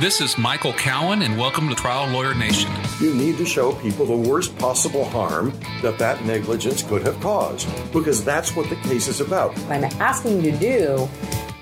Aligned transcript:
This 0.00 0.20
is 0.20 0.38
Michael 0.38 0.72
Cowen, 0.74 1.22
and 1.22 1.36
welcome 1.36 1.68
to 1.70 1.74
Trial 1.74 2.08
Lawyer 2.12 2.32
Nation. 2.32 2.70
You 3.00 3.12
need 3.14 3.36
to 3.38 3.44
show 3.44 3.72
people 3.72 4.06
the 4.06 4.16
worst 4.16 4.56
possible 4.56 5.04
harm 5.04 5.52
that 5.82 5.98
that 5.98 6.24
negligence 6.24 6.84
could 6.84 7.02
have 7.02 7.18
caused, 7.18 7.68
because 7.92 8.24
that's 8.24 8.54
what 8.54 8.70
the 8.70 8.76
case 8.76 9.08
is 9.08 9.20
about. 9.20 9.58
What 9.58 9.72
I'm 9.72 10.00
asking 10.00 10.44
you 10.44 10.52
to 10.52 10.56
do 10.56 11.08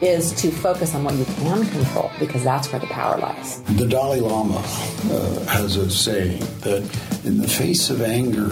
is 0.02 0.34
to 0.42 0.50
focus 0.50 0.94
on 0.94 1.04
what 1.04 1.14
you 1.14 1.24
can 1.24 1.66
control, 1.66 2.10
because 2.18 2.44
that's 2.44 2.70
where 2.70 2.78
the 2.78 2.88
power 2.88 3.16
lies. 3.16 3.62
The 3.62 3.86
Dalai 3.86 4.20
Lama 4.20 4.58
uh, 4.58 5.46
has 5.46 5.76
a 5.76 5.90
saying 5.90 6.40
that 6.60 6.82
in 7.24 7.38
the 7.38 7.48
face 7.48 7.88
of 7.88 8.02
anger, 8.02 8.50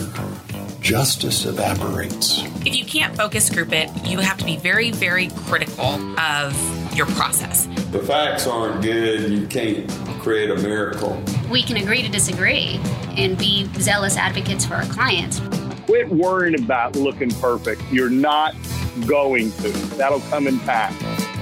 justice 0.80 1.44
evaporates. 1.44 2.42
If 2.64 2.74
you 2.74 2.86
can't 2.86 3.14
focus 3.14 3.50
group 3.50 3.74
it, 3.74 3.90
you 4.06 4.20
have 4.20 4.38
to 4.38 4.46
be 4.46 4.56
very, 4.56 4.92
very 4.92 5.28
critical 5.28 5.84
of 6.18 6.73
your 6.94 7.06
process. 7.06 7.66
The 7.90 8.00
facts 8.00 8.46
aren't 8.46 8.82
good, 8.82 9.30
you 9.30 9.46
can't 9.46 9.88
create 10.20 10.50
a 10.50 10.56
miracle. 10.56 11.22
We 11.50 11.62
can 11.62 11.76
agree 11.76 12.02
to 12.02 12.08
disagree 12.08 12.80
and 13.16 13.36
be 13.36 13.66
zealous 13.80 14.16
advocates 14.16 14.64
for 14.64 14.74
our 14.74 14.84
clients. 14.86 15.40
Quit 15.86 16.08
worrying 16.08 16.62
about 16.62 16.96
looking 16.96 17.30
perfect. 17.30 17.82
You're 17.92 18.10
not 18.10 18.54
going 19.06 19.50
to. 19.52 19.68
That'll 19.96 20.20
come 20.20 20.46
in 20.46 20.58
time 20.60 20.94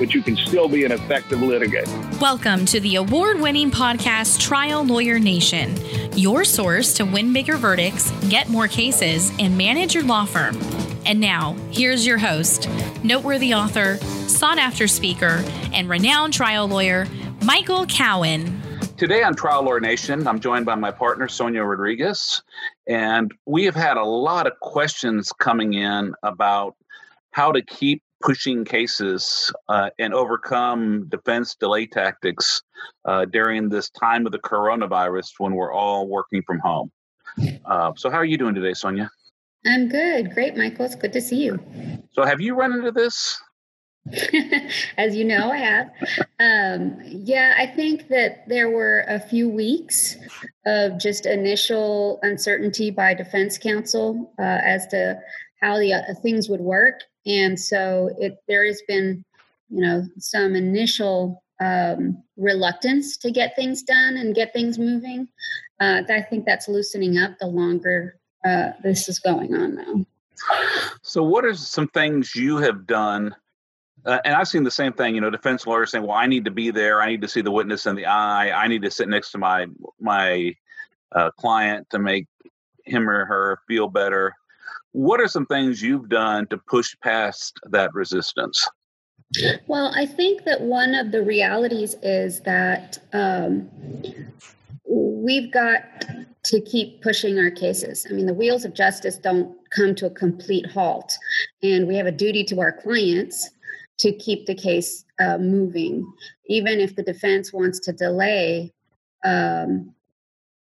but 0.03 0.15
you 0.15 0.21
can 0.23 0.37
still 0.37 0.69
be 0.69 0.85
an 0.85 0.91
effective 0.91 1.41
litigant. 1.41 1.87
Welcome 2.21 2.67
to 2.67 2.81
the 2.81 2.97
award 2.97 3.41
winning 3.41 3.71
podcast 3.71 4.41
Trial 4.41 4.85
Lawyer 4.85 5.21
Nation, 5.21 5.77
your 6.17 6.45
source 6.45 6.95
to 6.95 7.05
win 7.05 7.33
bigger 7.33 7.57
verdicts, 7.57 8.11
get 8.29 8.49
more 8.49 8.67
cases, 8.67 9.31
and 9.39 9.57
manage 9.57 9.95
your 9.95 10.03
law 10.03 10.25
firm. 10.25 10.59
And 11.05 11.21
now, 11.21 11.55
here's 11.73 12.07
your 12.07 12.19
host, 12.19 12.69
noteworthy 13.03 13.53
author, 13.53 13.97
sought 14.29 14.59
after 14.59 14.87
speaker, 14.87 15.45
and 15.73 15.89
renowned 15.89 16.33
trial 16.33 16.69
lawyer, 16.69 17.09
Michael 17.43 17.87
Cowen. 17.87 18.63
Today 18.97 19.25
on 19.25 19.35
Trial 19.35 19.65
Lawyer 19.65 19.81
Nation, 19.81 20.29
I'm 20.29 20.39
joined 20.39 20.65
by 20.65 20.77
my 20.77 20.93
partner, 20.93 21.27
Sonia 21.27 21.65
Rodriguez, 21.65 22.41
and 22.87 23.33
we 23.47 23.65
have 23.65 23.75
had 23.75 23.97
a 23.97 24.05
lot 24.05 24.47
of 24.47 24.53
questions 24.61 25.33
coming 25.33 25.75
in 25.75 26.15
about 26.23 26.77
how 27.33 27.51
to 27.51 27.63
keep 27.63 28.01
pushing 28.23 28.65
cases 28.65 29.53
uh, 29.69 29.91
and 29.99 30.15
overcome 30.15 31.09
defense 31.09 31.57
delay 31.57 31.85
tactics 31.85 32.63
uh, 33.07 33.25
during 33.25 33.69
this 33.69 33.91
time 33.91 34.25
of 34.25 34.31
the 34.31 34.39
coronavirus 34.39 35.33
when 35.39 35.55
we're 35.55 35.73
all 35.73 36.07
working 36.07 36.43
from 36.47 36.61
home. 36.61 36.93
Uh, 37.65 37.93
so, 37.97 38.09
how 38.09 38.19
are 38.19 38.25
you 38.25 38.39
doing 38.39 38.55
today, 38.55 38.75
Sonia? 38.75 39.11
I'm 39.67 39.89
good. 39.89 40.33
Great, 40.35 40.57
Michael. 40.57 40.87
It's 40.87 40.95
good 40.95 41.13
to 41.13 41.21
see 41.21 41.45
you. 41.45 41.59
So, 42.13 42.25
have 42.25 42.41
you 42.41 42.55
run 42.55 42.73
into 42.73 42.93
this? 42.93 43.41
As 44.99 45.15
you 45.15 45.25
know, 45.25 45.53
I 45.53 45.59
have. 45.59 45.91
Um, 46.41 46.99
yeah, 47.05 47.55
I 47.57 47.67
think 47.67 48.09
that 48.09 48.49
there 48.49 48.71
were 48.71 49.05
a 49.07 49.21
few 49.21 49.49
weeks 49.49 50.17
of 50.67 50.99
just 50.99 51.25
initial 51.27 52.19
uncertainty 52.23 52.91
by 52.91 53.15
defense 53.15 53.59
counsel 53.59 54.35
uh, 54.41 54.59
as 54.65 54.89
to 54.89 55.21
how 55.61 55.79
the 55.79 55.95
uh, 55.95 56.03
things 56.21 56.49
would 56.49 56.61
work 56.61 57.01
and 57.27 57.59
so 57.59 58.11
it 58.19 58.39
there 58.49 58.65
has 58.67 58.83
been 58.89 59.25
you 59.71 59.81
know 59.81 60.05
some 60.19 60.55
initial 60.55 61.43
um, 61.61 62.23
reluctance 62.37 63.17
to 63.17 63.31
get 63.31 63.55
things 63.55 63.83
done 63.83 64.17
and 64.17 64.35
get 64.35 64.53
things 64.53 64.79
moving 64.79 65.29
uh, 65.81 66.03
i 66.11 66.21
think 66.21 66.45
that's 66.45 66.69
loosening 66.69 67.19
up 67.19 67.39
the 67.39 67.47
longer 67.47 68.19
uh, 68.45 68.71
this 68.83 69.09
is 69.09 69.19
going 69.19 69.55
on 69.55 69.75
now 69.75 70.07
so 71.03 71.23
what 71.23 71.45
are 71.45 71.55
some 71.55 71.89
things 71.89 72.35
you 72.35 72.57
have 72.59 72.87
done 72.87 73.35
uh, 74.05 74.19
and 74.25 74.35
I've 74.35 74.49
seen 74.49 74.65
the 74.65 74.71
same 74.71 74.93
thing, 74.93 75.15
you 75.15 75.21
know, 75.21 75.31
defense 75.31 75.67
lawyers 75.67 75.93
saying, 75.93 76.05
"Well, 76.05 76.17
I 76.17 76.27
need 76.27 76.45
to 76.47 76.51
be 76.51 76.71
there. 76.71 77.01
I 77.01 77.09
need 77.09 77.23
to 77.23 77.29
see 77.29 77.41
the 77.41 77.53
witness 77.53 77.87
in 77.87 77.95
the 77.95 78.07
eye. 78.07 78.51
I 78.51 78.67
need 78.67 78.83
to 78.83 78.91
sit 78.91 79.09
next 79.09 79.31
to 79.33 79.39
my 79.39 79.67
my 80.01 80.55
uh, 81.13 81.31
client 81.39 81.89
to 81.91 81.99
make 81.99 82.27
him 82.85 83.09
or 83.09 83.25
her 83.27 83.61
feel 83.69 83.89
better." 83.89 84.35
What 84.93 85.21
are 85.21 85.29
some 85.29 85.47
things 85.47 85.81
you've 85.81 86.09
done 86.09 86.47
to 86.49 86.59
push 86.59 86.95
past 87.03 87.59
that 87.71 87.95
resistance? 87.95 88.69
Well, 89.67 89.93
I 89.97 90.05
think 90.05 90.45
that 90.45 90.61
one 90.61 90.95
of 90.95 91.13
the 91.13 91.23
realities 91.23 91.95
is 92.03 92.41
that 92.41 92.99
um, 93.15 93.71
we've 94.87 95.51
got 95.51 95.83
to 96.45 96.61
keep 96.61 97.03
pushing 97.03 97.39
our 97.39 97.51
cases. 97.51 98.07
I 98.09 98.13
mean, 98.13 98.27
the 98.27 98.35
wheels 98.35 98.65
of 98.65 98.75
justice 98.75 99.17
don't 99.17 99.57
come 99.71 99.95
to 99.97 100.07
a 100.07 100.11
complete 100.11 100.67
halt, 100.67 101.17
and 101.63 101.87
we 101.87 101.97
have 101.97 102.07
a 102.07 102.13
duty 102.13 102.45
to 102.45 102.61
our 102.61 102.73
clients 102.73 103.51
to 103.99 104.13
keep 104.13 104.47
the 104.47 104.55
case 104.55 105.05
uh, 105.21 105.39
moving. 105.39 106.11
Even 106.47 106.81
if 106.81 106.97
the 106.97 107.03
defense 107.03 107.53
wants 107.53 107.79
to 107.81 107.93
delay, 107.93 108.73
um, 109.25 109.95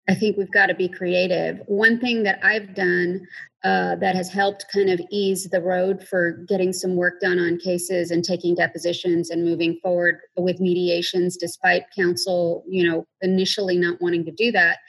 I 0.07 0.15
think 0.15 0.37
we've 0.37 0.51
got 0.51 0.65
to 0.67 0.75
be 0.75 0.89
creative. 0.89 1.61
One 1.67 1.99
thing 1.99 2.23
that 2.23 2.39
I've 2.43 2.75
done 2.75 3.25
uh, 3.63 3.95
that 3.95 4.15
has 4.15 4.29
helped 4.29 4.65
kind 4.73 4.89
of 4.89 4.99
ease 5.09 5.49
the 5.49 5.61
road 5.61 6.05
for 6.05 6.31
getting 6.49 6.73
some 6.73 6.97
work 6.97 7.21
done 7.21 7.39
on 7.39 7.57
cases 7.57 8.11
and 8.11 8.21
taking 8.21 8.55
depositions 8.55 9.29
and 9.29 9.45
moving 9.45 9.79
forward 9.81 10.19
with 10.35 10.59
mediations, 10.59 11.37
despite 11.37 11.83
counsel, 11.97 12.65
you 12.67 12.85
know, 12.85 13.07
initially 13.21 13.77
not 13.77 14.01
wanting 14.01 14.25
to 14.25 14.31
do 14.31 14.51
that, 14.51 14.79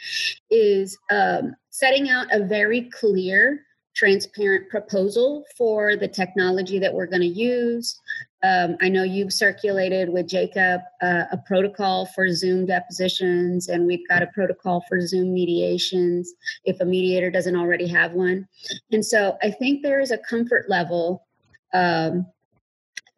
is 0.51 0.99
um, 1.13 1.55
setting 1.71 2.11
out 2.11 2.27
a 2.33 2.45
very 2.45 2.91
clear 2.91 3.61
transparent 3.95 4.69
proposal 4.69 5.45
for 5.57 5.95
the 5.95 6.09
technology 6.09 6.81
that 6.81 6.93
we're 6.93 7.07
going 7.07 7.23
to 7.23 7.29
use, 7.29 7.97
um, 8.45 8.77
I 8.83 8.91
know 8.91 9.05
you've 9.05 9.33
circulated 9.33 10.11
with 10.11 10.29
Jacob 10.29 10.83
uh, 11.01 11.25
a 11.33 11.39
protocol 11.47 12.05
for 12.15 12.31
Zoom 12.31 12.67
depositions, 12.67 13.69
and 13.69 13.87
we've 13.87 14.07
got 14.07 14.23
a 14.23 14.27
protocol 14.29 14.85
for 14.87 15.01
Zoom 15.01 15.33
mediations 15.33 16.31
if 16.65 16.79
a 16.81 16.85
mediator 16.85 17.31
doesn't 17.31 17.57
already 17.57 17.87
have 17.89 18.13
one. 18.13 18.47
And 18.93 19.05
so 19.05 19.39
I 19.43 19.51
think 19.51 19.83
there 19.83 19.99
is 19.99 20.11
a 20.11 20.19
comfort 20.19 20.67
level 20.69 21.27
um, 21.73 22.27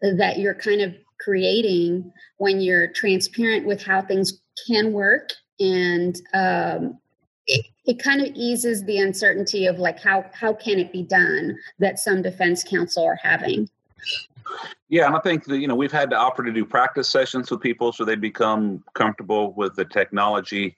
that 0.01 0.39
you're 0.39 0.55
kind 0.55 0.81
of 0.81 0.95
creating 1.19 2.13
when 2.37 2.61
you're 2.61 2.93
transparent 2.93 3.67
with 3.67 3.83
how 3.83 4.03
things 4.03 4.41
can 4.69 4.93
work 4.93 5.31
and 5.59 6.21
um, 6.35 6.99
it, 7.49 7.67
it, 7.87 7.99
kind 7.99 8.21
of 8.21 8.29
eases 8.35 8.85
the 8.85 8.99
uncertainty 8.99 9.67
of 9.67 9.79
like 9.79 9.99
how 9.99 10.25
how 10.33 10.53
can 10.53 10.79
it 10.79 10.93
be 10.93 11.03
done 11.03 11.57
that 11.79 11.99
some 11.99 12.21
defense 12.21 12.63
counsel 12.63 13.05
are 13.05 13.19
having 13.23 13.69
yeah, 14.89 15.07
and 15.07 15.17
I 15.17 15.21
think 15.21 15.45
that 15.45 15.59
you 15.59 15.67
know 15.67 15.75
we've 15.75 15.93
had 15.93 16.11
to 16.11 16.17
offer 16.17 16.45
to 16.45 16.53
do 16.53 16.65
practice 16.65 17.09
sessions 17.09 17.51
with 17.51 17.61
people 17.61 17.93
so 17.93 18.05
they 18.05 18.15
become 18.15 18.85
comfortable 18.95 19.53
with 19.55 19.75
the 19.75 19.85
technology. 19.85 20.77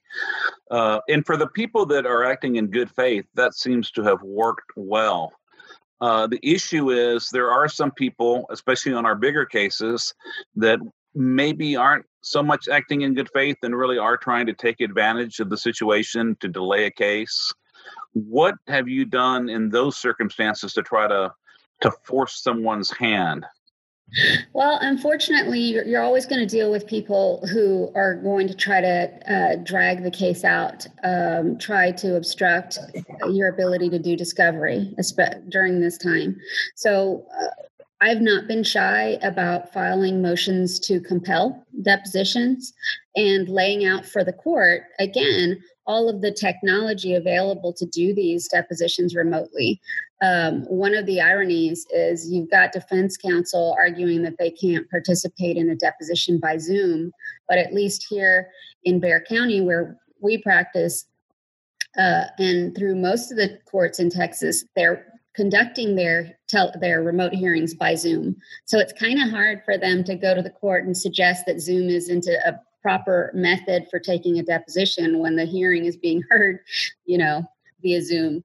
Uh, 0.71 1.01
and 1.09 1.25
for 1.27 1.37
the 1.37 1.49
people 1.49 1.84
that 1.87 2.06
are 2.06 2.25
acting 2.25 2.56
in 2.56 2.69
good 2.69 2.91
faith, 2.91 3.27
that 3.34 3.55
seems 3.55 3.91
to 3.93 4.03
have 4.03 4.23
worked 4.23 4.71
well. 4.77 5.33
Uh, 6.01 6.27
the 6.27 6.39
issue 6.43 6.91
is 6.91 7.29
there 7.31 7.51
are 7.51 7.69
some 7.69 7.91
people, 7.91 8.47
especially 8.51 8.95
on 8.95 9.05
our 9.05 9.17
bigger 9.17 9.45
cases, 9.45 10.15
that 10.55 10.79
maybe 11.15 11.75
aren't 11.75 12.06
so 12.23 12.43
much 12.43 12.69
acting 12.69 13.03
in 13.03 13.15
good 13.15 13.29
faith 13.35 13.56
and 13.62 13.77
really 13.77 13.99
are 13.99 14.17
trying 14.17 14.47
to 14.47 14.53
take 14.53 14.81
advantage 14.81 15.41
of 15.41 15.50
the 15.50 15.56
situation 15.56 16.37
to 16.41 16.49
delay 16.49 16.85
a 16.85 16.91
case. 16.91 17.53
What 18.12 18.55
have 18.69 18.89
you 18.89 19.05
done 19.05 19.49
in 19.49 19.71
those 19.71 19.97
circumstances 19.97 20.73
to 20.75 20.83
try 20.83 21.09
to 21.09 21.33
to 21.81 21.91
force 22.05 22.43
someone's 22.43 22.91
hand? 22.91 23.44
Well, 24.55 24.78
unfortunately, 24.81 25.61
you're, 25.61 26.03
always 26.03 26.25
going 26.25 26.41
to 26.41 26.47
deal 26.47 26.71
with 26.71 26.87
people 26.87 27.47
who 27.53 27.93
are 27.94 28.15
going 28.15 28.49
to 28.49 28.55
try 28.55 28.81
to 28.81 29.11
uh, 29.31 29.56
drag 29.65 30.03
the 30.03 30.11
case 30.11 30.44
out, 30.44 30.87
um, 31.05 31.59
try 31.59 31.93
to 31.93 32.17
obstruct 32.17 32.78
your 33.28 33.49
ability 33.49 33.91
to 33.91 33.99
do 33.99 34.17
discovery 34.17 34.94
during 35.50 35.81
this 35.81 35.99
time. 35.99 36.41
So, 36.75 37.27
uh, 37.38 37.49
I've 38.00 38.21
not 38.21 38.47
been 38.47 38.62
shy 38.62 39.19
about 39.22 39.72
filing 39.72 40.22
motions 40.22 40.78
to 40.81 41.00
compel 41.00 41.67
depositions 41.83 42.72
and 43.17 43.49
laying 43.49 43.84
out 43.84 44.06
for 44.06 44.22
the 44.22 44.33
court, 44.33 44.82
again, 45.00 45.61
all 45.85 46.08
of 46.08 46.20
the 46.20 46.31
technology 46.31 47.14
available 47.14 47.73
to 47.73 47.87
do 47.87 48.14
these 48.14 48.47
depositions 48.47 49.17
remotely. 49.17 49.81
Um, 50.20 50.62
one 50.65 50.94
of 50.94 51.06
the 51.06 51.20
ironies 51.20 51.87
is 51.91 52.29
you've 52.31 52.50
got 52.50 52.73
defense 52.73 53.17
counsel 53.17 53.76
arguing 53.79 54.23
that 54.23 54.37
they 54.38 54.50
can't 54.50 54.88
participate 54.91 55.56
in 55.56 55.70
a 55.70 55.76
deposition 55.76 56.41
by 56.41 56.59
Zoom, 56.59 57.12
but 57.49 57.59
at 57.59 57.73
least 57.73 58.06
here 58.09 58.49
in 58.85 58.99
Bexar 58.99 59.25
County, 59.29 59.61
where 59.61 59.97
we 60.20 60.38
practice, 60.38 61.06
uh, 61.97 62.25
and 62.38 62.76
through 62.76 62.97
most 62.97 63.31
of 63.31 63.37
the 63.37 63.59
courts 63.70 64.00
in 64.00 64.11
Texas, 64.11 64.65
they're 64.75 65.06
conducting 65.35 65.94
their 65.94 66.37
tel- 66.49 66.75
their 66.81 67.00
remote 67.00 67.32
hearings 67.32 67.73
by 67.73 67.94
Zoom. 67.94 68.35
So 68.65 68.81
it's 68.81 68.93
kind 68.93 69.23
of 69.23 69.31
hard 69.31 69.62
for 69.65 69.79
them 69.79 70.03
to 70.05 70.17
go 70.17 70.35
to 70.35 70.43
the 70.43 70.50
court 70.50 70.85
and 70.85 70.97
suggest 70.97 71.47
that 71.47 71.61
Zoom 71.61 71.88
isn't 71.88 72.26
a, 72.26 72.61
proper 72.81 73.32
method 73.35 73.87
for 73.91 73.99
taking 73.99 74.38
a 74.38 74.43
deposition 74.43 75.19
when 75.19 75.35
the 75.35 75.44
hearing 75.44 75.85
is 75.85 75.97
being 75.97 76.23
heard, 76.31 76.61
you 77.05 77.19
know, 77.19 77.43
via 77.82 78.00
Zoom. 78.00 78.43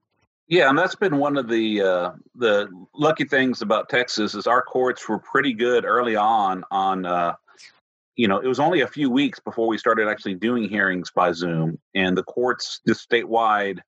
Yeah, 0.48 0.70
and 0.70 0.78
that's 0.78 0.96
been 0.96 1.18
one 1.18 1.38
of 1.38 1.48
the 1.48 1.82
uh, 1.82 2.12
the 2.36 2.70
lucky 2.94 3.26
things 3.26 3.62
about 3.62 3.90
Texas 3.90 4.36
is 4.36 4.46
our 4.46 4.62
courts 4.62 5.08
were 5.08 5.20
pretty 5.20 5.54
good 5.54 5.86
early 5.86 6.16
on 6.16 6.64
on 6.70 7.06
uh, 7.06 7.34
you 8.16 8.28
know, 8.28 8.40
it 8.40 8.48
was 8.48 8.60
only 8.60 8.82
a 8.82 8.88
few 8.88 9.10
weeks 9.10 9.40
before 9.40 9.68
we 9.68 9.78
started 9.78 10.08
actually 10.08 10.36
doing 10.36 10.70
hearings 10.70 11.12
by 11.12 11.32
Zoom, 11.32 11.80
and 11.96 12.18
the 12.18 12.24
courts 12.24 12.82
just 12.88 13.10
statewide 13.10 13.80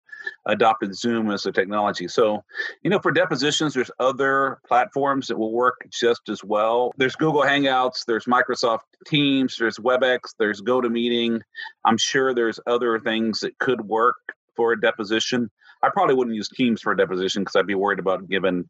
adopted 0.47 0.95
Zoom 0.95 1.29
as 1.29 1.45
a 1.45 1.51
technology. 1.51 2.07
So, 2.07 2.43
you 2.81 2.89
know, 2.89 2.97
for 2.97 3.11
depositions, 3.11 3.75
there's 3.75 3.91
other 3.99 4.57
platforms 4.67 5.27
that 5.27 5.37
will 5.37 5.51
work 5.51 5.85
just 5.91 6.29
as 6.29 6.43
well. 6.43 6.91
There's 6.97 7.15
Google 7.15 7.43
Hangouts, 7.43 8.05
there's 8.07 8.25
Microsoft 8.25 8.79
Teams, 9.05 9.55
there's 9.59 9.77
WebEx, 9.77 10.33
there's 10.39 10.61
GoToMeeting. 10.61 11.41
I'm 11.83 11.97
sure 11.97 12.33
there's 12.33 12.59
other 12.65 12.99
things 12.99 13.41
that 13.41 13.59
could 13.59 13.81
work 13.81 14.15
for 14.55 14.71
a 14.71 14.81
deposition. 14.81 15.51
I 15.85 15.89
probably 15.89 16.15
wouldn't 16.15 16.35
use 16.35 16.49
Teams 16.49 16.81
for 16.81 16.91
a 16.91 16.97
deposition 16.97 17.43
because 17.43 17.55
I'd 17.55 17.67
be 17.67 17.75
worried 17.75 17.99
about 17.99 18.27
giving 18.29 18.65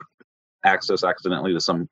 access 0.63 1.03
accidentally 1.03 1.53
to 1.53 1.61
some 1.61 1.89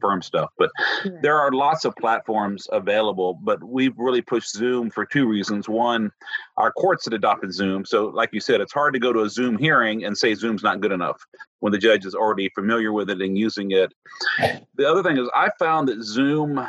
firm 0.00 0.22
stuff. 0.22 0.50
But 0.58 0.70
right. 1.04 1.22
there 1.22 1.38
are 1.38 1.52
lots 1.52 1.84
of 1.84 1.94
platforms 1.96 2.66
available. 2.70 3.38
But 3.42 3.62
we've 3.62 3.96
really 3.96 4.22
pushed 4.22 4.50
Zoom 4.52 4.90
for 4.90 5.06
two 5.06 5.26
reasons. 5.26 5.68
One, 5.68 6.10
our 6.56 6.72
courts 6.72 7.04
had 7.06 7.14
adopted 7.14 7.52
Zoom. 7.52 7.84
So, 7.84 8.06
like 8.06 8.30
you 8.32 8.40
said, 8.40 8.60
it's 8.60 8.72
hard 8.72 8.94
to 8.94 9.00
go 9.00 9.12
to 9.12 9.20
a 9.22 9.28
Zoom 9.28 9.56
hearing 9.58 10.04
and 10.04 10.16
say 10.16 10.34
Zoom's 10.34 10.62
not 10.62 10.80
good 10.80 10.92
enough 10.92 11.24
when 11.60 11.72
the 11.72 11.78
judge 11.78 12.04
is 12.04 12.14
already 12.14 12.50
familiar 12.54 12.92
with 12.92 13.10
it 13.10 13.20
and 13.20 13.36
using 13.36 13.70
it. 13.70 13.92
The 14.76 14.88
other 14.88 15.02
thing 15.02 15.16
is, 15.16 15.28
I 15.34 15.50
found 15.58 15.88
that 15.88 16.02
Zoom 16.02 16.66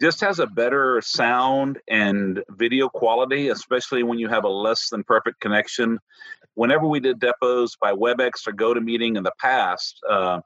just 0.00 0.20
has 0.20 0.38
a 0.38 0.46
better 0.46 1.00
sound 1.02 1.78
and 1.88 2.42
video 2.50 2.88
quality, 2.88 3.48
especially 3.48 4.02
when 4.02 4.18
you 4.18 4.28
have 4.28 4.44
a 4.44 4.48
less 4.48 4.90
than 4.90 5.02
perfect 5.04 5.40
connection. 5.40 5.98
Whenever 6.54 6.86
we 6.86 7.00
did 7.00 7.20
depos 7.20 7.70
by 7.80 7.92
WebEx 7.92 8.46
or 8.46 8.52
GoToMeeting 8.52 9.16
in 9.16 9.22
the 9.22 9.32
past, 9.40 10.00
uh, 10.08 10.40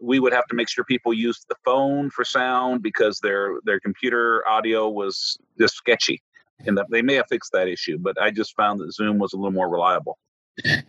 we 0.00 0.18
would 0.20 0.32
have 0.32 0.46
to 0.46 0.54
make 0.54 0.68
sure 0.68 0.84
people 0.84 1.14
used 1.14 1.46
the 1.48 1.56
phone 1.64 2.10
for 2.10 2.24
sound 2.24 2.82
because 2.82 3.18
their 3.20 3.54
their 3.64 3.80
computer 3.80 4.46
audio 4.48 4.88
was 4.88 5.38
just 5.58 5.74
sketchy 5.74 6.22
and 6.66 6.78
they 6.90 7.02
may 7.02 7.14
have 7.14 7.26
fixed 7.28 7.52
that 7.52 7.68
issue 7.68 7.98
but 7.98 8.20
i 8.20 8.30
just 8.30 8.54
found 8.56 8.78
that 8.80 8.92
zoom 8.92 9.18
was 9.18 9.32
a 9.32 9.36
little 9.36 9.52
more 9.52 9.68
reliable 9.70 10.18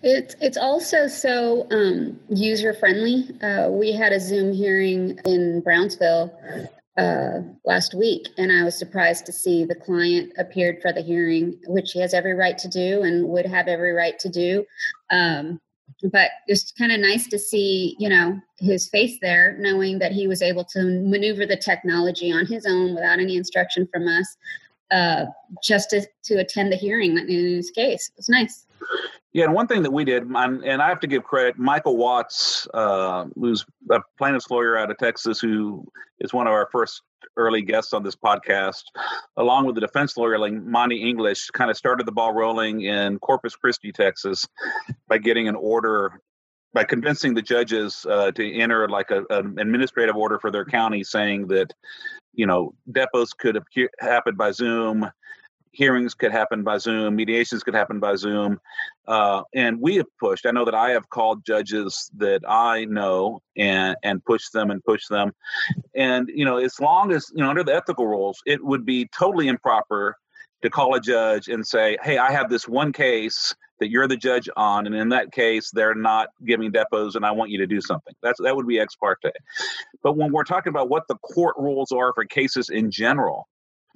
it's 0.02 0.36
it's 0.40 0.58
also 0.58 1.08
so 1.08 1.68
um, 1.72 2.20
user 2.30 2.74
friendly. 2.74 3.30
Uh, 3.42 3.68
we 3.70 3.92
had 3.92 4.14
a 4.14 4.20
Zoom 4.20 4.54
hearing 4.54 5.20
in 5.26 5.62
Brownsville 5.62 6.34
uh, 6.98 7.42
last 7.66 7.94
week, 7.94 8.28
and 8.38 8.52
I 8.52 8.64
was 8.64 8.78
surprised 8.78 9.26
to 9.28 9.32
see 9.32 9.66
the 9.66 9.76
client 9.76 10.34
appeared 10.38 10.82
for 10.82 10.92
the 10.92 11.02
hearing, 11.02 11.60
which 11.68 11.92
he 11.92 12.00
has 12.00 12.14
every 12.14 12.34
right 12.34 12.58
to 12.58 12.68
do 12.68 13.04
and 13.04 13.28
would 13.30 13.46
have 13.46 13.68
every 13.68 13.92
right 13.92 14.18
to 14.20 14.30
do. 14.30 14.66
Um, 15.12 15.60
but 16.12 16.32
it's 16.48 16.72
kind 16.72 16.92
of 16.92 17.00
nice 17.00 17.28
to 17.28 17.40
see 17.40 17.96
you 18.00 18.10
know 18.10 18.40
his 18.60 18.90
face 18.90 19.18
there 19.22 19.56
knowing 19.60 20.00
that 20.00 20.12
he 20.12 20.28
was 20.28 20.42
able 20.42 20.64
to 20.64 20.84
maneuver 20.84 21.46
the 21.46 21.58
technology 21.58 22.32
on 22.32 22.46
his 22.46 22.66
own 22.66 22.94
without 22.94 23.20
any 23.20 23.38
instruction 23.38 23.88
from 23.92 24.08
us 24.08 24.38
uh, 24.92 25.26
just 25.64 25.90
to, 25.90 26.06
to 26.24 26.36
attend 26.36 26.72
the 26.72 26.76
hearing 26.76 27.18
in 27.18 27.28
his 27.28 27.72
case 27.72 28.10
it 28.10 28.18
was 28.18 28.30
nice 28.30 28.67
yeah, 29.34 29.46
and 29.46 29.54
one 29.54 29.68
thing 29.68 29.84
that 29.84 29.92
we 29.92 30.04
did, 30.04 30.24
and 30.24 30.82
I 30.82 30.90
have 30.90 31.00
to 31.02 31.08
give 31.08 31.24
credit, 31.24 31.58
Michael 31.58 31.98
Watts, 31.98 32.68
uh, 32.74 33.26
who's 33.36 33.66
a 33.92 34.02
plaintiff's 34.18 34.50
lawyer 34.50 34.78
out 34.78 34.90
of 34.90 34.98
Texas, 34.98 35.40
who 35.40 35.86
is 36.20 36.34
one 36.34 36.48
of 36.48 36.54
our 36.54 36.68
first 36.72 37.02
early 37.36 37.62
guests 37.62 37.94
on 37.94 38.04
this 38.04 38.16
podcast, 38.16 38.84
along 39.36 39.66
with 39.66 39.76
the 39.76 39.82
defense 39.82 40.18
lawyer 40.18 40.40
like 40.40 40.54
Monty 40.54 41.08
English, 41.08 41.48
kind 41.52 41.70
of 41.70 41.78
started 41.78 42.08
the 42.08 42.12
ball 42.12 42.34
rolling 42.34 42.82
in 42.82 43.20
Corpus 43.20 43.56
Christi, 43.56 43.92
Texas, 43.92 44.48
by 45.08 45.18
getting 45.18 45.48
an 45.48 45.56
order, 45.56 46.20
by 46.74 46.84
convincing 46.84 47.34
the 47.34 47.42
judges 47.42 48.06
uh, 48.10 48.32
to 48.32 48.54
enter 48.60 48.88
like 48.88 49.12
a, 49.12 49.24
an 49.30 49.60
administrative 49.60 50.16
order 50.16 50.40
for 50.40 50.52
their 50.52 50.66
county, 50.66 51.04
saying 51.04 51.48
that 51.48 51.74
you 52.34 52.48
know 52.48 52.74
depos 52.92 53.38
could 53.38 53.56
appear, 53.56 53.90
happen 54.00 54.36
by 54.36 54.52
Zoom 54.52 55.08
hearings 55.78 56.16
could 56.16 56.32
happen 56.32 56.64
by 56.64 56.80
Zoom, 56.80 57.16
mediations 57.16 57.62
could 57.62 57.76
happen 57.76 58.00
by 58.00 58.16
Zoom. 58.16 58.60
Uh, 59.08 59.44
and 59.54 59.80
we 59.80 59.96
have 59.98 60.08
pushed. 60.20 60.48
I 60.48 60.52
know 60.52 60.66
that 60.66 60.74
I 60.74 60.90
have 60.90 61.08
called 61.10 61.46
judges 61.46 62.10
that 62.18 62.42
I 62.48 62.86
know 62.86 63.42
and 63.56 63.96
and 64.04 64.26
pushed 64.26 64.54
them 64.54 64.72
and 64.72 64.84
pushed 64.84 65.10
them. 65.10 65.34
And 65.96 66.30
you 66.34 66.46
know, 66.46 66.58
as 66.58 66.80
long 66.80 67.12
as 67.12 67.32
you 67.34 67.44
know 67.44 67.50
under 67.50 67.64
the 67.64 67.76
ethical 67.76 68.08
rules, 68.08 68.42
it 68.46 68.64
would 68.64 68.86
be 68.86 69.08
totally 69.16 69.48
improper 69.48 70.16
to 70.64 70.70
call 70.72 70.96
a 70.96 71.00
judge 71.00 71.48
and 71.48 71.66
say, 71.66 71.98
"Hey, 72.02 72.18
I 72.18 72.32
have 72.32 72.50
this 72.50 72.68
one 72.68 72.92
case 72.92 73.56
that 73.80 73.92
you're 73.92 74.08
the 74.08 74.18
judge 74.18 74.50
on, 74.58 74.88
and 74.88 74.96
in 74.96 75.10
that 75.10 75.32
case, 75.32 75.70
they're 75.72 75.94
not 75.94 76.30
giving 76.44 76.72
depos, 76.72 77.14
and 77.14 77.24
I 77.24 77.32
want 77.32 77.52
you 77.52 77.60
to 77.60 77.68
do 77.68 77.82
something." 77.82 78.16
That's 78.24 78.42
that 78.42 78.56
would 78.56 78.68
be 78.68 78.80
ex 78.80 78.96
parte. 78.96 79.32
But 80.02 80.18
when 80.18 80.32
we're 80.32 80.44
talking 80.44 80.72
about 80.72 80.90
what 80.90 81.08
the 81.08 81.18
court 81.18 81.56
rules 81.60 81.92
are 81.92 82.14
for 82.14 82.26
cases 82.26 82.70
in 82.70 82.90
general, 82.90 83.48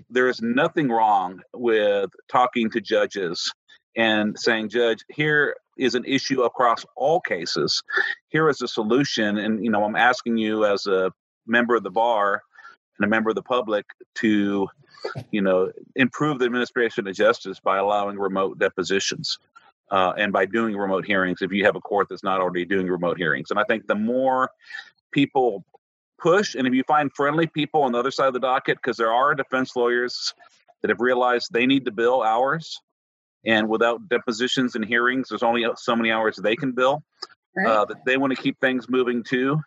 there 0.09 0.29
is 0.29 0.41
nothing 0.41 0.89
wrong 0.89 1.41
with 1.53 2.09
talking 2.29 2.69
to 2.71 2.81
judges 2.81 3.53
and 3.95 4.37
saying, 4.39 4.69
Judge, 4.69 5.03
here 5.09 5.55
is 5.77 5.95
an 5.95 6.05
issue 6.05 6.43
across 6.43 6.85
all 6.95 7.19
cases. 7.19 7.81
Here 8.29 8.47
is 8.49 8.61
a 8.61 8.67
solution. 8.67 9.37
And, 9.37 9.63
you 9.63 9.71
know, 9.71 9.83
I'm 9.83 9.95
asking 9.95 10.37
you 10.37 10.65
as 10.65 10.85
a 10.87 11.11
member 11.47 11.75
of 11.75 11.83
the 11.83 11.89
bar 11.89 12.41
and 12.97 13.05
a 13.05 13.09
member 13.09 13.29
of 13.29 13.35
the 13.35 13.41
public 13.41 13.85
to, 14.15 14.67
you 15.31 15.41
know, 15.41 15.71
improve 15.95 16.39
the 16.39 16.45
administration 16.45 17.07
of 17.07 17.15
justice 17.15 17.59
by 17.59 17.77
allowing 17.77 18.17
remote 18.17 18.59
depositions. 18.59 19.37
Uh, 19.89 20.13
and 20.17 20.31
by 20.31 20.45
doing 20.45 20.73
remote 20.73 21.05
hearings, 21.05 21.41
if 21.41 21.51
you 21.51 21.65
have 21.65 21.75
a 21.75 21.81
court 21.81 22.07
that's 22.09 22.23
not 22.23 22.39
already 22.39 22.63
doing 22.63 22.87
remote 22.87 23.17
hearings. 23.17 23.51
And 23.51 23.59
I 23.59 23.65
think 23.65 23.87
the 23.87 23.95
more 23.95 24.49
people 25.11 25.65
push. 26.21 26.55
And 26.55 26.67
if 26.67 26.73
you 26.73 26.83
find 26.83 27.11
friendly 27.13 27.47
people 27.47 27.83
on 27.83 27.91
the 27.91 27.99
other 27.99 28.11
side 28.11 28.27
of 28.27 28.33
the 28.33 28.39
docket, 28.39 28.77
because 28.77 28.97
there 28.97 29.13
are 29.13 29.35
defense 29.35 29.75
lawyers 29.75 30.33
that 30.81 30.89
have 30.89 31.01
realized 31.01 31.49
they 31.51 31.65
need 31.65 31.85
to 31.85 31.91
bill 31.91 32.21
hours, 32.23 32.79
and 33.45 33.67
without 33.67 34.07
depositions 34.09 34.75
and 34.75 34.85
hearings, 34.85 35.29
there's 35.29 35.43
only 35.43 35.65
so 35.75 35.95
many 35.95 36.11
hours 36.11 36.37
they 36.37 36.55
can 36.55 36.71
bill. 36.71 37.03
Right. 37.55 37.67
Uh, 37.67 37.85
that 37.85 38.05
they 38.05 38.15
want 38.15 38.33
to 38.33 38.41
keep 38.41 38.57
things 38.61 38.87
moving 38.87 39.23
too. 39.23 39.59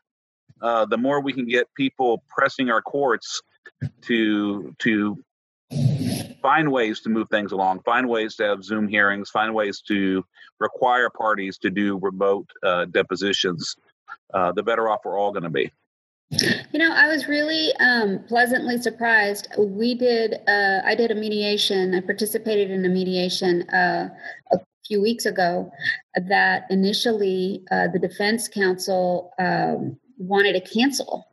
Uh, 0.63 0.87
the 0.87 0.97
more 0.97 1.21
we 1.21 1.35
can 1.35 1.47
get 1.47 1.67
people 1.75 2.23
pressing 2.29 2.71
our 2.71 2.81
courts 2.81 3.43
to 4.03 4.75
to 4.79 5.23
find 6.41 6.71
ways 6.71 7.01
to 7.01 7.11
move 7.11 7.29
things 7.31 7.53
along, 7.53 7.81
find 7.81 8.09
ways 8.09 8.37
to 8.37 8.45
have 8.45 8.65
Zoom 8.65 8.89
hearings, 8.89 9.29
find 9.31 9.55
ways 9.55 9.83
to 9.89 10.25
require 10.61 11.11
parties 11.11 11.59
to 11.59 11.71
do 11.71 11.99
remote 11.99 12.47
uh, 12.63 12.85
depositions, 12.87 13.77
uh, 14.33 14.53
the 14.53 14.63
better 14.63 14.89
off 14.89 15.01
we're 15.05 15.19
all 15.19 15.33
going 15.33 15.43
to 15.43 15.51
be. 15.51 15.71
You 16.31 16.81
know, 16.81 16.93
I 16.93 17.09
was 17.09 17.29
really 17.29 17.73
um, 17.77 18.25
pleasantly 18.27 18.79
surprised. 18.79 19.49
We 19.59 19.95
did, 19.95 20.35
uh, 20.49 20.81
I 20.85 20.95
did 20.95 21.11
a 21.11 21.15
mediation, 21.15 21.95
I 21.95 22.01
participated 22.01 22.71
in 22.71 22.85
a 22.85 22.89
mediation 22.89 23.63
uh, 23.71 24.09
a 24.53 24.59
few 24.87 25.01
weeks 25.01 25.27
ago 25.27 25.71
that 26.29 26.65
initially 26.71 27.63
uh, 27.71 27.89
the 27.93 27.99
defense 27.99 28.49
counsel 28.49 29.33
um, 29.39 29.97
wanted 30.19 30.55
to 30.55 30.61
cancel 30.61 31.27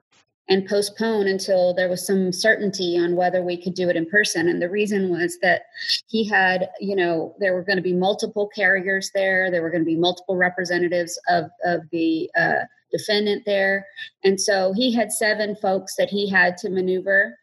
and 0.49 0.67
postpone 0.67 1.27
until 1.27 1.73
there 1.73 1.89
was 1.89 2.05
some 2.05 2.33
certainty 2.33 2.97
on 2.97 3.15
whether 3.15 3.41
we 3.41 3.61
could 3.61 3.73
do 3.73 3.89
it 3.89 3.95
in 3.95 4.05
person. 4.05 4.49
And 4.49 4.61
the 4.61 4.69
reason 4.69 5.09
was 5.09 5.37
that 5.41 5.63
he 6.07 6.27
had, 6.27 6.69
you 6.79 6.95
know, 6.95 7.35
there 7.39 7.53
were 7.53 7.63
going 7.63 7.77
to 7.77 7.81
be 7.81 7.93
multiple 7.93 8.49
carriers 8.53 9.11
there, 9.15 9.49
there 9.49 9.61
were 9.61 9.69
going 9.69 9.83
to 9.83 9.85
be 9.85 9.95
multiple 9.95 10.35
representatives 10.35 11.17
of, 11.29 11.45
of 11.63 11.81
the, 11.91 12.29
uh, 12.37 12.65
defendant 12.91 13.43
there. 13.45 13.85
And 14.23 14.39
so 14.39 14.73
he 14.73 14.93
had 14.93 15.11
seven 15.11 15.55
folks 15.55 15.95
that 15.97 16.09
he 16.09 16.29
had 16.29 16.57
to 16.57 16.69
maneuver 16.69 17.37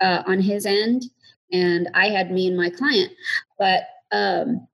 uh, 0.00 0.22
on 0.26 0.40
his 0.40 0.66
end. 0.66 1.04
And 1.52 1.88
I 1.94 2.08
had 2.08 2.30
me 2.30 2.48
and 2.48 2.56
my 2.56 2.70
client. 2.70 3.12
But 3.58 3.82
um, 4.10 4.66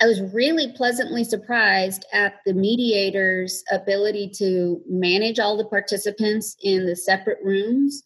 I 0.00 0.06
was 0.06 0.20
really 0.32 0.72
pleasantly 0.72 1.22
surprised 1.22 2.04
at 2.12 2.40
the 2.44 2.54
mediator's 2.54 3.62
ability 3.70 4.32
to 4.38 4.80
manage 4.88 5.38
all 5.38 5.56
the 5.56 5.64
participants 5.64 6.56
in 6.62 6.86
the 6.86 6.96
separate 6.96 7.38
rooms. 7.44 8.02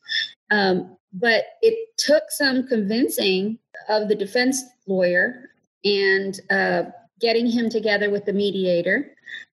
Um, 0.50 0.96
but 1.12 1.44
it 1.62 1.76
took 1.96 2.24
some 2.28 2.68
convincing 2.68 3.58
of 3.88 4.08
the 4.08 4.14
defense 4.14 4.62
lawyer 4.86 5.50
and 5.84 6.38
uh, 6.50 6.82
getting 7.20 7.46
him 7.46 7.70
together 7.70 8.10
with 8.10 8.26
the 8.26 8.32
mediator 8.32 9.14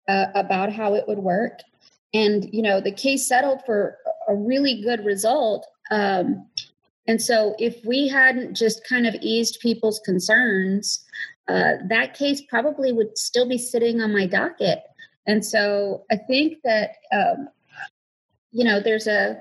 uh, 0.09 0.27
about 0.35 0.73
how 0.73 0.95
it 0.95 1.05
would 1.07 1.19
work 1.19 1.61
and 2.13 2.49
you 2.53 2.63
know 2.63 2.81
the 2.81 2.93
case 2.93 3.27
settled 3.27 3.61
for 3.65 3.97
a 4.29 4.35
really 4.35 4.83
good 4.83 5.05
result 5.05 5.67
um, 5.91 6.47
and 7.07 7.21
so 7.21 7.55
if 7.59 7.85
we 7.85 8.09
hadn't 8.09 8.55
just 8.55 8.87
kind 8.89 9.07
of 9.07 9.15
eased 9.21 9.59
people's 9.61 10.01
concerns 10.05 11.05
uh, 11.49 11.75
that 11.89 12.15
case 12.15 12.43
probably 12.49 12.93
would 12.93 13.17
still 13.19 13.49
be 13.49 13.59
sitting 13.59 14.01
on 14.01 14.13
my 14.13 14.27
docket 14.27 14.81
and 15.27 15.45
so 15.45 16.05
i 16.11 16.17
think 16.17 16.59
that 16.65 16.93
um, 17.13 17.49
you 18.53 18.65
know 18.65 18.81
there's 18.81 19.07
a 19.07 19.41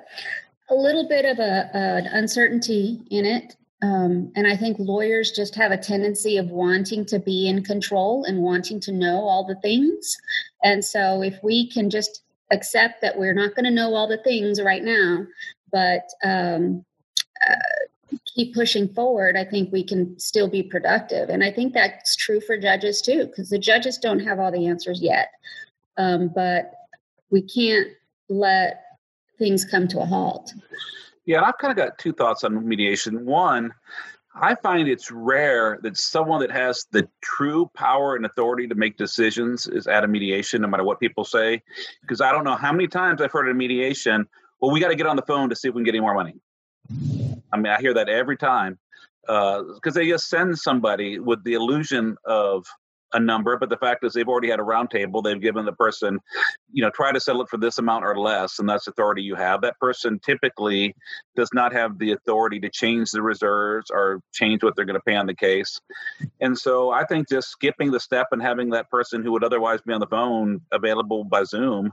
a 0.72 0.76
little 0.76 1.08
bit 1.08 1.26
of 1.26 1.40
a, 1.40 1.70
an 1.74 2.06
uncertainty 2.06 3.02
in 3.10 3.26
it 3.26 3.56
um, 3.82 4.32
and 4.36 4.46
I 4.46 4.58
think 4.58 4.78
lawyers 4.78 5.32
just 5.32 5.56
have 5.56 5.72
a 5.72 5.78
tendency 5.78 6.38
of 6.38 6.50
wanting 6.50 7.06
to 7.06 7.20
be 7.20 7.48
in 7.48 7.64
control 7.64 8.26
and 8.26 8.40
wanting 8.40 8.80
to 8.82 8.92
know 8.92 9.22
all 9.22 9.46
the 9.46 9.56
things. 9.56 10.18
And 10.64 10.84
so, 10.84 11.22
if 11.22 11.40
we 11.44 11.70
can 11.70 11.90
just 11.90 12.24
accept 12.52 13.02
that 13.02 13.18
we're 13.18 13.34
not 13.34 13.56
going 13.56 13.66
to 13.66 13.72
know 13.72 13.94
all 13.94 14.08
the 14.08 14.18
things 14.24 14.62
right 14.62 14.84
now, 14.84 15.26
but 15.72 16.04
um, 16.24 16.84
uh, 17.48 18.16
keep 18.36 18.54
pushing 18.54 18.88
forward, 18.94 19.38
I 19.38 19.46
think 19.46 19.72
we 19.72 19.84
can 19.84 20.18
still 20.20 20.48
be 20.48 20.64
productive. 20.64 21.30
And 21.30 21.44
I 21.44 21.52
think 21.52 21.74
that's 21.74 22.16
true 22.16 22.42
for 22.42 22.58
judges 22.58 23.02
too, 23.02 23.26
because 23.26 23.50
the 23.50 23.60
judges 23.60 23.98
don't 23.98 24.20
have 24.20 24.40
all 24.40 24.52
the 24.52 24.68
answers 24.68 25.02
yet. 25.02 25.30
Um, 25.98 26.32
but 26.34 26.72
we 27.30 27.42
can't 27.42 27.90
let 28.30 28.84
things 29.38 29.66
come 29.66 29.88
to 29.90 30.00
a 30.00 30.06
halt. 30.06 30.54
Yeah, 31.26 31.44
I've 31.44 31.58
kind 31.60 31.72
of 31.72 31.78
got 31.78 31.98
two 31.98 32.14
thoughts 32.14 32.44
on 32.44 32.68
mediation. 32.68 33.26
One, 33.26 33.72
I 34.42 34.56
find 34.56 34.88
it's 34.88 35.12
rare 35.12 35.80
that 35.84 35.98
someone 35.98 36.40
that 36.42 36.52
has 36.52 36.86
the 36.92 37.08
true 37.22 37.70
power 37.76 38.16
and 38.16 38.26
authority 38.26 38.68
to 38.68 38.76
make 38.76 38.98
decisions 38.98 39.68
is 39.68 39.86
at 39.88 40.04
a 40.04 40.08
mediation, 40.08 40.62
no 40.62 40.68
matter 40.68 40.84
what 40.84 41.00
people 41.00 41.26
say. 41.26 41.62
Because 42.02 42.22
I 42.22 42.32
don't 42.32 42.44
know 42.44 42.56
how 42.56 42.72
many 42.72 42.88
times 42.88 43.22
I've 43.22 43.32
heard 43.32 43.50
a 43.50 43.54
mediation, 43.54 44.28
well, 44.62 44.72
we 44.72 44.80
got 44.80 44.90
to 44.90 44.96
get 44.96 45.08
on 45.08 45.16
the 45.16 45.24
phone 45.24 45.50
to 45.50 45.56
see 45.56 45.68
if 45.68 45.74
we 45.74 45.80
can 45.80 45.86
get 45.86 45.96
any 45.96 46.02
more 46.02 46.14
money. 46.14 46.36
I 47.52 47.58
mean, 47.58 47.68
I 47.68 47.80
hear 47.80 47.94
that 47.94 48.10
every 48.10 48.38
time 48.38 48.80
because 49.22 49.76
uh, 49.88 49.92
they 49.92 50.08
just 50.08 50.30
send 50.30 50.58
somebody 50.58 51.20
with 51.20 51.44
the 51.44 51.54
illusion 51.54 52.16
of 52.26 52.66
a 53.14 53.20
number, 53.20 53.58
but 53.58 53.70
the 53.70 53.78
fact 53.78 54.04
is 54.04 54.14
they've 54.14 54.28
already 54.28 54.50
had 54.50 54.60
a 54.60 54.64
roundtable. 54.64 55.24
They've 55.24 55.40
given 55.40 55.66
the 55.66 55.74
person, 55.74 56.20
you 56.72 56.84
know, 56.84 56.90
try 56.90 57.12
to 57.12 57.20
settle 57.20 57.42
it 57.42 57.50
for 57.50 57.58
this 57.58 57.78
amount 57.78 58.06
or 58.06 58.18
less, 58.20 58.60
and 58.60 58.70
that's 58.70 58.88
authority 58.88 59.22
you 59.22 59.36
have. 59.36 59.62
That 59.62 59.80
person 59.80 60.20
typically 60.20 60.96
does 61.36 61.50
not 61.54 61.74
have 61.74 61.98
the 61.98 62.12
authority 62.12 62.60
to 62.62 62.70
change 62.70 63.12
the 63.12 63.22
reserves 63.22 63.92
or 63.92 64.22
change 64.34 64.64
what 64.64 64.76
they're 64.76 64.86
going 64.86 65.00
to 65.00 65.04
pay 65.06 65.16
on 65.16 65.28
the 65.28 65.36
case. 65.36 65.80
And 66.40 66.58
so 66.58 66.92
I 66.92 67.06
think 67.06 67.30
just 67.30 67.50
skipping 67.50 67.92
the 67.92 68.00
step 68.00 68.28
and 68.32 68.42
having 68.42 68.70
that 68.72 68.90
person 68.90 69.24
who 69.24 69.32
would 69.32 69.44
otherwise 69.44 69.82
be 69.82 69.94
on 69.94 70.00
the 70.00 70.08
phone 70.08 70.62
available 70.72 71.24
by 71.24 71.44
Zoom. 71.44 71.92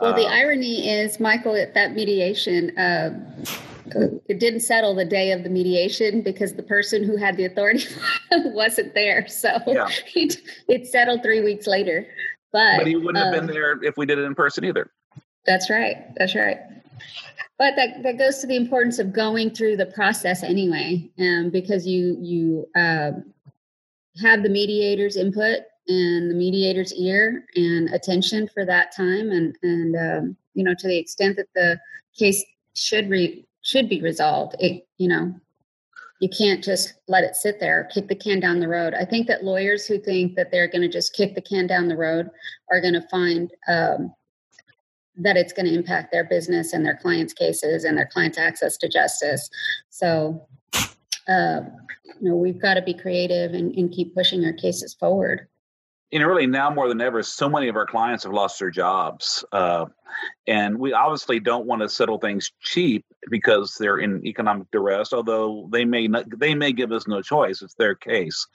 Well, 0.00 0.14
the 0.14 0.26
uh, 0.26 0.30
irony 0.30 0.88
is, 0.88 1.18
Michael, 1.18 1.56
at 1.56 1.74
that 1.74 1.94
mediation, 1.94 2.76
uh, 2.78 3.10
it 4.28 4.38
didn't 4.38 4.60
settle 4.60 4.94
the 4.94 5.04
day 5.04 5.32
of 5.32 5.42
the 5.42 5.48
mediation 5.48 6.22
because 6.22 6.54
the 6.54 6.62
person 6.62 7.02
who 7.02 7.16
had 7.16 7.36
the 7.36 7.44
authority 7.44 7.86
wasn't 8.32 8.94
there. 8.94 9.26
So 9.28 9.56
yeah. 9.66 9.88
it, 10.14 10.36
it, 10.68 10.86
settled 10.86 11.22
three 11.22 11.40
weeks 11.42 11.66
later. 11.66 12.06
But, 12.52 12.78
but 12.78 12.86
he 12.86 12.96
wouldn't 12.96 13.16
have 13.24 13.32
been 13.32 13.44
um, 13.44 13.46
there 13.46 13.82
if 13.82 13.96
we 13.96 14.06
did 14.06 14.18
it 14.18 14.22
in 14.22 14.34
person 14.34 14.64
either. 14.64 14.90
That's 15.46 15.70
right. 15.70 15.96
That's 16.16 16.34
right. 16.34 16.58
But 17.58 17.74
that, 17.76 18.02
that 18.02 18.18
goes 18.18 18.38
to 18.38 18.46
the 18.46 18.56
importance 18.56 18.98
of 18.98 19.12
going 19.12 19.50
through 19.50 19.76
the 19.76 19.86
process 19.86 20.42
anyway, 20.42 21.10
um, 21.18 21.50
because 21.50 21.86
you 21.86 22.16
you 22.20 22.68
uh, 22.76 23.12
have 24.22 24.42
the 24.42 24.48
mediator's 24.48 25.16
input 25.16 25.60
and 25.88 26.30
the 26.30 26.34
mediator's 26.34 26.92
ear 26.94 27.46
and 27.56 27.88
attention 27.90 28.48
for 28.52 28.64
that 28.66 28.94
time, 28.94 29.30
and 29.30 29.56
and 29.62 29.96
um, 29.96 30.36
you 30.54 30.62
know 30.62 30.74
to 30.78 30.86
the 30.86 30.98
extent 30.98 31.36
that 31.36 31.48
the 31.54 31.80
case 32.16 32.44
should 32.74 33.08
re- 33.08 33.46
should 33.62 33.88
be 33.88 34.00
resolved. 34.00 34.54
It, 34.60 34.86
you 34.98 35.08
know, 35.08 35.34
you 36.20 36.28
can't 36.28 36.62
just 36.62 36.94
let 37.08 37.24
it 37.24 37.36
sit 37.36 37.60
there, 37.60 37.88
kick 37.92 38.08
the 38.08 38.14
can 38.14 38.40
down 38.40 38.60
the 38.60 38.68
road. 38.68 38.94
I 38.94 39.04
think 39.04 39.26
that 39.28 39.44
lawyers 39.44 39.86
who 39.86 39.98
think 39.98 40.34
that 40.36 40.50
they're 40.50 40.68
going 40.68 40.82
to 40.82 40.88
just 40.88 41.14
kick 41.14 41.34
the 41.34 41.42
can 41.42 41.66
down 41.66 41.88
the 41.88 41.96
road 41.96 42.28
are 42.70 42.80
going 42.80 42.94
to 42.94 43.08
find 43.08 43.50
um, 43.68 44.12
that 45.16 45.36
it's 45.36 45.52
going 45.52 45.66
to 45.66 45.74
impact 45.74 46.12
their 46.12 46.24
business 46.24 46.72
and 46.72 46.84
their 46.84 46.96
clients' 46.96 47.32
cases 47.32 47.84
and 47.84 47.96
their 47.96 48.06
clients' 48.06 48.38
access 48.38 48.76
to 48.78 48.88
justice. 48.88 49.48
So, 49.90 50.46
uh, 51.28 51.60
you 52.20 52.30
know, 52.30 52.36
we've 52.36 52.60
got 52.60 52.74
to 52.74 52.82
be 52.82 52.94
creative 52.94 53.52
and, 53.52 53.74
and 53.74 53.92
keep 53.92 54.14
pushing 54.14 54.44
our 54.44 54.52
cases 54.52 54.94
forward 54.94 55.48
you 56.10 56.18
know, 56.18 56.26
really 56.26 56.46
now 56.46 56.70
more 56.70 56.88
than 56.88 57.00
ever, 57.00 57.22
so 57.22 57.48
many 57.48 57.68
of 57.68 57.76
our 57.76 57.86
clients 57.86 58.24
have 58.24 58.32
lost 58.32 58.58
their 58.58 58.70
jobs. 58.70 59.44
Uh, 59.52 59.86
and 60.46 60.78
we 60.78 60.92
obviously 60.94 61.38
don't 61.38 61.66
want 61.66 61.82
to 61.82 61.88
settle 61.88 62.18
things 62.18 62.50
cheap 62.60 63.04
because 63.30 63.76
they're 63.78 63.98
in 63.98 64.26
economic 64.26 64.70
duress, 64.72 65.12
although 65.12 65.68
they 65.70 65.84
may 65.84 66.08
not, 66.08 66.24
they 66.38 66.54
may 66.54 66.72
give 66.72 66.92
us 66.92 67.06
no 67.06 67.20
choice. 67.20 67.60
It's 67.60 67.74
their 67.74 67.94
case. 67.94 68.46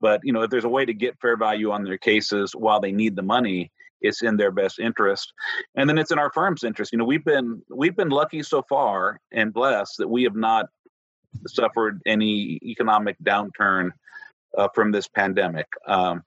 But, 0.00 0.20
you 0.24 0.32
know, 0.32 0.42
if 0.42 0.50
there's 0.50 0.64
a 0.64 0.68
way 0.68 0.84
to 0.84 0.94
get 0.94 1.20
fair 1.20 1.36
value 1.36 1.70
on 1.70 1.84
their 1.84 1.98
cases 1.98 2.52
while 2.56 2.80
they 2.80 2.92
need 2.92 3.14
the 3.14 3.22
money, 3.22 3.70
it's 4.00 4.22
in 4.22 4.36
their 4.36 4.50
best 4.50 4.78
interest. 4.78 5.32
And 5.76 5.88
then 5.88 5.98
it's 5.98 6.10
in 6.10 6.18
our 6.18 6.30
firm's 6.32 6.64
interest. 6.64 6.92
You 6.92 6.98
know, 6.98 7.04
we've 7.04 7.24
been 7.24 7.62
we've 7.70 7.96
been 7.96 8.10
lucky 8.10 8.42
so 8.42 8.62
far 8.68 9.20
and 9.32 9.54
blessed 9.54 9.98
that 9.98 10.08
we 10.08 10.24
have 10.24 10.36
not 10.36 10.66
suffered 11.46 12.00
any 12.04 12.58
economic 12.62 13.16
downturn 13.22 13.90
uh, 14.58 14.68
from 14.74 14.92
this 14.92 15.08
pandemic. 15.08 15.66
Um, 15.86 16.22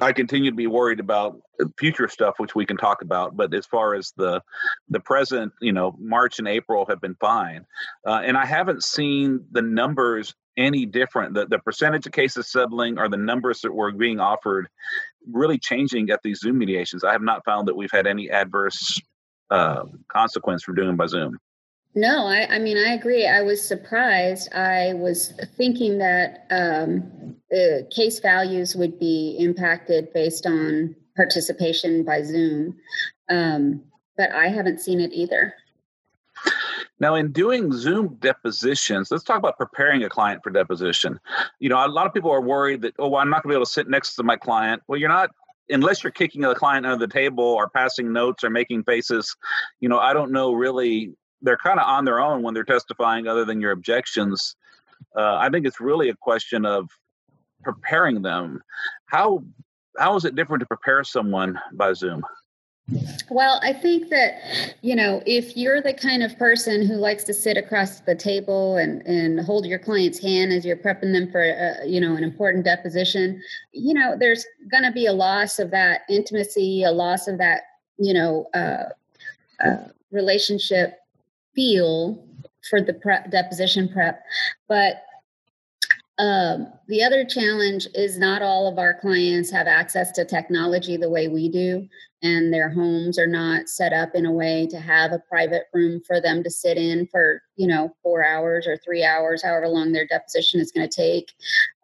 I 0.00 0.12
continue 0.12 0.50
to 0.50 0.56
be 0.56 0.66
worried 0.66 1.00
about 1.00 1.40
future 1.78 2.08
stuff, 2.08 2.34
which 2.38 2.54
we 2.54 2.64
can 2.64 2.76
talk 2.76 3.02
about. 3.02 3.36
But 3.36 3.52
as 3.54 3.66
far 3.66 3.94
as 3.94 4.12
the 4.16 4.40
the 4.88 5.00
present, 5.00 5.52
you 5.60 5.72
know, 5.72 5.94
March 5.98 6.38
and 6.38 6.48
April 6.48 6.86
have 6.86 7.00
been 7.00 7.16
fine, 7.16 7.66
uh, 8.06 8.22
and 8.24 8.36
I 8.36 8.46
haven't 8.46 8.84
seen 8.84 9.44
the 9.50 9.62
numbers 9.62 10.34
any 10.56 10.86
different. 10.86 11.34
The 11.34 11.46
the 11.46 11.58
percentage 11.58 12.06
of 12.06 12.12
cases 12.12 12.50
settling 12.50 12.98
or 12.98 13.08
the 13.08 13.16
numbers 13.16 13.60
that 13.62 13.72
were 13.72 13.92
being 13.92 14.20
offered 14.20 14.68
really 15.30 15.58
changing 15.58 16.10
at 16.10 16.20
these 16.22 16.40
Zoom 16.40 16.58
mediations. 16.58 17.04
I 17.04 17.12
have 17.12 17.22
not 17.22 17.44
found 17.44 17.68
that 17.68 17.76
we've 17.76 17.90
had 17.90 18.06
any 18.06 18.30
adverse 18.30 19.00
uh, 19.50 19.84
consequence 20.08 20.62
from 20.62 20.76
doing 20.76 20.96
by 20.96 21.06
Zoom. 21.06 21.38
No, 21.94 22.26
I, 22.26 22.46
I 22.54 22.58
mean, 22.58 22.76
I 22.76 22.92
agree. 22.92 23.26
I 23.26 23.42
was 23.42 23.66
surprised. 23.66 24.52
I 24.52 24.94
was 24.94 25.32
thinking 25.56 25.98
that 25.98 26.46
um, 26.50 27.36
the 27.50 27.88
case 27.94 28.20
values 28.20 28.76
would 28.76 28.98
be 28.98 29.36
impacted 29.38 30.12
based 30.12 30.46
on 30.46 30.94
participation 31.16 32.04
by 32.04 32.22
Zoom, 32.22 32.76
um, 33.30 33.82
but 34.16 34.30
I 34.30 34.48
haven't 34.48 34.80
seen 34.80 35.00
it 35.00 35.12
either. 35.12 35.54
Now, 37.00 37.14
in 37.14 37.32
doing 37.32 37.72
Zoom 37.72 38.16
depositions, 38.20 39.10
let's 39.10 39.24
talk 39.24 39.38
about 39.38 39.56
preparing 39.56 40.04
a 40.04 40.08
client 40.08 40.42
for 40.42 40.50
deposition. 40.50 41.18
You 41.58 41.68
know, 41.68 41.84
a 41.84 41.88
lot 41.88 42.06
of 42.06 42.14
people 42.14 42.30
are 42.30 42.40
worried 42.40 42.82
that, 42.82 42.94
oh, 42.98 43.08
well, 43.08 43.20
I'm 43.20 43.30
not 43.30 43.42
going 43.42 43.50
to 43.50 43.54
be 43.54 43.56
able 43.56 43.66
to 43.66 43.72
sit 43.72 43.88
next 43.88 44.14
to 44.16 44.22
my 44.22 44.36
client. 44.36 44.82
Well, 44.88 44.98
you're 44.98 45.08
not 45.08 45.30
unless 45.70 46.02
you're 46.02 46.12
kicking 46.12 46.42
the 46.42 46.54
client 46.54 46.86
under 46.86 47.06
the 47.06 47.12
table 47.12 47.44
or 47.44 47.68
passing 47.68 48.12
notes 48.12 48.42
or 48.42 48.50
making 48.50 48.84
faces, 48.84 49.36
you 49.80 49.88
know, 49.88 49.98
I 49.98 50.12
don't 50.12 50.32
know 50.32 50.52
really 50.52 51.14
they're 51.42 51.56
kind 51.56 51.78
of 51.78 51.86
on 51.86 52.04
their 52.04 52.20
own 52.20 52.42
when 52.42 52.54
they're 52.54 52.64
testifying 52.64 53.26
other 53.26 53.44
than 53.44 53.60
your 53.60 53.72
objections. 53.72 54.56
Uh, 55.16 55.36
i 55.36 55.48
think 55.48 55.64
it's 55.64 55.80
really 55.80 56.08
a 56.08 56.14
question 56.14 56.64
of 56.66 56.88
preparing 57.62 58.22
them. 58.22 58.62
How 59.06 59.42
how 59.98 60.16
is 60.16 60.24
it 60.24 60.34
different 60.34 60.60
to 60.60 60.66
prepare 60.66 61.02
someone 61.02 61.58
by 61.72 61.92
zoom? 61.92 62.24
Well, 63.30 63.60
I 63.62 63.74
think 63.74 64.08
that, 64.08 64.76
you 64.80 64.96
know, 64.96 65.22
if 65.26 65.56
you're 65.56 65.82
the 65.82 65.92
kind 65.92 66.22
of 66.22 66.38
person 66.38 66.86
who 66.86 66.94
likes 66.94 67.24
to 67.24 67.34
sit 67.34 67.58
across 67.58 68.00
the 68.00 68.14
table 68.14 68.78
and, 68.78 69.02
and 69.06 69.40
hold 69.40 69.66
your 69.66 69.78
client's 69.78 70.18
hand 70.18 70.52
as 70.52 70.64
you're 70.64 70.76
prepping 70.76 71.12
them 71.12 71.30
for, 71.30 71.42
a, 71.42 71.86
you 71.86 72.00
know, 72.00 72.14
an 72.14 72.24
important 72.24 72.64
deposition, 72.64 73.42
you 73.72 73.92
know, 73.92 74.16
there's 74.18 74.46
going 74.70 74.84
to 74.84 74.92
be 74.92 75.04
a 75.04 75.12
loss 75.12 75.58
of 75.58 75.70
that 75.72 76.02
intimacy, 76.08 76.82
a 76.84 76.90
loss 76.90 77.28
of 77.28 77.36
that, 77.36 77.62
you 77.98 78.14
know, 78.14 78.46
uh, 78.54 78.84
uh, 79.62 79.88
relationship 80.10 80.94
feel 81.58 82.24
for 82.70 82.80
the 82.80 82.94
prep, 82.94 83.32
deposition 83.32 83.88
prep. 83.88 84.22
But 84.68 85.02
um, 86.18 86.72
the 86.86 87.02
other 87.02 87.24
challenge 87.24 87.88
is 87.94 88.16
not 88.16 88.42
all 88.42 88.68
of 88.68 88.78
our 88.78 88.94
clients 89.00 89.50
have 89.50 89.66
access 89.66 90.12
to 90.12 90.24
technology 90.24 90.96
the 90.96 91.10
way 91.10 91.26
we 91.26 91.48
do, 91.48 91.88
and 92.22 92.52
their 92.52 92.68
homes 92.68 93.18
are 93.18 93.26
not 93.26 93.68
set 93.68 93.92
up 93.92 94.14
in 94.14 94.24
a 94.26 94.32
way 94.32 94.68
to 94.70 94.78
have 94.78 95.10
a 95.10 95.22
private 95.28 95.64
room 95.74 96.00
for 96.06 96.20
them 96.20 96.44
to 96.44 96.50
sit 96.50 96.76
in 96.76 97.08
for, 97.08 97.42
you 97.56 97.66
know, 97.66 97.94
four 98.04 98.24
hours 98.24 98.66
or 98.66 98.76
three 98.78 99.04
hours, 99.04 99.42
however 99.42 99.68
long 99.68 99.90
their 99.90 100.06
deposition 100.06 100.60
is 100.60 100.70
going 100.70 100.88
to 100.88 100.96
take. 100.96 101.32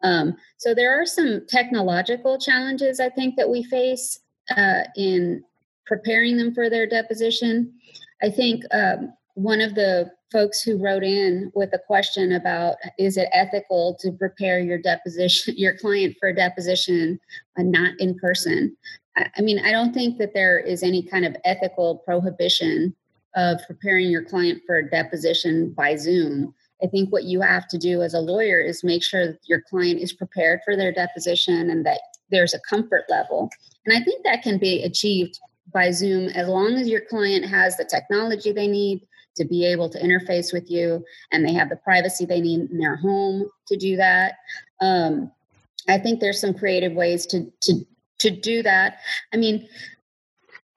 Um, 0.03 0.37
so 0.57 0.73
there 0.73 1.01
are 1.01 1.05
some 1.05 1.41
technological 1.47 2.37
challenges 2.37 3.01
I 3.01 3.09
think 3.09 3.35
that 3.35 3.49
we 3.49 3.63
face 3.63 4.19
uh, 4.55 4.83
in 4.95 5.43
preparing 5.85 6.37
them 6.37 6.53
for 6.53 6.69
their 6.69 6.87
deposition. 6.87 7.73
I 8.21 8.29
think 8.29 8.63
um, 8.71 9.13
one 9.35 9.61
of 9.61 9.75
the 9.75 10.09
folks 10.31 10.61
who 10.61 10.77
wrote 10.77 11.03
in 11.03 11.51
with 11.53 11.69
a 11.73 11.79
question 11.85 12.33
about 12.33 12.77
is 12.97 13.17
it 13.17 13.29
ethical 13.31 13.95
to 13.99 14.11
prepare 14.11 14.59
your 14.59 14.77
deposition 14.79 15.53
your 15.57 15.77
client 15.77 16.15
for 16.19 16.29
a 16.29 16.35
deposition 16.35 17.19
and 17.55 17.71
not 17.71 17.93
in 17.99 18.17
person? 18.17 18.75
I, 19.17 19.41
mean 19.41 19.59
i 19.59 19.71
don't 19.71 19.93
think 19.93 20.17
that 20.17 20.33
there 20.33 20.59
is 20.59 20.83
any 20.83 21.01
kind 21.01 21.25
of 21.25 21.37
ethical 21.45 21.99
prohibition 21.99 22.93
of 23.35 23.61
preparing 23.65 24.09
your 24.09 24.25
client 24.25 24.61
for 24.65 24.77
a 24.77 24.89
deposition 24.89 25.71
by 25.71 25.95
zoom. 25.95 26.53
I 26.83 26.87
think 26.87 27.11
what 27.11 27.23
you 27.23 27.39
have 27.41 27.67
to 27.69 27.77
do 27.77 28.01
as 28.01 28.13
a 28.13 28.19
lawyer 28.19 28.59
is 28.59 28.83
make 28.83 29.03
sure 29.03 29.27
that 29.27 29.39
your 29.45 29.61
client 29.69 30.01
is 30.01 30.11
prepared 30.11 30.59
for 30.65 30.75
their 30.75 30.91
deposition 30.91 31.69
and 31.69 31.85
that 31.85 31.99
there's 32.29 32.53
a 32.53 32.59
comfort 32.69 33.03
level. 33.09 33.49
And 33.85 33.95
i 33.95 34.03
think 34.03 34.23
that 34.23 34.43
can 34.43 34.57
be 34.57 34.83
achieved 34.83 35.39
by 35.73 35.91
zoom 35.91 36.29
as 36.29 36.47
long 36.47 36.73
as 36.73 36.87
your 36.87 37.01
client 37.01 37.45
has 37.45 37.77
the 37.77 37.85
technology 37.85 38.51
they 38.51 38.67
need 38.67 39.05
to 39.35 39.45
be 39.45 39.65
able 39.65 39.89
to 39.89 39.99
interface 39.99 40.53
with 40.53 40.69
you 40.69 41.03
and 41.31 41.45
they 41.45 41.53
have 41.53 41.69
the 41.69 41.75
privacy 41.77 42.25
they 42.25 42.41
need 42.41 42.69
in 42.69 42.77
their 42.77 42.95
home 42.95 43.47
to 43.67 43.77
do 43.77 43.95
that 43.95 44.35
um, 44.81 45.31
i 45.87 45.97
think 45.97 46.19
there's 46.19 46.39
some 46.39 46.53
creative 46.53 46.93
ways 46.93 47.25
to 47.25 47.51
to 47.61 47.85
to 48.19 48.29
do 48.29 48.63
that 48.63 48.99
i 49.33 49.37
mean 49.37 49.67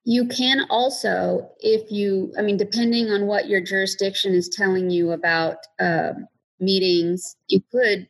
you 0.08 0.26
can 0.26 0.64
also, 0.70 1.50
if 1.60 1.92
you, 1.92 2.32
I 2.38 2.40
mean, 2.40 2.56
depending 2.56 3.10
on 3.10 3.26
what 3.26 3.46
your 3.46 3.60
jurisdiction 3.60 4.32
is 4.32 4.48
telling 4.48 4.88
you 4.88 5.12
about 5.12 5.58
uh, 5.78 6.12
meetings, 6.60 7.36
you 7.48 7.60
could 7.70 8.08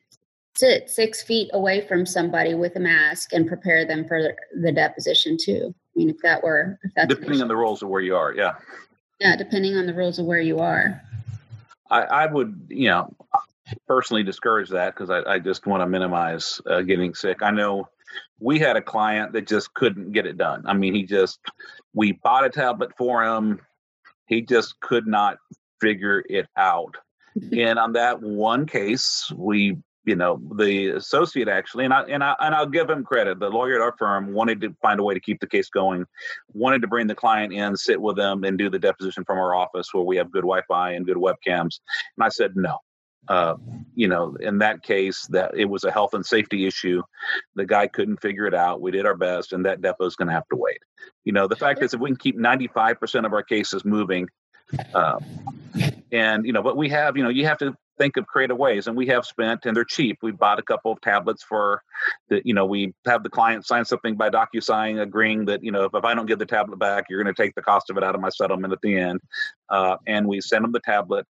sit 0.57 0.88
six 0.90 1.25
feet 1.25 1.50
away 1.52 1.87
from 1.88 2.07
somebody 2.07 2.55
with 2.55 2.76
a 2.76 2.81
mask 2.81 3.33
and 3.33 3.49
prepare 3.49 3.85
them 3.85 4.07
for 4.07 4.37
the 4.62 4.71
deposition 4.71 5.37
too. 5.37 5.75
I 5.75 5.93
mean, 5.97 6.11
if 6.11 6.19
that 6.23 6.45
were, 6.45 6.78
if 6.85 6.93
that's 6.95 7.12
depending 7.12 7.43
on 7.43 7.49
the 7.49 7.57
rules 7.57 7.83
of 7.83 7.88
where 7.88 8.00
you 8.00 8.14
are, 8.14 8.33
yeah. 8.33 8.52
Yeah, 9.21 9.37
depending 9.37 9.77
on 9.77 9.87
the 9.87 9.95
rules 9.95 10.19
of 10.19 10.27
where 10.27 10.41
you 10.41 10.61
are. 10.61 11.03
I, 11.91 12.03
I 12.03 12.27
would, 12.27 12.69
you 12.69 12.89
know, 12.89 13.15
personally 13.87 14.23
discourage 14.23 14.71
that 14.71 14.95
because 14.95 15.11
I, 15.11 15.23
I, 15.35 15.39
just 15.39 15.67
want 15.67 15.83
to 15.83 15.87
minimize 15.87 16.61
uh, 16.67 16.83
getting 16.83 17.15
sick. 17.15 17.43
I 17.43 17.51
know 17.51 17.89
we 18.41 18.59
had 18.59 18.77
a 18.77 18.83
client 18.83 19.33
that 19.33 19.47
just 19.47 19.73
couldn't 19.75 20.13
get 20.13 20.27
it 20.27 20.39
done. 20.39 20.65
I 20.67 20.75
mean, 20.75 20.95
he 20.95 21.05
just, 21.05 21.41
we 21.95 22.13
bought 22.13 22.45
a 22.45 22.51
tablet 22.51 22.91
for 22.97 23.25
him. 23.25 23.61
He 24.27 24.43
just 24.43 24.79
could 24.81 25.07
not 25.07 25.39
figure 25.81 26.23
it 26.29 26.47
out. 26.57 26.97
and 27.57 27.79
on 27.79 27.93
that 27.95 28.21
one 28.21 28.67
case, 28.67 29.33
we 29.35 29.79
you 30.09 30.17
know 30.17 30.41
the 30.57 30.88
associate 30.88 31.49
actually 31.49 31.85
and 31.85 31.93
I 31.93 32.03
and 32.05 32.25
I 32.25 32.35
and 32.41 32.55
I'll 32.55 32.67
give 32.67 32.88
him 32.88 33.05
credit. 33.05 33.38
The 33.38 33.50
lawyer 33.50 33.75
at 33.75 33.83
our 33.83 33.95
firm 33.99 34.33
wanted 34.33 34.62
to 34.62 34.75
find 34.81 34.99
a 34.99 35.03
way 35.03 35.12
to 35.12 35.21
keep 35.21 35.38
the 35.38 35.47
case 35.47 35.69
going 35.69 36.07
wanted 36.55 36.81
to 36.81 36.88
bring 36.88 37.07
the 37.07 37.15
client 37.15 37.53
in 37.53 37.77
sit 37.77 38.00
with 38.00 38.17
them 38.17 38.43
and 38.45 38.57
do 38.57 38.71
the 38.71 38.79
deposition 38.79 39.25
from 39.25 39.37
our 39.37 39.55
office 39.55 39.93
where 39.93 40.03
we 40.03 40.17
have 40.17 40.33
good 40.33 40.43
Wi-Fi 40.43 40.93
and 40.93 41.05
good 41.05 41.19
webcams. 41.19 41.81
And 42.17 42.23
I 42.23 42.31
said 42.31 42.57
no. 42.57 42.79
Uh, 43.29 43.57
you 43.95 44.09
know 44.09 44.35
in 44.41 44.57
that 44.57 44.83
case 44.83 45.27
that 45.27 45.50
it 45.55 45.67
was 45.67 45.85
a 45.85 45.93
health 45.93 46.15
and 46.15 46.25
safety 46.25 46.67
issue. 46.67 47.03
The 47.55 47.67
guy 47.67 47.87
couldn't 47.87 48.23
figure 48.23 48.47
it 48.47 48.55
out. 48.55 48.81
We 48.81 48.91
did 48.91 49.05
our 49.05 49.17
best 49.17 49.53
and 49.53 49.67
that 49.67 49.83
depo 49.83 50.07
is 50.07 50.17
going 50.17 50.29
to 50.29 50.35
have 50.35 50.49
to 50.49 50.57
wait. 50.57 50.79
You 51.25 51.35
know 51.35 51.47
the 51.47 51.57
fact 51.57 51.83
is 51.83 51.93
if 51.93 52.00
we 52.00 52.09
can 52.09 52.17
keep 52.17 52.38
95% 52.38 53.27
of 53.27 53.35
our 53.35 53.43
cases 53.43 53.85
moving 53.85 54.27
uh, 54.95 55.19
and 56.11 56.47
you 56.47 56.55
know 56.55 56.62
but 56.62 56.79
we 56.79 56.88
have 56.88 57.19
you 57.19 57.23
know 57.23 57.29
you 57.29 57.45
have 57.45 57.59
to 57.59 57.75
think 57.99 58.17
of 58.17 58.26
creative 58.26 58.57
ways 58.57 58.87
and 58.87 58.97
we 58.97 59.07
have 59.07 59.26
spent 59.26 59.67
and 59.67 59.76
they're 59.76 59.85
cheap. 59.85 60.19
We 60.23 60.33
bought 60.33 60.59
a 60.59 60.62
couple 60.62 60.93
of 60.93 61.00
tablets 61.00 61.43
for 61.43 61.83
that 62.28 62.47
you 62.47 62.55
know 62.55 62.64
we 62.64 62.95
have 63.07 63.23
the 63.23 63.28
client 63.28 63.67
sign 63.67 63.85
something 63.85 64.17
by 64.17 64.31
docusign 64.31 65.00
agreeing 65.00 65.45
that 65.47 65.62
you 65.62 65.73
know 65.73 65.85
if, 65.85 65.95
if 65.95 66.05
i 66.05 66.14
don't 66.14 66.26
give 66.26 66.38
the 66.38 66.47
tablet 66.47 66.78
back 66.78 67.07
you're 67.11 67.23
going 67.23 67.35
to 67.35 67.43
take 67.43 67.55
the 67.55 67.62
cost 67.62 67.90
of 67.90 67.97
it 67.97 68.05
out 68.05 68.14
of 68.14 68.21
my 68.21 68.28
settlement 68.28 68.73
at 68.73 68.81
the 68.83 68.97
end. 68.97 69.21
Uh, 69.69 69.97
and 70.07 70.26
we 70.26 70.40
send 70.40 70.64
them 70.64 70.73
the 70.73 70.81
tablet 70.81 71.26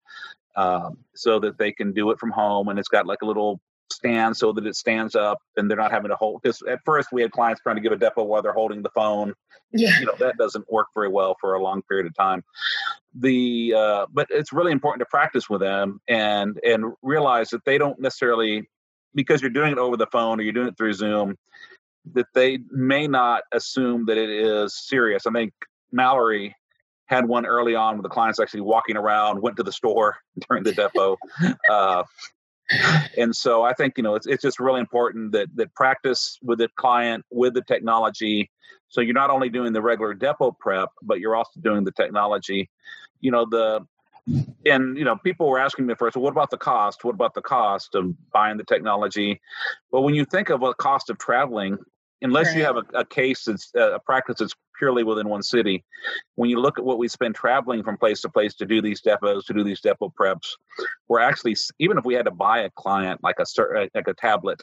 uh, 0.55 0.89
so 1.15 1.39
that 1.39 1.57
they 1.57 1.71
can 1.71 1.93
do 1.93 2.11
it 2.11 2.19
from 2.19 2.31
home 2.31 2.67
and 2.67 2.77
it's 2.77 2.89
got 2.89 3.07
like 3.07 3.21
a 3.21 3.25
little 3.25 3.59
stand 3.91 4.35
so 4.35 4.51
that 4.53 4.65
it 4.65 4.75
stands 4.75 5.15
up 5.15 5.39
and 5.55 5.69
they're 5.69 5.77
not 5.77 5.91
having 5.91 6.09
to 6.09 6.15
hold 6.15 6.41
because 6.41 6.61
at 6.69 6.79
first 6.85 7.09
we 7.11 7.21
had 7.21 7.31
clients 7.31 7.61
trying 7.61 7.75
to 7.75 7.81
give 7.81 7.91
a 7.91 7.97
depo 7.97 8.25
while 8.25 8.41
they're 8.41 8.53
holding 8.53 8.81
the 8.81 8.89
phone. 8.89 9.33
Yeah. 9.71 9.99
You 9.99 10.05
know 10.05 10.15
that 10.19 10.37
doesn't 10.37 10.71
work 10.71 10.87
very 10.93 11.09
well 11.09 11.35
for 11.39 11.53
a 11.53 11.61
long 11.61 11.81
period 11.83 12.05
of 12.05 12.15
time. 12.15 12.43
The 13.15 13.73
uh, 13.75 14.05
but 14.11 14.27
it's 14.29 14.53
really 14.53 14.71
important 14.71 15.01
to 15.01 15.05
practice 15.09 15.49
with 15.49 15.61
them 15.61 15.99
and 16.07 16.59
and 16.63 16.93
realize 17.01 17.49
that 17.49 17.65
they 17.65 17.77
don't 17.77 17.99
necessarily 17.99 18.67
because 19.15 19.41
you're 19.41 19.51
doing 19.51 19.71
it 19.71 19.77
over 19.77 19.97
the 19.97 20.07
phone 20.07 20.39
or 20.39 20.43
you're 20.43 20.53
doing 20.53 20.67
it 20.67 20.77
through 20.77 20.93
zoom 20.93 21.35
that 22.13 22.27
they 22.33 22.59
may 22.71 23.07
not 23.07 23.43
assume 23.51 24.05
that 24.05 24.17
it 24.17 24.29
is 24.29 24.77
serious. 24.87 25.25
I 25.25 25.31
think 25.31 25.53
mallory 25.91 26.55
had 27.07 27.25
one 27.25 27.45
early 27.45 27.73
on 27.73 27.97
with 27.97 28.03
the 28.03 28.09
clients 28.09 28.39
actually 28.39 28.61
walking 28.61 28.97
around 28.97 29.41
went 29.41 29.57
to 29.57 29.63
the 29.63 29.71
store 29.71 30.17
during 30.49 30.63
the 30.63 30.71
depo 30.71 31.17
uh, 31.69 32.03
and 33.17 33.35
so 33.35 33.63
I 33.63 33.73
think 33.73 33.93
you 33.97 34.03
know 34.03 34.15
it's 34.15 34.27
it's 34.27 34.41
just 34.41 34.59
really 34.59 34.79
important 34.79 35.31
that 35.31 35.47
that 35.55 35.73
practice 35.73 36.37
with 36.41 36.59
the 36.59 36.69
client 36.75 37.25
with 37.31 37.53
the 37.53 37.61
technology. 37.61 38.51
So 38.89 39.01
you're 39.01 39.13
not 39.13 39.29
only 39.29 39.49
doing 39.49 39.73
the 39.73 39.81
regular 39.81 40.15
depo 40.15 40.57
prep, 40.57 40.89
but 41.01 41.19
you're 41.19 41.35
also 41.35 41.59
doing 41.61 41.83
the 41.83 41.91
technology. 41.91 42.69
You 43.21 43.31
know 43.31 43.45
the 43.49 43.85
and 44.65 44.97
you 44.97 45.05
know 45.05 45.15
people 45.15 45.49
were 45.49 45.59
asking 45.59 45.85
me 45.85 45.95
first 45.95 46.15
well, 46.15 46.23
what 46.23 46.31
about 46.31 46.51
the 46.51 46.57
cost 46.57 47.03
what 47.03 47.13
about 47.13 47.33
the 47.33 47.41
cost 47.41 47.95
of 47.95 48.13
buying 48.31 48.57
the 48.57 48.63
technology 48.63 49.39
but 49.89 50.01
when 50.01 50.15
you 50.15 50.25
think 50.25 50.49
of 50.49 50.63
a 50.63 50.73
cost 50.73 51.09
of 51.09 51.17
traveling 51.17 51.77
unless 52.21 52.47
right. 52.47 52.57
you 52.57 52.63
have 52.63 52.77
a, 52.77 52.83
a 52.93 53.05
case 53.05 53.45
that's 53.45 53.71
uh, 53.75 53.95
a 53.95 53.99
practice 53.99 54.37
that's 54.39 54.53
purely 54.77 55.03
within 55.03 55.27
one 55.27 55.41
city. 55.41 55.83
When 56.35 56.49
you 56.49 56.59
look 56.59 56.77
at 56.77 56.85
what 56.85 56.97
we 56.97 57.07
spend 57.07 57.35
traveling 57.35 57.83
from 57.83 57.97
place 57.97 58.21
to 58.21 58.29
place 58.29 58.53
to 58.55 58.65
do 58.65 58.81
these 58.81 59.01
depos 59.01 59.45
to 59.45 59.53
do 59.53 59.63
these 59.63 59.81
depo 59.81 60.11
preps, 60.19 60.51
we're 61.07 61.19
actually 61.19 61.55
even 61.79 61.97
if 61.97 62.05
we 62.05 62.13
had 62.13 62.25
to 62.25 62.31
buy 62.31 62.59
a 62.59 62.69
client 62.71 63.21
like 63.23 63.37
a 63.39 63.61
uh, 63.61 63.87
like 63.93 64.07
a 64.07 64.13
tablet 64.13 64.61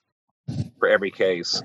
for 0.79 0.89
every 0.89 1.11
case, 1.11 1.63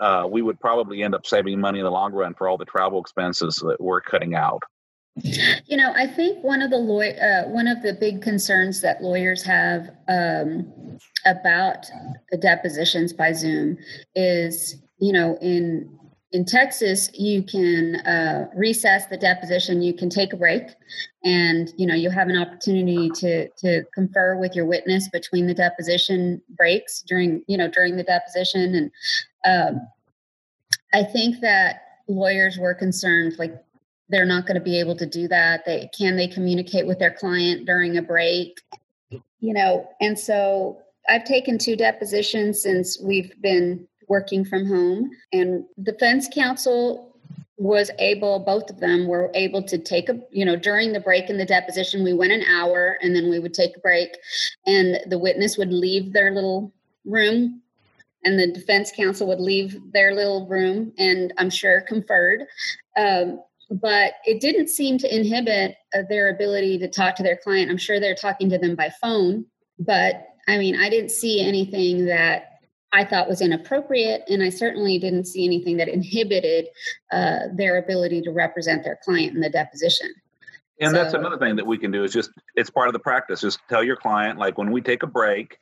uh, 0.00 0.26
we 0.28 0.42
would 0.42 0.58
probably 0.60 1.02
end 1.02 1.14
up 1.14 1.26
saving 1.26 1.60
money 1.60 1.78
in 1.78 1.84
the 1.84 1.90
long 1.90 2.12
run 2.12 2.34
for 2.34 2.48
all 2.48 2.56
the 2.56 2.64
travel 2.64 3.00
expenses 3.00 3.56
that 3.56 3.80
we're 3.80 4.00
cutting 4.00 4.34
out. 4.34 4.62
You 5.22 5.76
know, 5.76 5.92
I 5.94 6.06
think 6.06 6.44
one 6.44 6.60
of 6.60 6.70
the 6.70 6.76
law- 6.76 7.00
uh, 7.00 7.44
one 7.48 7.66
of 7.66 7.82
the 7.82 7.94
big 7.94 8.20
concerns 8.20 8.82
that 8.82 9.02
lawyers 9.02 9.42
have 9.44 9.90
um, 10.08 10.98
about 11.24 11.86
the 12.30 12.36
depositions 12.36 13.12
by 13.12 13.32
Zoom 13.32 13.78
is, 14.14 14.76
you 14.98 15.12
know, 15.12 15.38
in 15.40 15.90
in 16.32 16.44
Texas, 16.44 17.08
you 17.14 17.42
can 17.42 17.96
uh, 18.06 18.50
recess 18.54 19.06
the 19.06 19.16
deposition. 19.16 19.80
You 19.80 19.94
can 19.94 20.10
take 20.10 20.34
a 20.34 20.36
break, 20.36 20.64
and 21.24 21.72
you 21.78 21.86
know 21.86 21.94
you 21.94 22.10
have 22.10 22.28
an 22.28 22.36
opportunity 22.36 23.08
to 23.10 23.48
to 23.48 23.84
confer 23.94 24.36
with 24.36 24.54
your 24.54 24.66
witness 24.66 25.08
between 25.08 25.46
the 25.46 25.54
deposition 25.54 26.42
breaks 26.50 27.02
during 27.02 27.42
you 27.46 27.56
know 27.56 27.68
during 27.68 27.96
the 27.96 28.02
deposition. 28.02 28.74
And 28.74 29.76
um, 29.76 29.80
I 30.92 31.04
think 31.04 31.40
that 31.40 31.82
lawyers 32.08 32.58
were 32.58 32.74
concerned, 32.74 33.36
like 33.38 33.54
they're 34.08 34.26
not 34.26 34.46
going 34.46 34.56
to 34.56 34.60
be 34.64 34.78
able 34.78 34.96
to 34.96 35.06
do 35.06 35.28
that. 35.28 35.64
They 35.64 35.90
can 35.96 36.16
they 36.16 36.28
communicate 36.28 36.86
with 36.86 36.98
their 36.98 37.12
client 37.12 37.66
during 37.66 37.96
a 37.96 38.02
break, 38.02 38.60
you 39.10 39.52
know. 39.52 39.88
And 40.00 40.18
so 40.18 40.78
I've 41.08 41.24
taken 41.24 41.58
two 41.58 41.76
depositions 41.76 42.62
since 42.62 43.00
we've 43.00 43.32
been 43.40 43.86
working 44.08 44.44
from 44.44 44.66
home. 44.66 45.10
And 45.32 45.64
defense 45.82 46.28
counsel 46.32 47.16
was 47.58 47.90
able 47.98 48.38
both 48.38 48.68
of 48.68 48.80
them 48.80 49.06
were 49.06 49.30
able 49.34 49.62
to 49.62 49.78
take 49.78 50.10
a 50.10 50.20
you 50.30 50.44
know 50.44 50.56
during 50.56 50.92
the 50.92 51.00
break 51.00 51.30
in 51.30 51.38
the 51.38 51.44
deposition 51.44 52.04
we 52.04 52.12
went 52.12 52.32
an 52.32 52.42
hour 52.42 52.98
and 53.00 53.16
then 53.16 53.30
we 53.30 53.38
would 53.38 53.54
take 53.54 53.74
a 53.76 53.80
break 53.80 54.10
and 54.66 54.98
the 55.06 55.18
witness 55.18 55.56
would 55.56 55.72
leave 55.72 56.12
their 56.12 56.32
little 56.32 56.70
room 57.06 57.62
and 58.24 58.38
the 58.38 58.52
defense 58.52 58.92
counsel 58.94 59.26
would 59.26 59.40
leave 59.40 59.80
their 59.92 60.14
little 60.14 60.46
room 60.46 60.92
and 60.98 61.32
i'm 61.38 61.48
sure 61.48 61.80
conferred 61.80 62.42
um, 62.98 63.40
but 63.70 64.14
it 64.24 64.40
didn't 64.40 64.68
seem 64.68 64.98
to 64.98 65.14
inhibit 65.14 65.76
uh, 65.94 66.02
their 66.08 66.28
ability 66.28 66.78
to 66.78 66.88
talk 66.88 67.14
to 67.16 67.22
their 67.22 67.36
client 67.36 67.70
i'm 67.70 67.78
sure 67.78 68.00
they're 68.00 68.14
talking 68.14 68.48
to 68.50 68.58
them 68.58 68.74
by 68.74 68.90
phone 69.00 69.44
but 69.78 70.26
i 70.48 70.56
mean 70.58 70.76
i 70.76 70.88
didn't 70.88 71.10
see 71.10 71.40
anything 71.40 72.06
that 72.06 72.56
I 72.92 73.04
thought 73.04 73.28
was 73.28 73.42
inappropriate, 73.42 74.22
and 74.28 74.42
I 74.42 74.48
certainly 74.48 74.98
didn't 74.98 75.26
see 75.26 75.44
anything 75.44 75.76
that 75.76 75.88
inhibited 75.88 76.68
uh, 77.12 77.40
their 77.54 77.76
ability 77.76 78.22
to 78.22 78.30
represent 78.30 78.84
their 78.84 78.98
client 79.04 79.34
in 79.34 79.40
the 79.40 79.50
deposition. 79.50 80.14
And 80.80 80.90
so, 80.90 80.96
that's 80.96 81.14
another 81.14 81.38
thing 81.38 81.56
that 81.56 81.66
we 81.66 81.78
can 81.78 81.90
do 81.90 82.04
is 82.04 82.12
just 82.12 82.30
it's 82.54 82.70
part 82.70 82.88
of 82.88 82.92
the 82.92 82.98
practice. 82.98 83.40
Just 83.40 83.60
tell 83.68 83.82
your 83.82 83.96
client 83.96 84.38
like 84.38 84.56
when 84.56 84.70
we 84.70 84.80
take 84.80 85.02
a 85.02 85.06
break, 85.06 85.58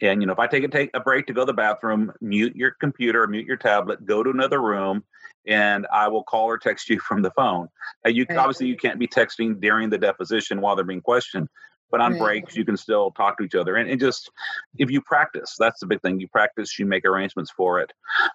and 0.00 0.20
you 0.20 0.26
know 0.26 0.32
if 0.32 0.38
I 0.38 0.46
take 0.46 0.64
a 0.64 0.68
take 0.68 0.90
a 0.94 1.00
break 1.00 1.26
to 1.26 1.32
go 1.32 1.42
to 1.42 1.46
the 1.46 1.52
bathroom, 1.52 2.12
mute 2.20 2.56
your 2.56 2.72
computer, 2.72 3.26
mute 3.26 3.46
your 3.46 3.56
tablet, 3.56 4.04
go 4.04 4.22
to 4.22 4.30
another 4.30 4.60
room, 4.60 5.04
and 5.46 5.86
I 5.92 6.08
will 6.08 6.24
call 6.24 6.46
or 6.46 6.58
text 6.58 6.88
you 6.88 7.00
from 7.08 7.22
the 7.22 7.30
phone. 7.32 7.68
Uh, 8.04 8.10
you 8.10 8.26
right. 8.28 8.38
obviously 8.38 8.66
you 8.66 8.76
can't 8.76 8.98
be 8.98 9.08
texting 9.08 9.60
during 9.60 9.90
the 9.90 9.98
deposition 9.98 10.60
while 10.60 10.76
they're 10.76 10.84
being 10.84 11.00
questioned, 11.00 11.48
but 11.92 12.00
on 12.00 12.12
right. 12.12 12.20
breaks 12.20 12.56
you 12.56 12.64
can 12.64 12.76
still 12.76 13.12
talk 13.12 13.38
to 13.38 13.44
each 13.44 13.54
other 13.54 13.76
and, 13.76 13.88
and, 13.88 14.00
just 14.00 14.30
if 14.78 14.90
you 14.90 15.00
practice 15.00 15.54
that's 15.58 15.78
the 15.78 15.86
big 15.86 16.00
thing 16.00 16.18
you 16.18 16.26
practice 16.26 16.76
you 16.78 16.86
make 16.86 17.04
arrangements 17.04 17.52
for 17.52 17.80
it 17.80 17.92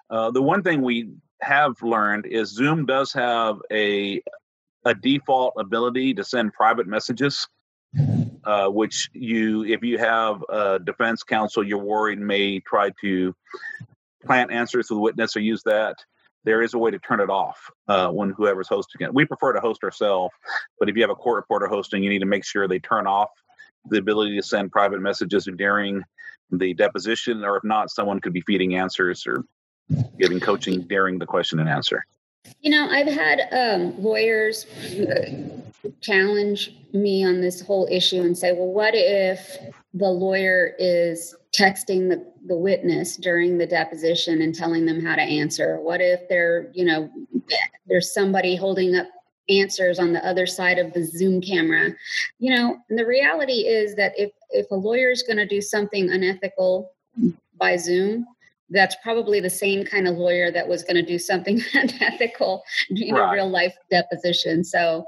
uh, 0.09 0.31
the 0.31 0.41
one 0.41 0.63
thing 0.63 0.81
we 0.81 1.09
have 1.41 1.73
learned 1.81 2.25
is 2.25 2.49
zoom 2.49 2.85
does 2.85 3.11
have 3.11 3.57
a 3.69 4.21
a 4.85 4.93
default 4.93 5.53
ability 5.57 6.13
to 6.13 6.23
send 6.23 6.53
private 6.53 6.87
messages 6.87 7.47
uh, 8.45 8.67
which 8.67 9.09
you 9.13 9.65
if 9.65 9.83
you 9.83 9.97
have 9.97 10.41
a 10.49 10.79
defense 10.79 11.23
counsel 11.23 11.63
you're 11.63 11.77
worried 11.77 12.19
may 12.19 12.59
try 12.61 12.91
to 13.01 13.35
plant 14.25 14.51
answers 14.51 14.87
to 14.87 14.93
the 14.93 14.99
witness 14.99 15.35
or 15.35 15.39
use 15.39 15.63
that 15.63 15.95
there 16.47 16.61
is 16.61 16.73
a 16.73 16.77
way 16.77 16.89
to 16.89 16.97
turn 16.99 17.19
it 17.19 17.29
off 17.29 17.69
uh, 17.89 18.07
when 18.07 18.29
whoever's 18.29 18.69
hosting 18.69 19.05
it. 19.05 19.13
We 19.13 19.25
prefer 19.25 19.51
to 19.51 19.59
host 19.59 19.83
ourselves, 19.83 20.33
but 20.79 20.87
if 20.87 20.95
you 20.95 21.01
have 21.01 21.11
a 21.11 21.15
court 21.15 21.35
reporter 21.35 21.67
hosting, 21.67 22.01
you 22.01 22.09
need 22.09 22.19
to 22.19 22.25
make 22.25 22.45
sure 22.45 22.69
they 22.69 22.79
turn 22.79 23.05
off 23.05 23.27
the 23.89 23.97
ability 23.97 24.37
to 24.37 24.41
send 24.41 24.71
private 24.71 25.01
messages 25.01 25.49
during 25.57 26.03
the 26.49 26.73
deposition, 26.73 27.43
or 27.43 27.57
if 27.57 27.65
not, 27.65 27.91
someone 27.91 28.21
could 28.21 28.31
be 28.31 28.39
feeding 28.39 28.77
answers 28.77 29.27
or 29.27 29.43
giving 30.17 30.39
coaching 30.39 30.87
during 30.87 31.19
the 31.19 31.25
question 31.25 31.59
and 31.59 31.67
answer. 31.67 32.05
You 32.61 32.71
know, 32.71 32.87
I've 32.89 33.07
had 33.07 33.41
um, 33.51 34.01
lawyers 34.01 34.65
challenge 36.01 36.75
me 36.93 37.23
on 37.25 37.41
this 37.41 37.61
whole 37.61 37.87
issue 37.89 38.21
and 38.21 38.37
say, 38.37 38.51
well, 38.51 38.67
what 38.67 38.93
if 38.93 39.57
the 39.93 40.09
lawyer 40.09 40.73
is 40.79 41.35
texting 41.57 42.09
the, 42.09 42.25
the 42.45 42.57
witness 42.57 43.17
during 43.17 43.57
the 43.57 43.67
deposition 43.67 44.41
and 44.41 44.53
telling 44.53 44.85
them 44.85 45.03
how 45.03 45.15
to 45.15 45.21
answer? 45.21 45.79
What 45.79 46.01
if 46.01 46.27
they're, 46.29 46.69
you 46.73 46.85
know, 46.85 47.09
there's 47.87 48.13
somebody 48.13 48.55
holding 48.55 48.95
up 48.95 49.07
answers 49.49 49.99
on 49.99 50.13
the 50.13 50.25
other 50.25 50.45
side 50.45 50.77
of 50.77 50.93
the 50.93 51.03
Zoom 51.03 51.41
camera. 51.41 51.91
You 52.39 52.55
know, 52.55 52.77
the 52.89 53.05
reality 53.05 53.65
is 53.67 53.95
that 53.95 54.13
if 54.17 54.31
if 54.49 54.69
a 54.71 54.75
lawyer 54.75 55.09
is 55.09 55.23
going 55.23 55.37
to 55.37 55.47
do 55.47 55.61
something 55.61 56.09
unethical 56.09 56.91
by 57.57 57.77
Zoom, 57.77 58.25
that's 58.69 58.95
probably 59.01 59.39
the 59.39 59.49
same 59.49 59.85
kind 59.85 60.07
of 60.07 60.17
lawyer 60.17 60.51
that 60.51 60.67
was 60.67 60.83
going 60.83 60.95
to 60.95 61.01
do 61.01 61.17
something 61.17 61.61
unethical 61.73 62.63
in 62.89 63.15
right. 63.15 63.29
a 63.29 63.33
real 63.33 63.49
life 63.49 63.75
deposition. 63.89 64.63
So, 64.63 65.05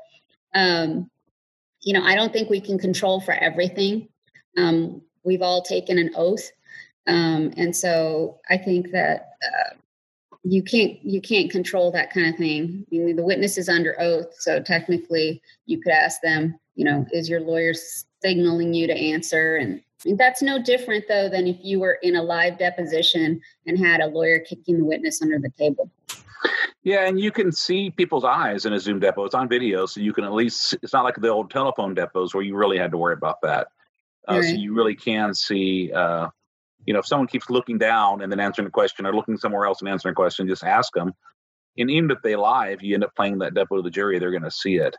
um, 0.55 1.09
you 1.81 1.93
know, 1.93 2.03
I 2.03 2.15
don't 2.15 2.33
think 2.33 2.49
we 2.49 2.61
can 2.61 2.77
control 2.77 3.21
for 3.21 3.33
everything. 3.33 4.07
Um, 4.57 5.01
we've 5.23 5.41
all 5.41 5.61
taken 5.61 5.97
an 5.97 6.11
oath, 6.15 6.49
um, 7.07 7.53
and 7.57 7.75
so 7.75 8.39
I 8.49 8.57
think 8.57 8.91
that 8.91 9.29
uh, 9.43 9.75
you 10.43 10.63
can't 10.63 11.03
you 11.03 11.21
can't 11.21 11.51
control 11.51 11.91
that 11.91 12.11
kind 12.11 12.27
of 12.27 12.35
thing. 12.35 12.85
I 12.91 12.95
mean, 12.95 13.15
the 13.15 13.23
witness 13.23 13.57
is 13.57 13.69
under 13.69 13.99
oath, 13.99 14.33
so 14.39 14.61
technically 14.61 15.41
you 15.65 15.79
could 15.81 15.93
ask 15.93 16.21
them, 16.21 16.59
you 16.75 16.85
know, 16.85 17.05
is 17.11 17.29
your 17.29 17.41
lawyer 17.41 17.73
signaling 18.21 18.73
you 18.73 18.87
to 18.87 18.93
answer? 18.93 19.57
And 19.57 19.81
that's 20.15 20.41
no 20.41 20.61
different 20.61 21.05
though 21.07 21.29
than 21.29 21.47
if 21.47 21.57
you 21.61 21.79
were 21.79 21.99
in 22.01 22.15
a 22.15 22.23
live 22.23 22.57
deposition 22.57 23.41
and 23.65 23.77
had 23.77 24.01
a 24.01 24.07
lawyer 24.07 24.39
kicking 24.39 24.77
the 24.77 24.85
witness 24.85 25.21
under 25.21 25.39
the 25.39 25.49
table. 25.57 25.91
Yeah, 26.83 27.07
and 27.07 27.19
you 27.19 27.31
can 27.31 27.51
see 27.51 27.89
people's 27.89 28.23
eyes 28.23 28.65
in 28.65 28.73
a 28.73 28.79
Zoom 28.79 29.01
depo. 29.01 29.25
It's 29.25 29.35
on 29.35 29.49
video, 29.49 29.85
so 29.85 29.99
you 29.99 30.13
can 30.13 30.23
at 30.23 30.33
least. 30.33 30.75
It's 30.81 30.93
not 30.93 31.03
like 31.03 31.15
the 31.17 31.27
old 31.27 31.51
telephone 31.51 31.93
depos 31.93 32.33
where 32.33 32.43
you 32.43 32.55
really 32.55 32.77
had 32.77 32.91
to 32.91 32.97
worry 32.97 33.13
about 33.13 33.41
that. 33.41 33.67
Uh, 34.27 34.35
right. 34.35 34.43
So 34.43 34.51
you 34.51 34.73
really 34.73 34.95
can 34.95 35.33
see. 35.33 35.91
Uh, 35.91 36.29
you 36.85 36.93
know, 36.93 36.99
if 36.99 37.05
someone 37.05 37.27
keeps 37.27 37.49
looking 37.49 37.77
down 37.77 38.21
and 38.21 38.31
then 38.31 38.39
answering 38.39 38.67
a 38.67 38.71
question, 38.71 39.05
or 39.05 39.13
looking 39.13 39.37
somewhere 39.37 39.65
else 39.65 39.81
and 39.81 39.89
answering 39.89 40.13
a 40.13 40.15
question, 40.15 40.47
just 40.47 40.63
ask 40.63 40.93
them. 40.93 41.13
And 41.77 41.91
even 41.91 42.09
if 42.09 42.19
they 42.23 42.35
lie, 42.35 42.69
if 42.69 42.81
you 42.81 42.93
end 42.93 43.03
up 43.03 43.15
playing 43.15 43.39
that 43.39 43.53
depo 43.53 43.77
to 43.77 43.81
the 43.81 43.89
jury, 43.89 44.17
they're 44.17 44.31
going 44.31 44.43
to 44.43 44.51
see 44.51 44.77
it. 44.77 44.95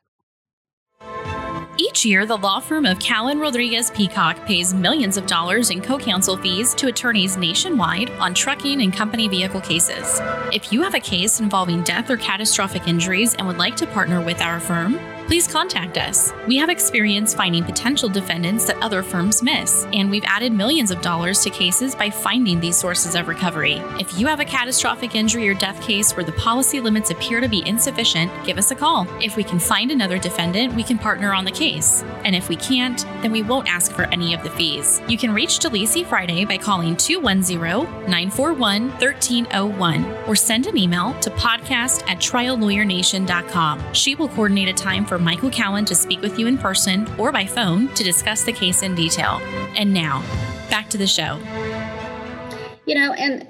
Each 1.80 2.04
year, 2.04 2.26
the 2.26 2.36
law 2.36 2.60
firm 2.60 2.84
of 2.84 2.98
Cowen 2.98 3.38
Rodriguez 3.38 3.90
Peacock 3.92 4.44
pays 4.44 4.74
millions 4.74 5.16
of 5.16 5.26
dollars 5.26 5.70
in 5.70 5.80
co 5.80 5.98
counsel 5.98 6.36
fees 6.36 6.74
to 6.74 6.88
attorneys 6.88 7.38
nationwide 7.38 8.10
on 8.18 8.34
trucking 8.34 8.82
and 8.82 8.92
company 8.92 9.28
vehicle 9.28 9.62
cases. 9.62 10.20
If 10.52 10.74
you 10.74 10.82
have 10.82 10.92
a 10.92 11.00
case 11.00 11.40
involving 11.40 11.82
death 11.82 12.10
or 12.10 12.18
catastrophic 12.18 12.86
injuries 12.86 13.34
and 13.34 13.46
would 13.46 13.56
like 13.56 13.76
to 13.76 13.86
partner 13.86 14.22
with 14.22 14.42
our 14.42 14.60
firm, 14.60 14.96
please 15.30 15.46
contact 15.46 15.96
us. 15.96 16.32
We 16.48 16.56
have 16.56 16.70
experience 16.70 17.34
finding 17.34 17.62
potential 17.62 18.08
defendants 18.08 18.64
that 18.64 18.82
other 18.82 19.00
firms 19.00 19.44
miss, 19.44 19.86
and 19.92 20.10
we've 20.10 20.24
added 20.24 20.52
millions 20.52 20.90
of 20.90 21.00
dollars 21.02 21.40
to 21.44 21.50
cases 21.50 21.94
by 21.94 22.10
finding 22.10 22.58
these 22.58 22.76
sources 22.76 23.14
of 23.14 23.28
recovery. 23.28 23.74
If 24.00 24.18
you 24.18 24.26
have 24.26 24.40
a 24.40 24.44
catastrophic 24.44 25.14
injury 25.14 25.48
or 25.48 25.54
death 25.54 25.80
case 25.82 26.16
where 26.16 26.24
the 26.24 26.32
policy 26.32 26.80
limits 26.80 27.12
appear 27.12 27.40
to 27.40 27.46
be 27.46 27.62
insufficient, 27.64 28.32
give 28.44 28.58
us 28.58 28.72
a 28.72 28.74
call. 28.74 29.06
If 29.22 29.36
we 29.36 29.44
can 29.44 29.60
find 29.60 29.92
another 29.92 30.18
defendant, 30.18 30.74
we 30.74 30.82
can 30.82 30.98
partner 30.98 31.32
on 31.32 31.44
the 31.44 31.52
case. 31.52 32.02
And 32.24 32.34
if 32.34 32.48
we 32.48 32.56
can't, 32.56 32.98
then 33.22 33.30
we 33.30 33.44
won't 33.44 33.72
ask 33.72 33.92
for 33.92 34.06
any 34.06 34.34
of 34.34 34.42
the 34.42 34.50
fees. 34.50 35.00
You 35.06 35.16
can 35.16 35.32
reach 35.32 35.60
Delisi 35.60 36.04
Friday 36.04 36.44
by 36.44 36.58
calling 36.58 36.96
210 36.96 37.60
941 38.10 38.88
1301 38.88 40.04
or 40.26 40.34
send 40.34 40.66
an 40.66 40.76
email 40.76 41.14
to 41.20 41.30
podcast 41.30 42.02
at 42.08 42.18
triallawyernation.com. 42.18 43.94
She 43.94 44.16
will 44.16 44.28
coordinate 44.30 44.68
a 44.68 44.72
time 44.72 45.06
for 45.06 45.19
Michael 45.20 45.50
Cowen 45.50 45.84
to 45.84 45.94
speak 45.94 46.22
with 46.22 46.38
you 46.38 46.46
in 46.46 46.58
person 46.58 47.06
or 47.18 47.30
by 47.30 47.46
phone 47.46 47.88
to 47.94 48.02
discuss 48.02 48.42
the 48.42 48.52
case 48.52 48.82
in 48.82 48.94
detail. 48.94 49.40
And 49.76 49.92
now, 49.92 50.22
back 50.70 50.88
to 50.90 50.98
the 50.98 51.06
show. 51.06 51.38
You 52.90 52.96
know, 52.96 53.12
and 53.12 53.46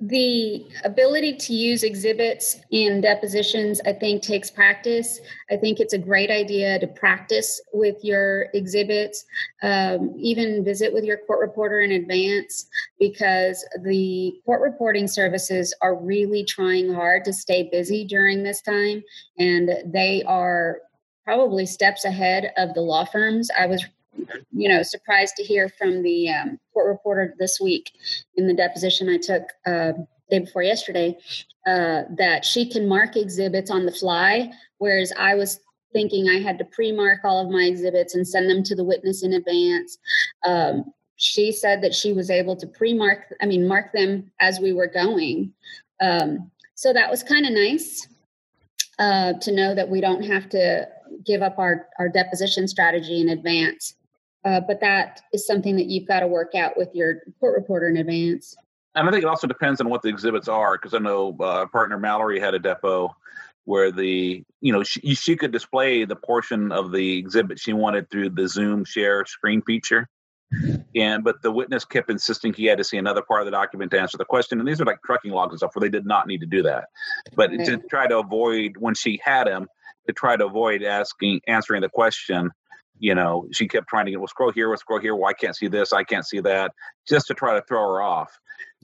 the 0.00 0.64
ability 0.84 1.38
to 1.38 1.52
use 1.52 1.82
exhibits 1.82 2.56
in 2.70 3.00
depositions, 3.00 3.80
I 3.84 3.94
think, 3.94 4.22
takes 4.22 4.48
practice. 4.48 5.18
I 5.50 5.56
think 5.56 5.80
it's 5.80 5.92
a 5.92 5.98
great 5.98 6.30
idea 6.30 6.78
to 6.78 6.86
practice 6.86 7.60
with 7.72 7.96
your 8.04 8.46
exhibits, 8.54 9.24
um, 9.64 10.14
even 10.16 10.64
visit 10.64 10.92
with 10.92 11.02
your 11.02 11.16
court 11.26 11.40
reporter 11.40 11.80
in 11.80 11.90
advance, 11.90 12.68
because 13.00 13.66
the 13.82 14.34
court 14.46 14.60
reporting 14.60 15.08
services 15.08 15.74
are 15.82 15.96
really 15.96 16.44
trying 16.44 16.94
hard 16.94 17.24
to 17.24 17.32
stay 17.32 17.68
busy 17.72 18.04
during 18.04 18.44
this 18.44 18.62
time, 18.62 19.02
and 19.40 19.68
they 19.84 20.22
are 20.28 20.78
probably 21.24 21.66
steps 21.66 22.04
ahead 22.04 22.52
of 22.56 22.72
the 22.74 22.82
law 22.82 23.04
firms. 23.04 23.50
I 23.58 23.66
was 23.66 23.84
you 24.52 24.68
know 24.68 24.82
surprised 24.82 25.36
to 25.36 25.42
hear 25.42 25.68
from 25.78 26.02
the 26.02 26.28
um, 26.30 26.58
court 26.72 26.86
reporter 26.86 27.34
this 27.38 27.60
week 27.60 27.92
in 28.36 28.46
the 28.46 28.54
deposition 28.54 29.08
I 29.08 29.18
took 29.18 29.42
uh, 29.66 29.92
day 30.30 30.40
before 30.40 30.62
yesterday 30.62 31.16
uh, 31.66 32.02
that 32.16 32.44
she 32.44 32.68
can 32.68 32.88
mark 32.88 33.16
exhibits 33.16 33.70
on 33.70 33.86
the 33.86 33.92
fly, 33.92 34.50
whereas 34.78 35.12
I 35.18 35.34
was 35.34 35.60
thinking 35.92 36.28
I 36.28 36.40
had 36.40 36.58
to 36.58 36.64
pre-mark 36.64 37.20
all 37.24 37.44
of 37.44 37.50
my 37.50 37.64
exhibits 37.64 38.14
and 38.14 38.26
send 38.26 38.48
them 38.48 38.62
to 38.64 38.74
the 38.74 38.84
witness 38.84 39.22
in 39.22 39.34
advance. 39.34 39.98
Um, 40.44 40.92
she 41.16 41.52
said 41.52 41.82
that 41.82 41.94
she 41.94 42.12
was 42.12 42.30
able 42.30 42.56
to 42.56 42.66
pre-mark, 42.66 43.32
I 43.40 43.46
mean, 43.46 43.68
mark 43.68 43.92
them 43.92 44.32
as 44.40 44.58
we 44.58 44.72
were 44.72 44.88
going. 44.88 45.52
Um, 46.00 46.50
so 46.74 46.92
that 46.92 47.10
was 47.10 47.22
kind 47.22 47.46
of 47.46 47.52
nice 47.52 48.08
uh, 48.98 49.34
to 49.34 49.52
know 49.52 49.74
that 49.74 49.88
we 49.88 50.00
don't 50.00 50.22
have 50.24 50.48
to 50.48 50.88
give 51.24 51.42
up 51.42 51.58
our, 51.58 51.86
our 51.98 52.08
deposition 52.08 52.66
strategy 52.66 53.20
in 53.20 53.28
advance. 53.28 53.94
Uh, 54.44 54.60
but 54.60 54.80
that 54.80 55.20
is 55.32 55.46
something 55.46 55.76
that 55.76 55.86
you've 55.86 56.08
got 56.08 56.20
to 56.20 56.26
work 56.26 56.54
out 56.54 56.76
with 56.76 56.88
your 56.94 57.22
court 57.38 57.56
reporter 57.56 57.88
in 57.88 57.96
advance. 57.96 58.56
And 58.94 59.08
I 59.08 59.12
think 59.12 59.22
it 59.22 59.28
also 59.28 59.46
depends 59.46 59.80
on 59.80 59.88
what 59.88 60.02
the 60.02 60.08
exhibits 60.08 60.48
are, 60.48 60.76
because 60.76 60.94
I 60.94 60.98
know 60.98 61.36
uh, 61.40 61.66
partner 61.66 61.98
Mallory 61.98 62.40
had 62.40 62.54
a 62.54 62.60
depo 62.60 63.10
where 63.64 63.92
the 63.92 64.42
you 64.60 64.72
know 64.72 64.82
she, 64.82 65.14
she 65.14 65.36
could 65.36 65.52
display 65.52 66.04
the 66.04 66.16
portion 66.16 66.72
of 66.72 66.90
the 66.92 67.18
exhibit 67.18 67.60
she 67.60 67.72
wanted 67.72 68.10
through 68.10 68.30
the 68.30 68.48
Zoom 68.48 68.84
share 68.84 69.24
screen 69.24 69.62
feature. 69.62 70.08
And 70.94 71.24
but 71.24 71.40
the 71.40 71.50
witness 71.50 71.86
kept 71.86 72.10
insisting 72.10 72.52
he 72.52 72.66
had 72.66 72.76
to 72.76 72.84
see 72.84 72.98
another 72.98 73.22
part 73.22 73.40
of 73.40 73.46
the 73.46 73.52
document 73.52 73.90
to 73.92 74.00
answer 74.00 74.18
the 74.18 74.26
question. 74.26 74.58
And 74.58 74.68
these 74.68 74.82
are 74.82 74.84
like 74.84 75.00
trucking 75.02 75.30
logs 75.30 75.52
and 75.52 75.58
stuff 75.58 75.70
where 75.74 75.80
they 75.80 75.88
did 75.88 76.04
not 76.04 76.26
need 76.26 76.40
to 76.40 76.46
do 76.46 76.62
that. 76.64 76.88
But 77.34 77.54
okay. 77.54 77.64
to 77.64 77.78
try 77.88 78.06
to 78.06 78.18
avoid 78.18 78.76
when 78.76 78.94
she 78.94 79.18
had 79.24 79.48
him, 79.48 79.68
to 80.06 80.12
try 80.12 80.36
to 80.36 80.44
avoid 80.44 80.82
asking 80.82 81.40
answering 81.46 81.80
the 81.80 81.88
question, 81.88 82.50
you 83.02 83.16
know, 83.16 83.48
she 83.50 83.66
kept 83.66 83.88
trying 83.88 84.04
to 84.04 84.12
get, 84.12 84.20
well, 84.20 84.28
scroll 84.28 84.52
here, 84.52 84.68
well, 84.68 84.78
scroll 84.78 85.00
here. 85.00 85.16
Well, 85.16 85.28
I 85.28 85.32
can't 85.32 85.56
see 85.56 85.66
this, 85.66 85.92
I 85.92 86.04
can't 86.04 86.24
see 86.24 86.38
that, 86.38 86.70
just 87.06 87.26
to 87.26 87.34
try 87.34 87.54
to 87.54 87.62
throw 87.66 87.80
her 87.80 88.00
off. 88.00 88.30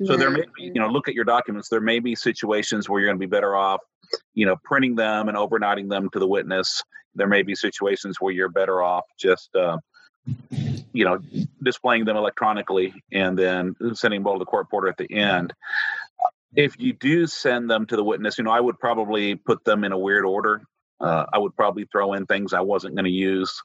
So 0.04 0.16
there 0.16 0.30
may 0.30 0.44
be, 0.56 0.64
you 0.64 0.74
know, 0.74 0.88
look 0.88 1.06
at 1.06 1.14
your 1.14 1.24
documents. 1.24 1.68
There 1.68 1.80
may 1.80 2.00
be 2.00 2.16
situations 2.16 2.88
where 2.88 3.00
you're 3.00 3.08
going 3.08 3.18
to 3.18 3.24
be 3.24 3.30
better 3.30 3.54
off, 3.54 3.80
you 4.34 4.44
know, 4.44 4.56
printing 4.64 4.96
them 4.96 5.28
and 5.28 5.36
overnighting 5.36 5.88
them 5.88 6.10
to 6.10 6.18
the 6.18 6.26
witness. 6.26 6.82
There 7.14 7.28
may 7.28 7.42
be 7.42 7.54
situations 7.54 8.20
where 8.20 8.32
you're 8.32 8.48
better 8.48 8.82
off 8.82 9.04
just, 9.20 9.54
uh, 9.54 9.78
you 10.50 11.04
know, 11.04 11.20
displaying 11.62 12.04
them 12.04 12.16
electronically 12.16 12.92
and 13.12 13.38
then 13.38 13.76
sending 13.94 14.24
them 14.24 14.32
to 14.32 14.38
the 14.40 14.44
court 14.44 14.66
reporter 14.66 14.88
at 14.88 14.96
the 14.96 15.12
end. 15.12 15.54
If 16.56 16.74
you 16.80 16.92
do 16.92 17.28
send 17.28 17.70
them 17.70 17.86
to 17.86 17.94
the 17.94 18.04
witness, 18.04 18.36
you 18.38 18.44
know, 18.44 18.50
I 18.50 18.60
would 18.60 18.80
probably 18.80 19.36
put 19.36 19.64
them 19.64 19.84
in 19.84 19.92
a 19.92 19.98
weird 19.98 20.24
order. 20.24 20.62
Uh, 21.00 21.26
I 21.32 21.38
would 21.38 21.54
probably 21.54 21.84
throw 21.84 22.14
in 22.14 22.26
things 22.26 22.52
I 22.52 22.60
wasn't 22.60 22.96
going 22.96 23.04
to 23.04 23.10
use. 23.10 23.62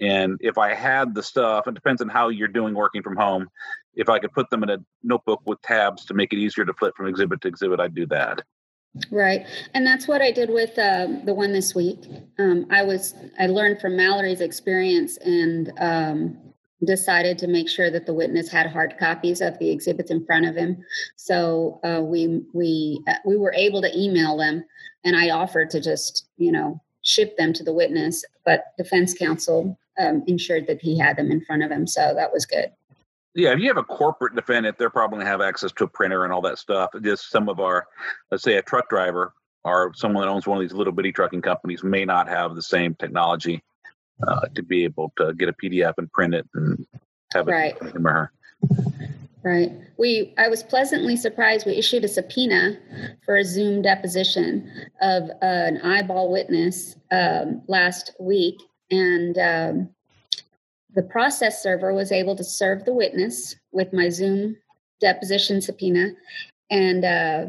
And 0.00 0.38
if 0.40 0.58
I 0.58 0.74
had 0.74 1.14
the 1.14 1.22
stuff, 1.22 1.66
it 1.68 1.74
depends 1.74 2.02
on 2.02 2.08
how 2.08 2.28
you're 2.28 2.48
doing 2.48 2.74
working 2.74 3.02
from 3.02 3.16
home. 3.16 3.48
If 3.94 4.08
I 4.08 4.18
could 4.18 4.32
put 4.32 4.50
them 4.50 4.62
in 4.62 4.70
a 4.70 4.78
notebook 5.02 5.42
with 5.44 5.62
tabs 5.62 6.04
to 6.06 6.14
make 6.14 6.32
it 6.32 6.38
easier 6.38 6.64
to 6.64 6.72
flip 6.74 6.94
from 6.96 7.06
exhibit 7.06 7.40
to 7.42 7.48
exhibit, 7.48 7.80
I'd 7.80 7.94
do 7.94 8.06
that. 8.06 8.42
Right, 9.10 9.44
and 9.74 9.84
that's 9.84 10.06
what 10.06 10.22
I 10.22 10.30
did 10.30 10.50
with 10.50 10.78
uh, 10.78 11.08
the 11.24 11.34
one 11.34 11.52
this 11.52 11.74
week. 11.74 12.04
Um, 12.38 12.66
I 12.70 12.84
was 12.84 13.14
I 13.40 13.46
learned 13.46 13.80
from 13.80 13.96
Mallory's 13.96 14.40
experience 14.40 15.16
and 15.18 15.72
um, 15.78 16.38
decided 16.84 17.36
to 17.38 17.48
make 17.48 17.68
sure 17.68 17.90
that 17.90 18.06
the 18.06 18.14
witness 18.14 18.48
had 18.48 18.68
hard 18.68 18.96
copies 18.98 19.40
of 19.40 19.58
the 19.58 19.70
exhibits 19.70 20.12
in 20.12 20.24
front 20.24 20.46
of 20.46 20.54
him. 20.54 20.84
So 21.16 21.80
uh, 21.82 22.02
we 22.02 22.44
we 22.52 23.02
uh, 23.08 23.14
we 23.24 23.36
were 23.36 23.52
able 23.54 23.82
to 23.82 23.98
email 23.98 24.36
them, 24.36 24.64
and 25.02 25.16
I 25.16 25.30
offered 25.30 25.70
to 25.70 25.80
just 25.80 26.28
you 26.36 26.52
know 26.52 26.80
ship 27.02 27.36
them 27.36 27.52
to 27.54 27.64
the 27.64 27.72
witness, 27.74 28.24
but 28.44 28.66
defense 28.78 29.12
counsel 29.12 29.76
um, 29.98 30.22
ensured 30.26 30.66
that 30.66 30.80
he 30.80 30.98
had 30.98 31.16
them 31.16 31.30
in 31.30 31.44
front 31.44 31.62
of 31.62 31.70
him. 31.70 31.86
So 31.86 32.14
that 32.14 32.32
was 32.32 32.46
good. 32.46 32.70
Yeah, 33.34 33.52
if 33.52 33.58
you 33.58 33.66
have 33.68 33.78
a 33.78 33.84
corporate 33.84 34.36
defendant, 34.36 34.78
they're 34.78 34.90
probably 34.90 35.16
going 35.16 35.26
to 35.26 35.30
have 35.30 35.40
access 35.40 35.72
to 35.72 35.84
a 35.84 35.88
printer 35.88 36.24
and 36.24 36.32
all 36.32 36.42
that 36.42 36.58
stuff. 36.58 36.90
Just 37.02 37.30
some 37.30 37.48
of 37.48 37.58
our, 37.58 37.86
let's 38.30 38.44
say, 38.44 38.56
a 38.56 38.62
truck 38.62 38.88
driver 38.88 39.32
or 39.64 39.92
someone 39.94 40.22
that 40.22 40.30
owns 40.30 40.46
one 40.46 40.58
of 40.58 40.62
these 40.62 40.72
little 40.72 40.92
bitty 40.92 41.10
trucking 41.10 41.42
companies 41.42 41.82
may 41.82 42.04
not 42.04 42.28
have 42.28 42.54
the 42.54 42.62
same 42.62 42.94
technology 42.94 43.62
uh, 44.26 44.46
to 44.54 44.62
be 44.62 44.84
able 44.84 45.12
to 45.16 45.34
get 45.34 45.48
a 45.48 45.52
PDF 45.52 45.94
and 45.98 46.12
print 46.12 46.34
it 46.34 46.48
and 46.54 46.86
have 47.32 47.48
it 47.48 47.52
right. 47.52 47.82
him 47.82 48.06
or 48.06 48.12
her. 48.12 48.32
Right. 49.42 49.72
We 49.98 50.32
I 50.38 50.48
was 50.48 50.62
pleasantly 50.62 51.16
surprised. 51.16 51.66
We 51.66 51.74
issued 51.74 52.02
a 52.04 52.08
subpoena 52.08 52.78
for 53.26 53.36
a 53.36 53.44
Zoom 53.44 53.82
deposition 53.82 54.70
of 55.02 55.24
uh, 55.24 55.34
an 55.42 55.82
eyeball 55.82 56.32
witness 56.32 56.96
um, 57.10 57.60
last 57.68 58.12
week, 58.18 58.56
and 58.90 59.38
um, 59.38 59.88
the 60.94 61.02
process 61.02 61.62
server 61.62 61.92
was 61.92 62.12
able 62.12 62.36
to 62.36 62.44
serve 62.44 62.84
the 62.84 62.94
witness 62.94 63.56
with 63.72 63.92
my 63.92 64.08
Zoom 64.08 64.56
deposition 65.00 65.60
subpoena. 65.60 66.10
And 66.70 67.04
uh, 67.04 67.46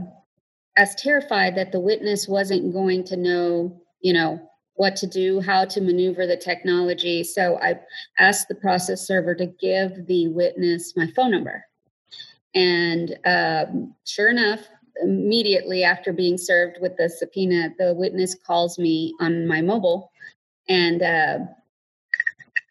I 0.78 0.82
was 0.82 0.96
terrified 0.96 1.56
that 1.56 1.72
the 1.72 1.80
witness 1.80 2.28
wasn't 2.28 2.74
going 2.74 3.04
to 3.06 3.18
know 3.18 3.82
you 4.06 4.14
know, 4.14 4.40
what 4.76 4.96
to 4.96 5.08
do, 5.08 5.42
how 5.42 5.66
to 5.66 5.82
maneuver 5.82 6.28
the 6.28 6.38
technology. 6.38 7.24
So 7.24 7.58
I 7.60 7.80
asked 8.20 8.48
the 8.48 8.54
process 8.54 9.08
server 9.08 9.34
to 9.34 9.48
give 9.48 10.06
the 10.06 10.28
witness 10.28 10.96
my 10.96 11.08
phone 11.16 11.32
number. 11.32 11.66
And 12.54 13.18
um, 13.26 13.96
sure 14.06 14.30
enough, 14.30 14.60
immediately 15.02 15.84
after 15.84 16.14
being 16.14 16.38
served 16.38 16.78
with 16.82 16.96
the 16.98 17.10
subpoena, 17.10 17.74
the 17.80 17.96
witness 17.96 18.36
calls 18.36 18.78
me 18.78 19.16
on 19.20 19.48
my 19.48 19.60
mobile. 19.60 20.12
And 20.68 21.02
uh, 21.02 21.40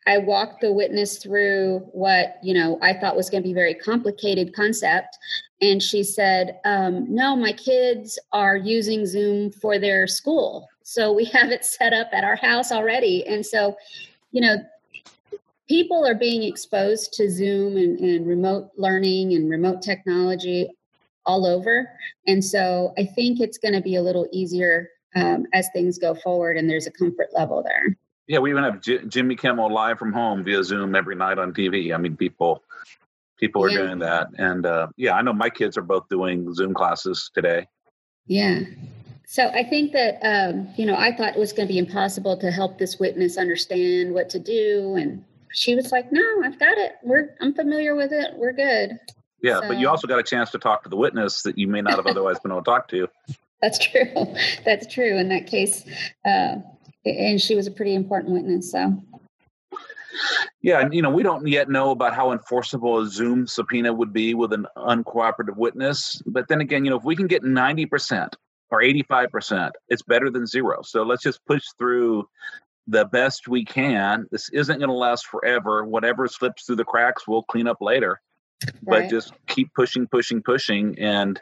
I 0.07 0.19
walked 0.19 0.61
the 0.61 0.73
witness 0.73 1.19
through 1.19 1.81
what, 1.93 2.37
you 2.43 2.55
know, 2.55 2.79
I 2.83 2.93
thought 2.93 3.17
was 3.17 3.31
going 3.31 3.43
to 3.43 3.49
be 3.49 3.55
very 3.55 3.75
complicated 3.75 4.55
concept. 4.55 5.17
And 5.63 5.83
she 5.83 6.03
said, 6.03 6.61
um, 6.65 7.07
no, 7.13 7.35
my 7.35 7.53
kids 7.53 8.19
are 8.33 8.57
using 8.57 9.07
Zoom 9.07 9.51
for 9.51 9.79
their 9.79 10.07
school. 10.07 10.69
So 10.83 11.13
we 11.13 11.25
have 11.33 11.51
it 11.51 11.65
set 11.65 11.93
up 11.93 12.09
at 12.13 12.25
our 12.25 12.37
house 12.37 12.71
already. 12.71 13.27
And 13.27 13.45
so, 13.45 13.77
you 14.33 14.41
know, 14.43 14.57
people 15.69 16.07
are 16.07 16.15
being 16.15 16.43
exposed 16.43 17.15
to 17.15 17.31
Zoom 17.31 17.77
and, 17.77 17.99
and 17.99 18.27
remote 18.27 18.71
learning 18.77 19.33
and 19.33 19.49
remote 19.49 19.81
technology 19.81 20.69
all 21.25 21.47
over. 21.47 21.89
And 22.27 22.45
so 22.45 22.93
I 22.99 23.07
think 23.07 23.41
it's 23.41 23.57
going 23.57 23.73
to 23.73 23.81
be 23.81 23.97
a 23.97 24.03
little 24.03 24.29
easier 24.33 24.91
um, 25.15 25.47
as 25.53 25.69
things 25.73 25.99
go 25.99 26.15
forward 26.15 26.57
and 26.57 26.69
there's 26.69 26.87
a 26.87 26.91
comfort 26.91 27.29
level 27.33 27.63
there. 27.63 27.97
Yeah, 28.27 28.39
we 28.39 28.51
even 28.51 28.65
have 28.65 28.81
J- 28.81 29.05
Jimmy 29.07 29.37
Kimmel 29.37 29.73
live 29.73 29.99
from 29.99 30.13
home 30.13 30.45
via 30.45 30.65
Zoom 30.65 30.95
every 30.95 31.15
night 31.15 31.39
on 31.39 31.53
TV. 31.53 31.95
I 31.95 31.99
mean, 31.99 32.17
people 32.17 32.63
people 33.39 33.63
are 33.63 33.69
yeah. 33.69 33.79
doing 33.79 33.99
that, 33.99 34.29
and 34.39 34.65
uh, 34.65 34.89
yeah, 34.97 35.15
I 35.15 35.23
know 35.23 35.33
my 35.35 35.51
kids 35.51 35.77
are 35.77 35.83
both 35.83 36.09
doing 36.09 36.53
Zoom 36.55 36.73
classes 36.73 37.31
today. 37.35 37.69
Yeah, 38.27 38.61
so 39.27 39.49
I 39.49 39.65
think 39.65 39.93
that 39.93 40.21
um, 40.23 40.69
you 40.77 40.87
know 40.87 40.97
I 40.97 41.15
thought 41.15 41.35
it 41.35 41.39
was 41.39 41.53
going 41.53 41.69
to 41.69 41.73
be 41.73 41.79
impossible 41.79 42.37
to 42.39 42.51
help 42.51 42.79
this 42.79 42.99
witness 42.99 43.37
understand 43.37 44.15
what 44.15 44.31
to 44.31 44.39
do, 44.39 44.97
and 44.97 45.25
she 45.53 45.75
was 45.75 45.93
like, 45.93 46.11
"No, 46.11 46.43
I've 46.43 46.59
got 46.59 46.79
it. 46.79 46.93
We're 47.03 47.35
I'm 47.41 47.55
familiar 47.55 47.95
with 47.95 48.13
it. 48.13 48.35
We're 48.37 48.53
good." 48.53 48.99
Yeah, 49.43 49.61
so, 49.61 49.69
but 49.69 49.79
you 49.79 49.89
also 49.89 50.07
got 50.07 50.19
a 50.19 50.23
chance 50.23 50.51
to 50.53 50.59
talk 50.59 50.85
to 50.85 50.89
the 50.89 50.97
witness 50.97 51.43
that 51.43 51.59
you 51.59 51.69
may 51.69 51.83
not 51.83 51.97
have 51.97 52.07
otherwise 52.07 52.39
been 52.39 52.53
able 52.53 52.63
to 52.63 52.71
talk 52.71 52.89
to. 52.89 53.09
That's 53.63 53.79
true. 53.79 54.13
That's 54.65 54.93
true 54.93 55.17
in 55.17 55.29
that 55.29 55.47
case, 55.47 55.85
uh, 56.25 56.57
and 57.05 57.41
she 57.41 57.55
was 57.55 57.67
a 57.67 57.71
pretty 57.71 57.95
important 57.95 58.33
witness. 58.33 58.71
So. 58.71 59.03
Yeah, 60.63 60.81
and 60.81 60.95
you 60.95 61.03
know, 61.03 61.11
we 61.11 61.23
don't 61.23 61.47
yet 61.47 61.69
know 61.69 61.91
about 61.91 62.15
how 62.15 62.33
enforceable 62.33 63.01
a 63.01 63.07
Zoom 63.07 63.47
subpoena 63.47 63.93
would 63.93 64.13
be 64.13 64.35
with 64.35 64.53
an 64.53 64.67
uncooperative 64.77 65.57
witness. 65.57 66.23
But 66.27 66.49
then 66.49 66.61
again, 66.61 66.85
you 66.85 66.91
know, 66.91 66.97
if 66.97 67.05
we 67.05 67.17
can 67.17 67.27
get 67.27 67.43
90% 67.43 68.33
or 68.71 68.81
85%, 68.81 69.71
it's 69.89 70.03
better 70.03 70.31
than 70.31 70.47
zero. 70.47 70.83
So 70.83 71.03
let's 71.03 71.23
just 71.23 71.45
push 71.47 71.65
through 71.79 72.29
the 72.87 73.05
best 73.07 73.49
we 73.49 73.65
can. 73.65 74.27
This 74.31 74.49
isn't 74.51 74.79
going 74.79 74.89
to 74.89 74.95
last 74.95 75.27
forever. 75.27 75.85
Whatever 75.85 76.29
slips 76.29 76.65
through 76.65 76.77
the 76.77 76.85
cracks, 76.85 77.27
we'll 77.27 77.43
clean 77.45 77.67
up 77.67 77.79
later. 77.81 78.21
Right. 78.83 79.03
But 79.03 79.11
just 79.11 79.33
keep 79.47 79.73
pushing, 79.75 80.07
pushing, 80.07 80.43
pushing. 80.43 80.99
And, 80.99 81.41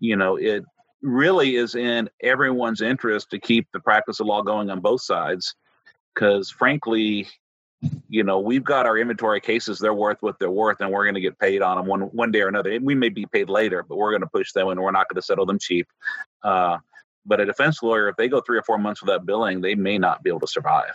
you 0.00 0.16
know, 0.16 0.36
it 0.36 0.64
really 1.04 1.56
is 1.56 1.74
in 1.74 2.08
everyone's 2.22 2.80
interest 2.80 3.30
to 3.30 3.38
keep 3.38 3.68
the 3.72 3.80
practice 3.80 4.20
of 4.20 4.26
law 4.26 4.42
going 4.42 4.70
on 4.70 4.80
both 4.80 5.02
sides. 5.02 5.54
Because 6.14 6.50
frankly, 6.50 7.28
you 8.08 8.24
know, 8.24 8.40
we've 8.40 8.64
got 8.64 8.86
our 8.86 8.96
inventory 8.96 9.40
cases, 9.40 9.78
they're 9.78 9.94
worth 9.94 10.18
what 10.20 10.38
they're 10.38 10.50
worth, 10.50 10.80
and 10.80 10.90
we're 10.90 11.04
going 11.04 11.14
to 11.14 11.20
get 11.20 11.38
paid 11.38 11.60
on 11.60 11.76
them 11.76 11.86
one, 11.86 12.02
one 12.02 12.30
day 12.30 12.40
or 12.40 12.48
another. 12.48 12.78
We 12.80 12.94
may 12.94 13.10
be 13.10 13.26
paid 13.26 13.48
later, 13.48 13.84
but 13.86 13.96
we're 13.96 14.10
going 14.10 14.22
to 14.22 14.28
push 14.28 14.52
them 14.52 14.68
and 14.68 14.80
we're 14.80 14.90
not 14.90 15.08
going 15.08 15.20
to 15.20 15.26
settle 15.26 15.44
them 15.44 15.58
cheap. 15.58 15.86
Uh, 16.42 16.78
but 17.26 17.40
a 17.40 17.46
defense 17.46 17.82
lawyer, 17.82 18.08
if 18.08 18.16
they 18.16 18.28
go 18.28 18.40
three 18.40 18.58
or 18.58 18.62
four 18.62 18.78
months 18.78 19.02
without 19.02 19.26
billing, 19.26 19.60
they 19.60 19.74
may 19.74 19.98
not 19.98 20.22
be 20.22 20.30
able 20.30 20.40
to 20.40 20.46
survive. 20.46 20.92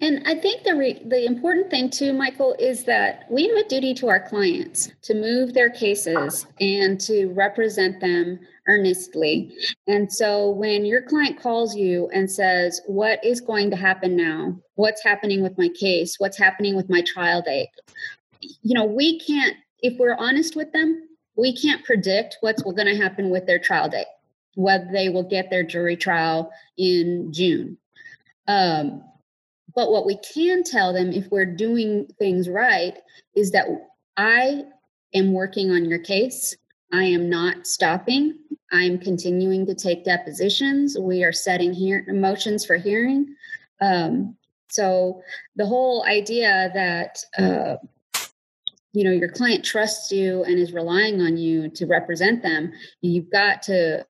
And 0.00 0.22
I 0.26 0.36
think 0.36 0.62
the 0.62 0.76
re- 0.76 1.02
the 1.06 1.26
important 1.26 1.70
thing 1.70 1.90
too, 1.90 2.12
Michael, 2.12 2.54
is 2.58 2.84
that 2.84 3.24
we 3.28 3.48
have 3.48 3.56
a 3.56 3.68
duty 3.68 3.94
to 3.94 4.08
our 4.08 4.20
clients 4.20 4.90
to 5.02 5.14
move 5.14 5.54
their 5.54 5.70
cases 5.70 6.46
and 6.60 7.00
to 7.00 7.32
represent 7.32 8.00
them 8.00 8.38
earnestly. 8.68 9.56
And 9.86 10.12
so 10.12 10.50
when 10.50 10.84
your 10.84 11.02
client 11.02 11.40
calls 11.40 11.76
you 11.76 12.08
and 12.12 12.30
says, 12.30 12.80
"What 12.86 13.24
is 13.24 13.40
going 13.40 13.70
to 13.70 13.76
happen 13.76 14.16
now? 14.16 14.58
What's 14.74 15.02
happening 15.02 15.42
with 15.42 15.56
my 15.58 15.68
case? 15.68 16.16
What's 16.18 16.38
happening 16.38 16.76
with 16.76 16.88
my 16.88 17.02
trial 17.02 17.42
date?" 17.42 17.70
You 18.40 18.74
know, 18.74 18.84
we 18.84 19.18
can't. 19.20 19.56
If 19.82 19.98
we're 19.98 20.16
honest 20.16 20.56
with 20.56 20.72
them, 20.72 21.06
we 21.36 21.54
can't 21.54 21.84
predict 21.84 22.38
what's 22.40 22.62
going 22.62 22.86
to 22.86 22.96
happen 22.96 23.30
with 23.30 23.46
their 23.46 23.58
trial 23.58 23.88
date, 23.88 24.06
whether 24.54 24.88
they 24.90 25.08
will 25.08 25.22
get 25.22 25.50
their 25.50 25.62
jury 25.62 25.96
trial 25.96 26.50
in 26.78 27.32
June. 27.32 27.78
Um, 28.48 29.02
but 29.74 29.90
what 29.90 30.06
we 30.06 30.18
can 30.34 30.62
tell 30.64 30.92
them 30.92 31.12
if 31.12 31.30
we're 31.30 31.44
doing 31.44 32.08
things 32.18 32.48
right 32.48 32.96
is 33.34 33.50
that 33.50 33.66
I 34.16 34.64
am 35.14 35.32
working 35.32 35.70
on 35.70 35.84
your 35.84 35.98
case. 35.98 36.56
I 36.92 37.04
am 37.04 37.28
not 37.28 37.66
stopping. 37.66 38.38
I'm 38.72 38.98
continuing 38.98 39.66
to 39.66 39.74
take 39.74 40.04
depositions. 40.04 40.96
We 40.98 41.24
are 41.24 41.32
setting 41.32 41.72
here 41.72 42.04
motions 42.08 42.64
for 42.64 42.76
hearing. 42.76 43.34
Um, 43.80 44.36
so 44.68 45.22
the 45.54 45.66
whole 45.66 46.04
idea 46.04 46.70
that 46.74 47.18
uh, 47.38 47.76
you 48.92 49.04
know 49.04 49.12
your 49.12 49.28
client 49.28 49.64
trusts 49.64 50.10
you 50.10 50.42
and 50.44 50.58
is 50.58 50.72
relying 50.72 51.20
on 51.20 51.36
you 51.36 51.68
to 51.70 51.86
represent 51.86 52.42
them, 52.42 52.72
you've 53.02 53.30
got 53.30 53.62
to 53.64 54.04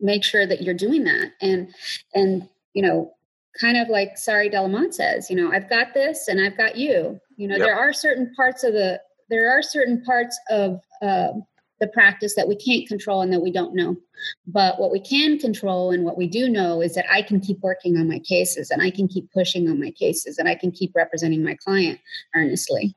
make 0.00 0.24
sure 0.24 0.46
that 0.46 0.62
you're 0.62 0.74
doing 0.74 1.04
that. 1.04 1.32
And 1.40 1.72
and 2.14 2.48
you 2.74 2.82
know 2.82 3.14
kind 3.58 3.76
of 3.76 3.88
like 3.88 4.16
Sari 4.16 4.48
de 4.48 4.60
la 4.60 4.68
Motte 4.68 4.94
says, 4.94 5.28
you 5.28 5.36
know, 5.36 5.50
I've 5.52 5.68
got 5.68 5.92
this 5.94 6.28
and 6.28 6.40
I've 6.40 6.56
got 6.56 6.76
you. 6.76 7.18
You 7.36 7.48
know, 7.48 7.56
yep. 7.56 7.66
there 7.66 7.76
are 7.76 7.92
certain 7.92 8.32
parts 8.34 8.64
of 8.64 8.72
the 8.72 9.00
there 9.30 9.50
are 9.50 9.62
certain 9.62 10.02
parts 10.04 10.38
of 10.50 10.80
uh, 11.02 11.32
the 11.80 11.88
practice 11.88 12.34
that 12.34 12.48
we 12.48 12.56
can't 12.56 12.88
control 12.88 13.22
and 13.22 13.32
that 13.32 13.40
we 13.40 13.52
don't 13.52 13.74
know. 13.74 13.96
But 14.46 14.80
what 14.80 14.90
we 14.90 15.00
can 15.00 15.38
control 15.38 15.90
and 15.90 16.04
what 16.04 16.16
we 16.16 16.26
do 16.26 16.48
know 16.48 16.80
is 16.80 16.94
that 16.94 17.06
I 17.10 17.22
can 17.22 17.40
keep 17.40 17.60
working 17.60 17.96
on 17.96 18.08
my 18.08 18.18
cases 18.18 18.70
and 18.70 18.82
I 18.82 18.90
can 18.90 19.08
keep 19.08 19.30
pushing 19.32 19.68
on 19.68 19.80
my 19.80 19.90
cases 19.92 20.38
and 20.38 20.48
I 20.48 20.54
can 20.54 20.70
keep 20.72 20.92
representing 20.94 21.44
my 21.44 21.56
client 21.64 22.00
earnestly. 22.34 22.94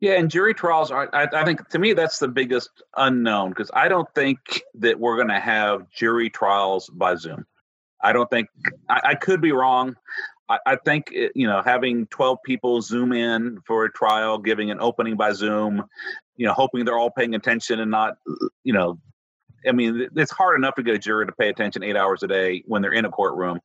Yeah, 0.00 0.18
and 0.18 0.30
jury 0.30 0.54
trials 0.54 0.90
are, 0.90 1.08
I, 1.14 1.26
I 1.32 1.44
think 1.44 1.66
to 1.70 1.78
me, 1.78 1.94
that's 1.94 2.18
the 2.18 2.28
biggest 2.28 2.70
unknown 2.96 3.50
because 3.50 3.70
I 3.74 3.88
don't 3.88 4.08
think 4.14 4.38
that 4.74 4.98
we're 4.98 5.16
going 5.16 5.28
to 5.28 5.40
have 5.40 5.90
jury 5.90 6.30
trials 6.30 6.88
by 6.90 7.14
Zoom. 7.16 7.46
I 8.02 8.12
don't 8.12 8.28
think 8.30 8.48
I, 8.88 9.00
I 9.04 9.14
could 9.14 9.40
be 9.40 9.52
wrong. 9.52 9.96
I, 10.66 10.76
think 10.76 11.10
it, 11.12 11.32
you 11.36 11.46
know 11.46 11.62
having 11.62 12.06
twelve 12.06 12.38
people 12.44 12.82
zoom 12.82 13.12
in 13.12 13.60
for 13.66 13.84
a 13.84 13.92
trial, 13.92 14.38
giving 14.38 14.70
an 14.70 14.80
opening 14.80 15.16
by 15.16 15.32
Zoom, 15.32 15.84
you 16.40 16.46
know, 16.46 16.54
hoping 16.54 16.86
they're 16.86 16.96
all 16.96 17.10
paying 17.10 17.34
attention 17.34 17.80
and 17.80 17.90
not, 17.90 18.14
you 18.64 18.72
know, 18.72 18.98
I 19.68 19.72
mean, 19.72 20.08
it's 20.16 20.32
hard 20.32 20.58
enough 20.58 20.74
to 20.76 20.82
get 20.82 20.94
a 20.94 20.98
jury 20.98 21.26
to 21.26 21.32
pay 21.32 21.50
attention 21.50 21.82
eight 21.82 21.96
hours 21.96 22.22
a 22.22 22.28
day 22.28 22.62
when 22.64 22.80
they're 22.80 22.94
in 22.94 23.04
a 23.04 23.10
courtroom. 23.10 23.60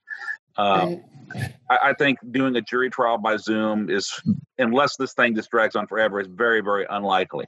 Uh, 0.57 0.95
right. 1.33 1.53
I, 1.69 1.77
I, 1.83 1.93
think 1.93 2.19
doing 2.31 2.53
a 2.57 2.61
jury 2.61 2.89
trial 2.89 3.17
by 3.17 3.37
Zoom 3.37 3.89
is, 3.89 4.11
unless 4.57 4.97
this 4.97 5.13
thing 5.13 5.35
just 5.35 5.51
drags 5.51 5.77
on 5.77 5.87
forever, 5.87 6.19
is 6.19 6.27
very, 6.27 6.59
very 6.59 6.85
unlikely. 6.89 7.45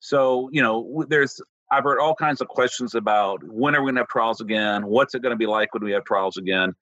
So, 0.00 0.50
you 0.50 0.60
know, 0.60 1.04
there's 1.08 1.40
I've 1.70 1.84
heard 1.84 2.00
all 2.00 2.16
kinds 2.16 2.40
of 2.40 2.48
questions 2.48 2.96
about 2.96 3.44
when 3.44 3.76
are 3.76 3.80
we 3.80 3.86
going 3.86 3.94
to 3.94 4.00
have 4.00 4.08
trials 4.08 4.40
again? 4.40 4.86
What's 4.86 5.14
it 5.14 5.22
going 5.22 5.30
to 5.30 5.36
be 5.36 5.46
like 5.46 5.72
when 5.72 5.84
we 5.84 5.92
have 5.92 6.04
trials 6.04 6.36
again? 6.36 6.74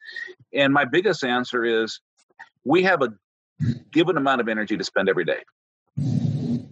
And 0.55 0.73
my 0.73 0.87
biggest 0.87 1.25
answer 1.25 1.63
is 1.63 2.01
we 2.65 2.85
have 2.85 3.03
a 3.03 3.11
given 3.91 4.17
amount 4.17 4.41
of 4.41 4.49
energy 4.49 4.79
to 4.79 4.85
spend 4.85 5.11
every 5.11 5.27
day. 5.27 5.43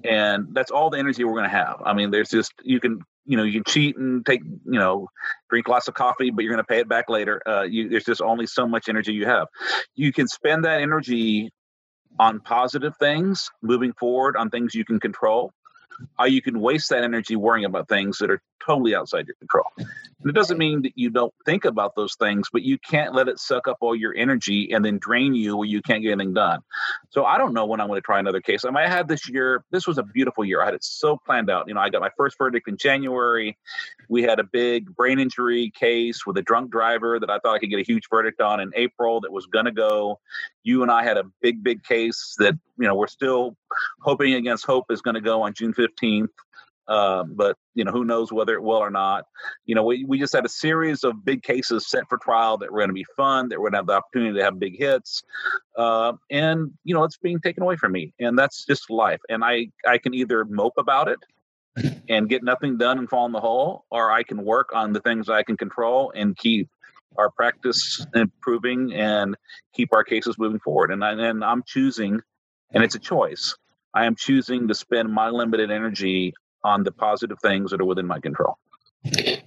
And 0.05 0.49
that's 0.55 0.71
all 0.71 0.91
the 0.91 0.99
energy 0.99 1.25
we're 1.25 1.33
going 1.33 1.45
to 1.45 1.51
have. 1.51 1.83
I 1.85 1.93
mean, 1.93 2.11
there's 2.11 2.31
just, 2.31 2.53
you 2.63 2.81
can, 2.81 3.01
you 3.27 3.37
know, 3.37 3.43
you 3.43 3.53
can 3.53 3.65
cheat 3.65 3.97
and 3.97 4.25
take, 4.25 4.43
you 4.43 4.79
know, 4.79 5.09
drink 5.51 5.69
lots 5.69 5.89
of 5.89 5.95
coffee, 5.95 6.31
but 6.31 6.43
you're 6.43 6.53
going 6.53 6.65
to 6.65 6.69
pay 6.69 6.81
it 6.81 6.89
back 6.89 7.09
later. 7.09 7.43
Uh, 7.47 7.63
you, 7.63 7.89
there's 7.89 8.05
just 8.05 8.23
only 8.23 8.47
so 8.47 8.67
much 8.67 8.89
energy 8.89 9.13
you 9.13 9.27
have. 9.27 9.49
You 9.95 10.13
can 10.13 10.27
spend 10.27 10.65
that 10.65 10.81
energy 10.81 11.51
on 12.19 12.41
positive 12.41 12.97
things, 12.99 13.51
moving 13.63 13.93
forward 13.93 14.37
on 14.37 14.51
things 14.51 14.75
you 14.75 14.85
can 14.85 14.99
control 15.01 15.53
uh, 16.19 16.25
you 16.25 16.43
can 16.43 16.61
waste 16.61 16.91
that 16.91 17.05
energy 17.05 17.37
worrying 17.37 17.65
about 17.65 17.89
things 17.89 18.19
that 18.19 18.31
are 18.31 18.43
totally 18.65 18.95
outside 18.95 19.27
your 19.27 19.37
control. 19.37 19.65
And 19.79 20.29
it 20.29 20.35
doesn't 20.35 20.59
mean 20.59 20.83
that 20.83 20.93
you 20.97 21.11
don't 21.11 21.33
think 21.47 21.65
about 21.65 21.95
those 21.97 22.15
things, 22.15 22.49
but 22.53 22.63
you 22.63 22.79
can't 22.79 23.15
let 23.15 23.29
it 23.29 23.39
suck 23.39 23.67
up 23.67 23.79
all 23.81 23.97
your 23.97 24.15
energy 24.15 24.73
and 24.73 24.85
then 24.85 24.99
drain 24.99 25.35
you 25.35 25.57
where 25.57 25.67
you 25.67 25.81
can't 25.81 26.03
get 26.03 26.13
anything 26.13 26.35
done. 26.35 26.61
So 27.09 27.25
I 27.25 27.39
don't 27.39 27.55
know 27.55 27.65
when 27.65 27.81
I'm 27.81 27.89
going 27.89 27.97
to 27.97 28.05
try 28.05 28.19
another 28.19 28.41
case. 28.41 28.65
I 28.65 28.69
mean, 28.69 28.77
I 28.77 28.89
had 28.89 29.09
this 29.09 29.29
year, 29.29 29.65
this 29.71 29.87
was 29.87 29.97
a 29.97 30.03
beautiful 30.03 30.45
year. 30.45 30.61
I 30.61 30.67
had 30.67 30.75
it 30.75 30.85
so 30.85 31.17
planned 31.17 31.51
out. 31.51 31.69
You 31.69 31.75
know, 31.75 31.81
I 31.81 31.89
got 31.89 32.03
my 32.03 32.11
first 32.17 32.37
verdict 32.37 32.69
in 32.69 32.77
January. 32.77 33.57
We 34.09 34.23
had 34.23 34.41
a 34.41 34.45
big 34.45 34.95
brain 34.95 35.19
injury 35.19 35.73
case 35.75 36.27
with 36.27 36.37
a 36.37 36.43
drunk 36.43 36.71
driver 36.71 37.19
that 37.19 37.31
I 37.31 37.39
thought 37.39 37.55
I 37.55 37.59
could 37.59 37.71
get 37.71 37.81
a 37.81 37.85
huge 37.85 38.05
verdict 38.11 38.41
on 38.43 38.61
in 38.61 38.71
April 38.75 39.23
that 39.23 39.33
was 39.33 39.47
going 39.47 39.65
to 39.65 39.73
go. 39.73 40.21
You 40.63 40.83
and 40.83 40.91
I 40.91 41.03
had 41.05 41.17
a 41.17 41.25
big, 41.41 41.63
big 41.63 41.83
case 41.85 42.35
that, 42.39 42.55
you 42.79 42.87
know, 42.87 42.95
we're 42.95 43.07
still 43.07 43.57
hoping 44.03 44.35
against 44.35 44.67
hope 44.67 44.87
is 44.91 45.01
going 45.03 45.15
to 45.15 45.21
go 45.21 45.43
on 45.43 45.55
June 45.55 45.73
15th. 45.75 46.29
uh, 46.91 47.23
but 47.25 47.57
you 47.75 47.85
know 47.85 47.93
who 47.93 48.05
knows 48.05 48.33
whether 48.33 48.55
it 48.55 48.63
will 48.63 48.79
or 48.79 48.91
not. 48.91 49.25
You 49.65 49.77
know, 49.77 49.85
we, 49.85 50.05
we 50.05 50.19
just 50.19 50.35
had 50.35 50.45
a 50.45 50.49
series 50.49 51.05
of 51.05 51.25
big 51.25 51.43
cases 51.43 51.89
set 51.89 52.09
for 52.09 52.19
trial 52.19 52.59
that 52.59 52.73
were 52.73 52.81
going 52.81 52.91
to 52.91 52.95
be 52.95 53.07
fun, 53.17 53.49
that 53.49 53.61
we're 53.61 53.71
going 53.71 53.75
to 53.75 53.79
have 53.79 53.87
the 53.87 53.93
opportunity 53.93 54.37
to 54.39 54.45
have 54.45 54.59
big 54.59 54.77
hits, 54.77 55.23
uh, 55.79 56.13
and 56.31 56.73
you 56.85 56.95
know 56.95 57.05
it's 57.05 57.17
being 57.17 57.41
taken 57.41 57.63
away 57.63 57.77
from 57.77 57.93
me, 57.93 58.13
and 58.19 58.37
that's 58.37 58.67
just 58.67 58.91
life. 58.91 59.21
And 59.29 59.45
I 59.45 59.69
I 59.87 59.99
can 59.99 60.15
either 60.15 60.45
mope 60.45 60.75
about 60.79 61.09
it 61.09 61.21
and 62.09 62.29
get 62.29 62.43
nothing 62.43 62.77
done 62.77 62.99
and 62.99 63.09
fall 63.09 63.25
in 63.27 63.33
the 63.33 63.41
hole, 63.41 63.85
or 63.91 64.11
I 64.11 64.25
can 64.25 64.45
work 64.45 64.71
on 64.75 64.93
the 64.93 65.01
things 65.01 65.29
I 65.29 65.45
can 65.45 65.57
control 65.57 66.13
and 66.15 66.37
keep 66.37 66.69
our 67.19 67.31
practice 67.31 68.05
improving 68.15 68.93
and 68.93 69.37
keep 69.75 69.93
our 69.93 70.05
cases 70.05 70.37
moving 70.39 70.61
forward. 70.61 70.91
And, 70.91 71.05
I, 71.05 71.13
and 71.13 71.45
I'm 71.45 71.63
choosing, 71.67 72.21
and 72.73 72.85
it's 72.85 72.95
a 72.95 73.01
choice. 73.01 73.57
I 73.95 74.07
am 74.07 74.15
choosing 74.15 74.69
to 74.69 74.75
spend 74.75 75.13
my 75.13 75.29
limited 75.29 75.71
energy 75.71 76.33
on 76.65 76.85
the 76.85 76.93
positive 76.93 77.39
things 77.43 77.71
that 77.71 77.81
are 77.81 77.85
within 77.87 78.07
my 78.07 78.21
control. 78.21 78.59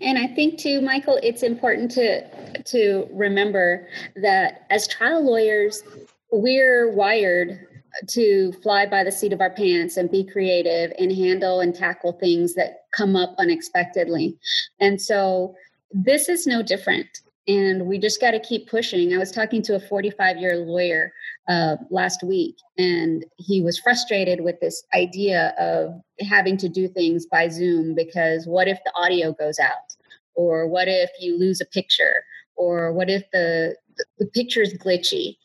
And 0.02 0.18
I 0.18 0.28
think 0.28 0.60
too, 0.60 0.82
Michael, 0.82 1.20
it's 1.22 1.44
important 1.44 1.92
to 1.92 2.64
to 2.64 3.08
remember 3.12 3.88
that 4.16 4.66
as 4.72 4.88
trial 4.88 5.24
lawyers, 5.24 5.84
we're 6.32 6.92
wired 6.92 7.60
to 8.08 8.52
fly 8.64 8.88
by 8.88 9.04
the 9.04 9.12
seat 9.12 9.32
of 9.32 9.42
our 9.42 9.52
pants 9.52 9.98
and 9.98 10.10
be 10.10 10.24
creative 10.24 10.92
and 10.98 11.12
handle 11.12 11.60
and 11.60 11.76
tackle 11.76 12.14
things 12.14 12.56
that 12.56 12.86
come 12.92 13.16
up 13.16 13.36
unexpectedly. 13.38 14.36
And 14.80 15.00
so 15.00 15.56
this 15.92 16.30
is 16.30 16.48
no 16.48 16.64
different 16.64 17.20
and 17.48 17.88
we 17.88 17.98
just 17.98 18.22
got 18.22 18.32
to 18.32 18.40
keep 18.40 18.70
pushing. 18.70 19.14
I 19.14 19.18
was 19.18 19.32
talking 19.32 19.62
to 19.64 19.76
a 19.76 19.80
45 19.80 20.38
year 20.38 20.58
lawyer 20.58 21.12
uh, 21.50 21.76
last 21.90 22.24
week, 22.24 22.56
and 22.78 23.26
he 23.38 23.62
was 23.62 23.80
frustrated 23.80 24.42
with 24.42 24.60
this 24.62 24.84
idea 24.94 25.54
of 25.60 26.02
having 26.28 26.58
to 26.58 26.70
do 26.70 26.88
things 26.88 27.26
by 27.26 27.50
Zoom 27.50 27.96
because 27.96 28.46
what 28.46 28.68
if 28.68 28.80
the 28.86 28.94
audio 28.96 29.34
goes 29.34 29.60
out? 29.60 29.96
Or 30.36 30.68
what 30.68 30.88
if 30.88 31.10
you 31.20 31.38
lose 31.38 31.60
a 31.62 31.66
picture? 31.66 32.24
Or 32.56 32.94
what 32.94 33.10
if 33.10 33.24
the, 33.32 33.76
the 34.18 34.26
picture 34.28 34.62
is 34.62 34.78
glitchy? 34.78 35.38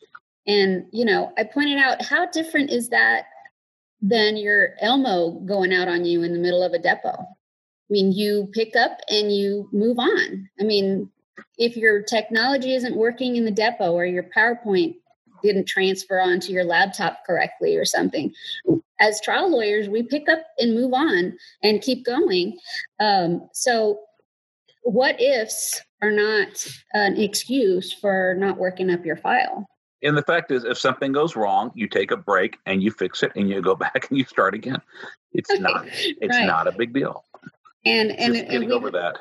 And, 0.47 0.85
you 0.91 1.05
know, 1.05 1.31
I 1.37 1.43
pointed 1.43 1.77
out 1.77 2.01
how 2.01 2.27
different 2.27 2.71
is 2.71 2.89
that 2.89 3.25
than 4.01 4.37
your 4.37 4.75
Elmo 4.81 5.31
going 5.41 5.73
out 5.73 5.89
on 5.89 6.05
you 6.05 6.23
in 6.23 6.33
the 6.33 6.39
middle 6.39 6.63
of 6.63 6.73
a 6.73 6.79
depo? 6.79 7.19
I 7.19 7.91
mean, 7.91 8.11
you 8.11 8.49
pick 8.53 8.75
up 8.75 8.99
and 9.09 9.35
you 9.35 9.67
move 9.73 9.99
on. 9.99 10.49
I 10.59 10.63
mean, 10.63 11.09
if 11.57 11.75
your 11.75 12.01
technology 12.01 12.73
isn't 12.75 12.95
working 12.95 13.35
in 13.35 13.45
the 13.45 13.51
depo 13.51 13.91
or 13.91 14.05
your 14.05 14.25
PowerPoint 14.35 14.95
didn't 15.41 15.65
transfer 15.65 16.19
onto 16.19 16.51
your 16.51 16.65
laptop 16.65 17.25
correctly 17.25 17.77
or 17.77 17.85
something. 17.85 18.33
As 18.99 19.21
trial 19.21 19.49
lawyers, 19.49 19.87
we 19.87 20.03
pick 20.03 20.27
up 20.27 20.39
and 20.57 20.75
move 20.75 20.93
on 20.93 21.37
and 21.63 21.81
keep 21.81 22.05
going. 22.05 22.57
Um, 22.99 23.47
so, 23.53 24.01
what 24.83 25.21
ifs 25.21 25.81
are 26.01 26.11
not 26.11 26.67
an 26.93 27.19
excuse 27.19 27.91
for 27.93 28.35
not 28.37 28.57
working 28.57 28.89
up 28.89 29.05
your 29.05 29.17
file. 29.17 29.67
And 30.01 30.17
the 30.17 30.23
fact 30.23 30.51
is, 30.51 30.63
if 30.63 30.77
something 30.77 31.11
goes 31.11 31.35
wrong, 31.35 31.71
you 31.75 31.87
take 31.87 32.11
a 32.11 32.17
break 32.17 32.57
and 32.65 32.81
you 32.81 32.91
fix 32.91 33.21
it, 33.21 33.33
and 33.35 33.49
you 33.49 33.61
go 33.61 33.75
back 33.75 34.07
and 34.09 34.17
you 34.17 34.23
start 34.25 34.53
again. 34.53 34.81
It's 35.33 35.59
not. 35.59 35.85
It's 35.87 36.35
right. 36.35 36.45
not 36.45 36.67
a 36.67 36.71
big 36.71 36.93
deal. 36.93 37.25
And 37.85 38.11
and, 38.11 38.33
Just 38.33 38.45
getting 38.45 38.63
and 38.63 38.73
over 38.73 38.91
that 38.91 39.19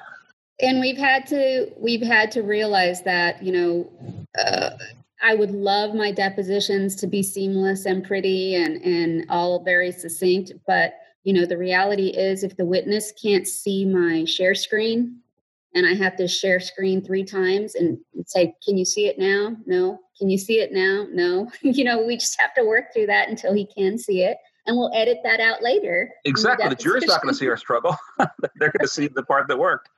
and 0.61 0.81
we've 0.81 0.99
had 0.99 1.27
to 1.27 1.71
we've 1.77 2.03
had 2.03 2.31
to 2.33 2.43
realize 2.43 3.03
that 3.03 3.43
you 3.43 3.53
know 3.53 3.91
uh, 4.39 4.71
i 5.23 5.35
would 5.35 5.51
love 5.51 5.95
my 5.95 6.11
depositions 6.11 6.95
to 6.95 7.07
be 7.07 7.23
seamless 7.23 7.87
and 7.87 8.05
pretty 8.05 8.55
and 8.55 8.83
and 8.83 9.27
all 9.29 9.63
very 9.65 9.93
succinct 9.93 10.53
but 10.67 10.95
you 11.25 11.33
know 11.33 11.47
the 11.47 11.59
reality 11.59 12.09
is 12.09 12.43
if 12.43 12.57
the 12.57 12.65
witness 12.65 13.13
can't 13.21 13.47
see 13.47 13.85
my 13.85 14.25
share 14.25 14.55
screen 14.55 15.19
and 15.75 15.87
i 15.87 15.95
have 15.95 16.17
to 16.17 16.27
share 16.27 16.61
screen 16.61 17.03
three 17.03 17.25
times 17.25 17.75
and 17.75 17.99
say 18.27 18.55
can 18.65 18.77
you 18.77 18.85
see 18.85 19.07
it 19.07 19.19
now? 19.19 19.57
No. 19.67 20.01
Can 20.19 20.29
you 20.29 20.39
see 20.39 20.61
it 20.61 20.73
now? 20.73 21.07
No. 21.11 21.51
You 21.63 21.85
know 21.85 22.05
we 22.05 22.17
just 22.17 22.39
have 22.41 22.55
to 22.55 22.65
work 22.65 22.93
through 22.93 23.07
that 23.07 23.29
until 23.29 23.55
he 23.55 23.67
can 23.67 23.99
see 23.99 24.23
it 24.23 24.37
and 24.67 24.77
we'll 24.77 24.91
edit 24.95 25.19
that 25.25 25.41
out 25.41 25.63
later 25.63 26.11
exactly. 26.25 26.69
The 26.69 26.75
jury's 26.75 27.07
not 27.07 27.23
going 27.23 27.33
to 27.33 27.39
see 27.39 27.49
our 27.49 27.57
struggle. 27.57 27.97
They're 28.19 28.73
going 28.73 28.81
to 28.81 28.89
see 28.89 29.09
the 29.09 29.23
part 29.23 29.49
that 29.49 29.59
worked 29.59 29.89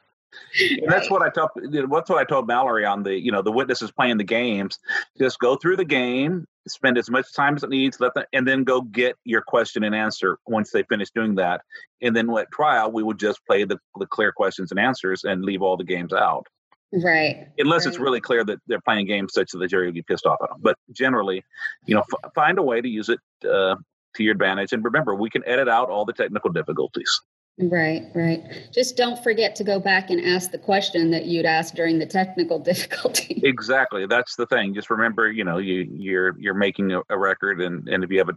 and 0.60 0.90
that's 0.90 1.10
what 1.10 1.22
I 1.22 1.30
told. 1.30 1.50
What's 1.88 2.10
what 2.10 2.18
I 2.18 2.24
told 2.24 2.46
Mallory 2.46 2.84
on 2.84 3.02
the 3.02 3.14
you 3.14 3.32
know 3.32 3.42
the 3.42 3.52
witnesses 3.52 3.90
playing 3.90 4.18
the 4.18 4.24
games. 4.24 4.78
Just 5.18 5.38
go 5.38 5.56
through 5.56 5.76
the 5.76 5.84
game, 5.84 6.46
spend 6.68 6.98
as 6.98 7.10
much 7.10 7.32
time 7.34 7.56
as 7.56 7.62
it 7.62 7.70
needs, 7.70 8.00
let 8.00 8.14
them, 8.14 8.24
and 8.32 8.46
then 8.46 8.64
go 8.64 8.80
get 8.82 9.16
your 9.24 9.42
question 9.42 9.84
and 9.84 9.94
answer 9.94 10.38
once 10.46 10.70
they 10.70 10.82
finish 10.84 11.10
doing 11.10 11.34
that. 11.36 11.62
And 12.02 12.16
then 12.16 12.30
at 12.36 12.50
trial, 12.52 12.90
we 12.92 13.02
would 13.02 13.18
just 13.18 13.44
play 13.46 13.64
the, 13.64 13.78
the 13.98 14.06
clear 14.06 14.32
questions 14.32 14.70
and 14.70 14.80
answers 14.80 15.24
and 15.24 15.44
leave 15.44 15.62
all 15.62 15.76
the 15.76 15.84
games 15.84 16.12
out. 16.12 16.46
Right. 16.92 17.48
Unless 17.58 17.86
right. 17.86 17.92
it's 17.92 18.00
really 18.00 18.20
clear 18.20 18.44
that 18.44 18.58
they're 18.66 18.80
playing 18.80 19.06
games 19.06 19.32
such 19.32 19.52
that 19.52 19.58
the 19.58 19.68
jury 19.68 19.86
would 19.86 19.94
be 19.94 20.02
pissed 20.02 20.26
off 20.26 20.38
at 20.42 20.50
them. 20.50 20.58
But 20.60 20.76
generally, 20.92 21.44
you 21.86 21.94
know, 21.94 22.02
f- 22.12 22.32
find 22.34 22.58
a 22.58 22.62
way 22.62 22.80
to 22.80 22.88
use 22.88 23.08
it 23.08 23.20
uh, 23.48 23.76
to 24.16 24.22
your 24.22 24.32
advantage. 24.32 24.72
And 24.72 24.84
remember, 24.84 25.14
we 25.14 25.30
can 25.30 25.46
edit 25.46 25.68
out 25.68 25.88
all 25.88 26.04
the 26.04 26.12
technical 26.12 26.50
difficulties. 26.50 27.20
Right, 27.62 28.06
right. 28.14 28.42
Just 28.72 28.96
don't 28.96 29.22
forget 29.22 29.54
to 29.56 29.64
go 29.64 29.78
back 29.78 30.08
and 30.08 30.20
ask 30.24 30.50
the 30.50 30.58
question 30.58 31.10
that 31.10 31.26
you'd 31.26 31.44
asked 31.44 31.74
during 31.74 31.98
the 31.98 32.06
technical 32.06 32.58
difficulty. 32.70 33.40
exactly. 33.44 34.06
That's 34.06 34.36
the 34.36 34.46
thing. 34.46 34.74
Just 34.74 34.88
remember, 34.88 35.30
you 35.30 35.44
know, 35.44 35.58
you 35.58 35.88
you're 35.92 36.38
you're 36.40 36.54
making 36.54 36.92
a, 36.92 37.02
a 37.10 37.18
record 37.18 37.60
and 37.60 37.88
and 37.88 38.02
if 38.02 38.10
you 38.10 38.18
have 38.18 38.28
a 38.28 38.36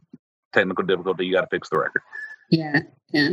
technical 0.52 0.84
difficulty, 0.84 1.26
you 1.26 1.34
got 1.34 1.42
to 1.42 1.48
fix 1.48 1.70
the 1.70 1.80
record. 1.80 2.02
Yeah, 2.50 2.82
yeah. 3.14 3.30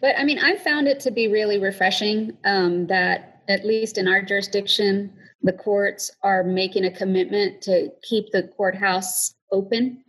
But 0.00 0.18
I 0.18 0.24
mean, 0.24 0.38
I 0.38 0.56
found 0.56 0.88
it 0.88 1.00
to 1.00 1.10
be 1.10 1.28
really 1.28 1.58
refreshing 1.58 2.36
um, 2.44 2.86
that 2.86 3.42
at 3.48 3.64
least 3.64 3.98
in 3.98 4.08
our 4.08 4.22
jurisdiction, 4.22 5.12
the 5.42 5.52
courts 5.52 6.10
are 6.22 6.42
making 6.42 6.84
a 6.84 6.90
commitment 6.90 7.60
to 7.62 7.90
keep 8.02 8.32
the 8.32 8.44
courthouse 8.56 9.34
open, 9.52 10.02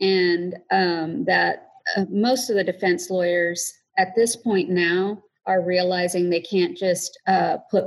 and 0.00 0.56
um, 0.72 1.24
that 1.26 1.68
uh, 1.96 2.06
most 2.08 2.48
of 2.48 2.56
the 2.56 2.64
defense 2.64 3.10
lawyers 3.10 3.74
at 4.00 4.16
this 4.16 4.34
point 4.34 4.70
now 4.70 5.22
are 5.46 5.62
realizing 5.62 6.30
they 6.30 6.40
can't 6.40 6.76
just 6.76 7.18
uh, 7.26 7.58
put 7.70 7.84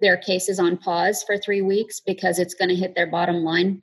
their 0.00 0.16
cases 0.16 0.58
on 0.58 0.78
pause 0.78 1.22
for 1.22 1.36
three 1.36 1.60
weeks 1.60 2.00
because 2.00 2.38
it's 2.38 2.54
going 2.54 2.70
to 2.70 2.74
hit 2.74 2.94
their 2.94 3.06
bottom 3.06 3.44
line. 3.44 3.82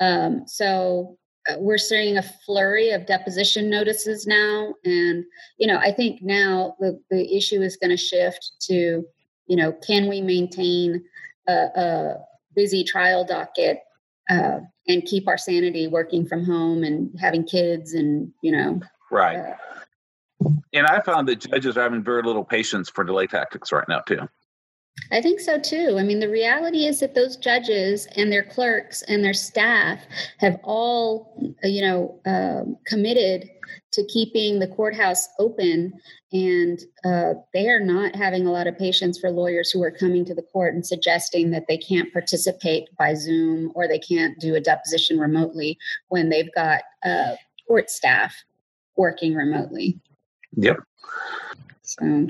Um, 0.00 0.42
so 0.46 1.16
uh, 1.48 1.54
we're 1.58 1.78
seeing 1.78 2.18
a 2.18 2.22
flurry 2.44 2.90
of 2.90 3.06
deposition 3.06 3.70
notices 3.70 4.26
now, 4.26 4.74
and 4.84 5.24
you 5.58 5.68
know 5.68 5.78
I 5.78 5.92
think 5.92 6.20
now 6.20 6.74
the 6.80 7.00
the 7.10 7.36
issue 7.36 7.62
is 7.62 7.76
going 7.76 7.90
to 7.90 7.96
shift 7.96 8.52
to 8.62 9.04
you 9.46 9.56
know 9.56 9.72
can 9.86 10.08
we 10.08 10.20
maintain 10.20 11.04
a, 11.46 11.52
a 11.52 12.14
busy 12.56 12.82
trial 12.82 13.24
docket 13.24 13.78
uh, 14.30 14.60
and 14.88 15.04
keep 15.04 15.28
our 15.28 15.38
sanity 15.38 15.86
working 15.86 16.26
from 16.26 16.44
home 16.44 16.82
and 16.82 17.14
having 17.20 17.44
kids 17.44 17.92
and 17.92 18.32
you 18.42 18.50
know 18.50 18.80
right. 19.10 19.36
Uh, 19.36 19.56
and 20.72 20.86
I 20.86 21.00
found 21.00 21.28
that 21.28 21.36
judges 21.36 21.76
are 21.76 21.82
having 21.82 22.02
very 22.02 22.22
little 22.22 22.44
patience 22.44 22.90
for 22.90 23.04
delay 23.04 23.26
tactics 23.26 23.72
right 23.72 23.88
now, 23.88 24.00
too. 24.00 24.28
I 25.10 25.20
think 25.20 25.40
so 25.40 25.58
too. 25.58 25.96
I 25.98 26.04
mean, 26.04 26.20
the 26.20 26.28
reality 26.28 26.86
is 26.86 27.00
that 27.00 27.14
those 27.14 27.36
judges 27.36 28.06
and 28.16 28.30
their 28.30 28.44
clerks 28.44 29.02
and 29.02 29.24
their 29.24 29.34
staff 29.34 30.00
have 30.38 30.58
all, 30.62 31.36
you 31.64 31.82
know, 31.82 32.20
uh, 32.24 32.62
committed 32.86 33.50
to 33.92 34.04
keeping 34.06 34.58
the 34.58 34.68
courthouse 34.68 35.28
open, 35.38 35.92
and 36.32 36.80
uh, 37.04 37.34
they 37.52 37.68
are 37.68 37.80
not 37.80 38.14
having 38.14 38.46
a 38.46 38.52
lot 38.52 38.66
of 38.66 38.78
patience 38.78 39.18
for 39.18 39.30
lawyers 39.30 39.70
who 39.70 39.82
are 39.82 39.90
coming 39.90 40.24
to 40.24 40.34
the 40.34 40.42
court 40.42 40.74
and 40.74 40.84
suggesting 40.84 41.50
that 41.50 41.64
they 41.68 41.78
can't 41.78 42.12
participate 42.12 42.88
by 42.98 43.14
Zoom 43.14 43.72
or 43.74 43.86
they 43.86 43.98
can't 43.98 44.38
do 44.40 44.54
a 44.54 44.60
deposition 44.60 45.18
remotely 45.18 45.78
when 46.08 46.28
they've 46.28 46.52
got 46.54 46.82
uh, 47.04 47.34
court 47.66 47.90
staff 47.90 48.34
working 48.96 49.34
remotely. 49.34 49.98
Yep. 50.56 50.78
So. 51.82 52.28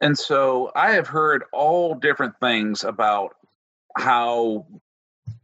And 0.00 0.18
so 0.18 0.72
I 0.74 0.92
have 0.92 1.06
heard 1.06 1.44
all 1.52 1.94
different 1.94 2.34
things 2.40 2.84
about 2.84 3.36
how 3.96 4.66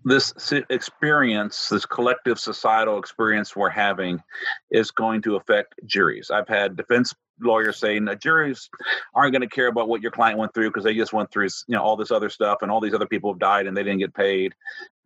this 0.04 0.32
experience, 0.70 1.68
this 1.68 1.84
collective 1.84 2.38
societal 2.38 2.98
experience 2.98 3.54
we're 3.54 3.68
having, 3.68 4.22
is 4.70 4.90
going 4.90 5.20
to 5.22 5.36
affect 5.36 5.74
juries. 5.84 6.30
I've 6.30 6.48
had 6.48 6.76
defense 6.76 7.12
lawyers 7.40 7.76
saying 7.76 8.06
that 8.06 8.22
juries 8.22 8.70
aren't 9.14 9.32
going 9.32 9.42
to 9.42 9.54
care 9.54 9.66
about 9.66 9.88
what 9.88 10.00
your 10.00 10.10
client 10.10 10.38
went 10.38 10.54
through 10.54 10.70
because 10.70 10.84
they 10.84 10.94
just 10.94 11.12
went 11.12 11.30
through 11.30 11.48
you 11.68 11.74
know 11.74 11.82
all 11.82 11.96
this 11.96 12.10
other 12.10 12.30
stuff 12.30 12.58
and 12.62 12.70
all 12.70 12.80
these 12.80 12.94
other 12.94 13.06
people 13.06 13.30
have 13.30 13.38
died 13.38 13.66
and 13.66 13.76
they 13.76 13.82
didn't 13.82 13.98
get 13.98 14.14
paid. 14.14 14.54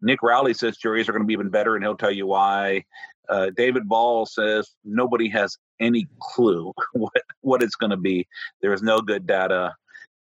Nick 0.01 0.23
Rowley 0.23 0.55
says 0.55 0.77
juries 0.77 1.09
are 1.09 1.13
going 1.13 1.23
to 1.23 1.27
be 1.27 1.33
even 1.33 1.49
better 1.49 1.75
and 1.75 1.85
he'll 1.85 1.97
tell 1.97 2.13
you 2.13 2.27
why. 2.27 2.85
Uh, 3.31 3.51
David 3.57 3.89
Ball 3.89 4.27
says 4.27 4.75
nobody 4.85 5.29
has 5.29 5.57
any 5.79 6.07
clue 6.21 6.73
what 6.93 7.13
what 7.43 7.63
it's 7.63 7.77
going 7.77 7.91
to 7.91 7.97
be. 7.97 8.27
There 8.61 8.73
is 8.73 8.83
no 8.83 9.01
good 9.01 9.27
data, 9.27 9.75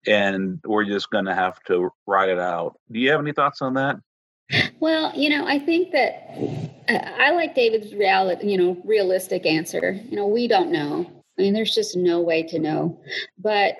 and 0.08 0.60
we're 0.66 0.86
just 0.86 1.10
going 1.10 1.26
to 1.26 1.36
have 1.36 1.62
to 1.64 1.90
write 2.08 2.30
it 2.30 2.40
out. 2.40 2.78
Do 2.92 3.00
you 3.00 3.12
have 3.12 3.20
any 3.20 3.34
thoughts 3.34 3.62
on 3.62 3.74
that? 3.74 3.98
Well, 4.80 5.14
you 5.16 5.30
know, 5.30 5.46
I 5.46 5.60
think 5.60 5.92
that 5.92 6.32
uh, 6.88 7.12
I 7.20 7.32
like 7.32 7.54
David's 7.54 7.94
reality, 7.94 8.48
you 8.48 8.58
know, 8.58 8.78
realistic 8.84 9.46
answer. 9.46 10.00
You 10.10 10.16
know, 10.16 10.28
we 10.28 10.48
don't 10.48 10.72
know. 10.72 11.06
I 11.38 11.42
mean, 11.42 11.54
there's 11.54 11.74
just 11.74 11.96
no 11.96 12.20
way 12.20 12.44
to 12.44 12.60
know. 12.60 13.00
But 13.38 13.78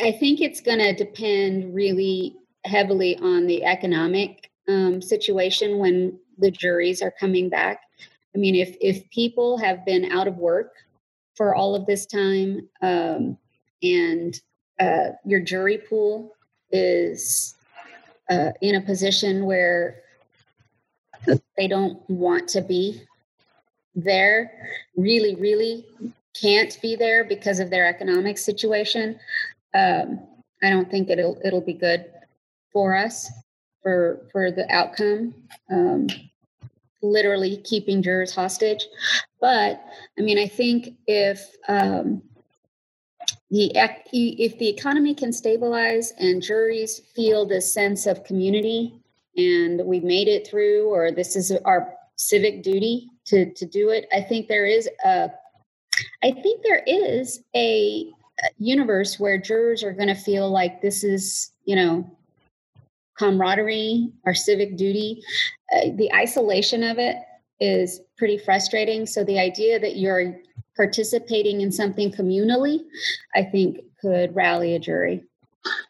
I 0.00 0.12
think 0.12 0.40
it's 0.40 0.60
going 0.60 0.78
to 0.78 0.92
depend 0.92 1.74
really 1.74 2.36
heavily 2.64 3.16
on 3.18 3.46
the 3.46 3.64
economic 3.64 4.50
um, 4.68 5.00
situation 5.00 5.78
when 5.78 6.18
the 6.38 6.50
juries 6.50 7.00
are 7.00 7.14
coming 7.18 7.48
back. 7.48 7.80
I 8.38 8.40
mean, 8.40 8.54
if 8.54 8.76
if 8.80 9.10
people 9.10 9.58
have 9.58 9.84
been 9.84 10.12
out 10.12 10.28
of 10.28 10.36
work 10.36 10.76
for 11.34 11.56
all 11.56 11.74
of 11.74 11.86
this 11.86 12.06
time, 12.06 12.68
um, 12.82 13.36
and 13.82 14.40
uh, 14.78 15.08
your 15.24 15.40
jury 15.40 15.78
pool 15.78 16.36
is 16.70 17.56
uh, 18.30 18.52
in 18.60 18.76
a 18.76 18.80
position 18.80 19.44
where 19.44 20.02
they 21.56 21.66
don't 21.66 21.98
want 22.08 22.46
to 22.50 22.60
be 22.60 23.02
there, 23.96 24.52
really, 24.96 25.34
really 25.34 25.84
can't 26.40 26.78
be 26.80 26.94
there 26.94 27.24
because 27.24 27.58
of 27.58 27.70
their 27.70 27.88
economic 27.88 28.38
situation, 28.38 29.18
um, 29.74 30.20
I 30.62 30.70
don't 30.70 30.88
think 30.88 31.10
it'll 31.10 31.40
it'll 31.44 31.60
be 31.60 31.72
good 31.72 32.06
for 32.72 32.96
us 32.96 33.32
for 33.82 34.20
for 34.30 34.52
the 34.52 34.72
outcome. 34.72 35.34
Um, 35.72 36.06
literally 37.02 37.58
keeping 37.58 38.02
jurors 38.02 38.34
hostage, 38.34 38.86
but 39.40 39.82
I 40.18 40.22
mean, 40.22 40.38
I 40.38 40.46
think 40.46 40.96
if 41.06 41.44
um, 41.68 42.22
the 43.50 43.70
if 44.12 44.58
the 44.58 44.68
economy 44.68 45.14
can 45.14 45.32
stabilize 45.32 46.12
and 46.18 46.42
juries 46.42 47.00
feel 47.14 47.46
this 47.46 47.72
sense 47.72 48.06
of 48.06 48.24
community 48.24 49.00
and 49.36 49.84
we've 49.84 50.04
made 50.04 50.28
it 50.28 50.46
through, 50.46 50.88
or 50.88 51.12
this 51.12 51.36
is 51.36 51.52
our 51.64 51.94
civic 52.16 52.62
duty 52.62 53.08
to 53.26 53.52
to 53.54 53.66
do 53.66 53.90
it, 53.90 54.06
I 54.12 54.20
think 54.20 54.48
there 54.48 54.66
is 54.66 54.88
a 55.04 55.30
I 56.22 56.32
think 56.32 56.62
there 56.62 56.82
is 56.86 57.42
a 57.54 58.10
universe 58.58 59.18
where 59.18 59.38
jurors 59.38 59.82
are 59.82 59.92
going 59.92 60.08
to 60.08 60.14
feel 60.14 60.50
like 60.50 60.80
this 60.80 61.02
is, 61.04 61.52
you 61.64 61.76
know, 61.76 62.17
camaraderie, 63.18 64.10
our 64.26 64.34
civic 64.34 64.76
duty. 64.76 65.22
Uh, 65.74 65.90
the 65.96 66.12
isolation 66.14 66.82
of 66.82 66.98
it 66.98 67.16
is 67.60 68.00
pretty 68.16 68.38
frustrating. 68.38 69.06
So 69.06 69.24
the 69.24 69.38
idea 69.38 69.78
that 69.80 69.96
you're 69.96 70.38
participating 70.76 71.60
in 71.60 71.72
something 71.72 72.12
communally, 72.12 72.80
I 73.34 73.42
think 73.42 73.80
could 74.00 74.34
rally 74.34 74.74
a 74.74 74.78
jury. 74.78 75.24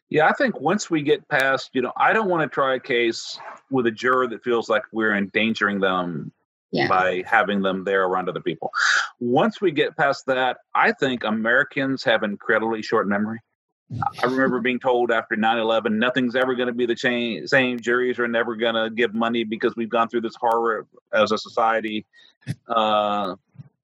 Yeah, 0.09 0.27
I 0.27 0.33
think 0.33 0.59
once 0.61 0.91
we 0.91 1.03
get 1.03 1.29
past, 1.29 1.71
you 1.75 1.83
know, 1.83 1.93
I 1.97 2.13
don't 2.15 2.29
want 2.29 2.43
to 2.43 2.53
try 2.53 2.75
a 2.75 2.81
case 2.81 3.39
with 3.71 3.87
a 3.87 3.91
juror 3.91 4.27
that 4.29 4.43
feels 4.43 4.69
like 4.69 4.83
we're 4.93 5.15
endangering 5.15 5.79
them 5.81 6.33
yeah. 6.71 6.89
by 6.89 7.23
having 7.27 7.61
them 7.61 7.85
there 7.85 8.05
around 8.05 8.29
other 8.29 8.41
people. 8.41 8.71
Once 9.21 9.61
we 9.61 9.71
get 9.71 9.97
past 9.97 10.25
that, 10.27 10.59
I 10.75 10.93
think 10.93 11.25
Americans 11.25 12.03
have 12.05 12.23
incredibly 12.23 12.81
short 12.81 13.07
memory. 13.07 13.41
I 14.23 14.27
remember 14.27 14.61
being 14.61 14.81
told 14.81 15.11
after 15.11 15.35
9 15.35 15.59
11, 15.59 15.99
nothing's 15.99 16.37
ever 16.37 16.55
going 16.55 16.69
to 16.69 16.75
be 16.75 16.87
the 16.87 16.97
same. 17.47 17.81
Juries 17.81 18.19
are 18.19 18.29
never 18.29 18.55
going 18.55 18.75
to 18.75 18.91
give 18.91 19.15
money 19.15 19.45
because 19.45 19.75
we've 19.77 19.89
gone 19.89 20.09
through 20.09 20.21
this 20.23 20.37
horror 20.37 20.87
as 21.13 21.33
a 21.33 21.39
society. 21.39 22.05
Uh, 22.69 23.37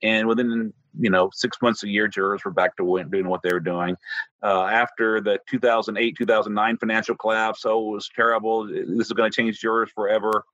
and 0.03 0.29
within, 0.29 0.75
you 0.99 1.09
know, 1.09 1.31
six 1.33 1.61
months, 1.63 1.83
a 1.83 1.89
year, 1.89 2.07
jurors 2.07 2.45
were 2.45 2.51
back 2.51 2.77
to 2.77 3.05
doing 3.11 3.29
what 3.29 3.43
they 3.43 3.53
were 3.53 3.61
doing. 3.61 3.97
Uh, 4.43 4.65
after 4.65 5.23
the 5.23 5.39
2008, 5.49 6.17
2009 6.19 6.77
financial 6.77 7.15
collapse, 7.17 7.65
oh, 7.65 7.89
it 7.89 7.95
was 7.95 8.11
terrible. 8.15 8.67
This 8.67 9.07
is 9.07 9.13
going 9.13 9.31
to 9.31 9.35
change 9.35 9.61
jurors 9.61 9.91
forever. 9.95 10.45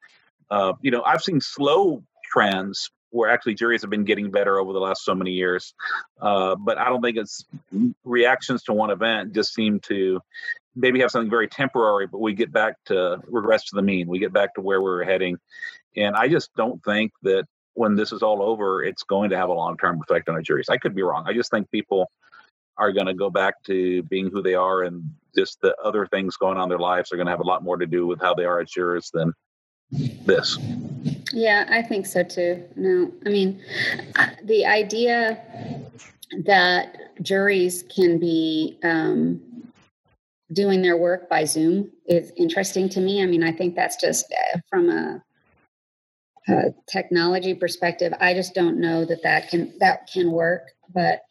Uh, 0.49 0.75
you 0.81 0.93
know, 0.93 1.03
I've 1.03 1.23
seen 1.23 1.41
slow 1.41 2.05
trends 2.25 2.91
where 3.11 3.31
actually 3.31 3.55
juries 3.55 3.83
have 3.83 3.91
been 3.91 4.05
getting 4.05 4.31
better 4.31 4.59
over 4.59 4.73
the 4.73 4.79
last 4.79 5.05
so 5.05 5.15
many 5.15 5.33
years. 5.33 5.75
Uh, 6.21 6.55
but 6.57 6.79
I 6.79 6.89
don't 6.89 7.03
think 7.03 7.17
it's 7.17 7.45
reactions 8.05 8.63
to 8.65 8.73
one 8.73 8.91
event 8.91 9.35
just 9.35 9.55
seem 9.55 9.81
to 9.81 10.21
maybe 10.77 11.01
have 11.01 11.11
something 11.11 11.31
very 11.31 11.49
temporary, 11.49 12.07
but 12.07 12.21
we 12.21 12.35
get 12.35 12.53
back 12.53 12.75
to 12.87 13.19
regress 13.27 13.65
to 13.67 13.77
the 13.77 13.83
mean. 13.83 14.09
We 14.09 14.19
get 14.19 14.33
back 14.33 14.55
to 14.55 14.61
where 14.61 14.81
we 14.81 14.91
are 14.91 15.03
heading. 15.03 15.39
And 15.97 16.15
I 16.15 16.29
just 16.29 16.55
don't 16.55 16.83
think 16.85 17.13
that 17.23 17.45
when 17.75 17.97
this 17.97 18.13
is 18.13 18.23
all 18.23 18.43
over, 18.43 18.83
it's 18.83 19.03
going 19.03 19.31
to 19.31 19.37
have 19.37 19.49
a 19.49 19.55
long 19.55 19.77
term 19.77 20.01
effect 20.01 20.29
on 20.29 20.35
our 20.35 20.43
juries. 20.43 20.69
I 20.69 20.77
could 20.77 20.95
be 20.95 21.03
wrong. 21.03 21.25
I 21.27 21.33
just 21.33 21.51
think 21.51 21.71
people 21.71 22.11
are 22.77 22.93
going 22.93 23.07
to 23.07 23.15
go 23.15 23.31
back 23.31 23.63
to 23.65 24.03
being 24.05 24.31
who 24.31 24.43
they 24.43 24.55
are 24.55 24.83
and 24.83 25.03
just 25.37 25.61
the 25.61 25.77
other 25.85 26.07
things 26.07 26.37
going 26.37 26.57
on 26.57 26.65
in 26.65 26.69
their 26.69 26.79
lives 26.79 27.13
are 27.13 27.17
going 27.17 27.27
to 27.27 27.33
have 27.33 27.41
a 27.41 27.47
lot 27.47 27.63
more 27.63 27.77
to 27.77 27.87
do 27.87 28.07
with 28.07 28.21
how 28.21 28.35
they 28.35 28.45
are 28.45 28.61
as 28.61 28.71
jurors 28.71 29.11
than 29.13 29.35
this. 29.91 30.57
Yeah, 31.33 31.67
I 31.69 31.83
think 31.83 32.07
so 32.07 32.23
too. 32.23 32.65
No, 32.77 33.13
I 33.27 33.29
mean, 33.29 33.63
the 34.45 34.67
idea 34.67 35.43
that 36.45 37.23
juries 37.23 37.85
can 37.95 38.19
be 38.19 38.79
um, 38.83 39.41
doing 40.53 40.83
their 40.83 40.97
work 40.97 41.29
by 41.29 41.45
Zoom 41.45 41.91
is 42.07 42.33
interesting 42.37 42.89
to 42.91 43.01
me. 43.01 43.23
I 43.23 43.27
mean, 43.27 43.43
I 43.43 43.53
think 43.53 43.75
that's 43.75 43.97
just 43.97 44.33
uh, 44.33 44.59
from 44.69 44.91
a, 44.91 45.23
a 46.49 46.75
technology 46.89 47.55
perspective. 47.55 48.13
I 48.21 48.35
just 48.35 48.55
don't 48.55 48.81
know 48.81 49.05
that 49.05 49.23
that 49.23 49.49
can 49.49 49.73
that 49.79 50.09
can 50.13 50.33
work. 50.33 50.73
But 50.93 51.23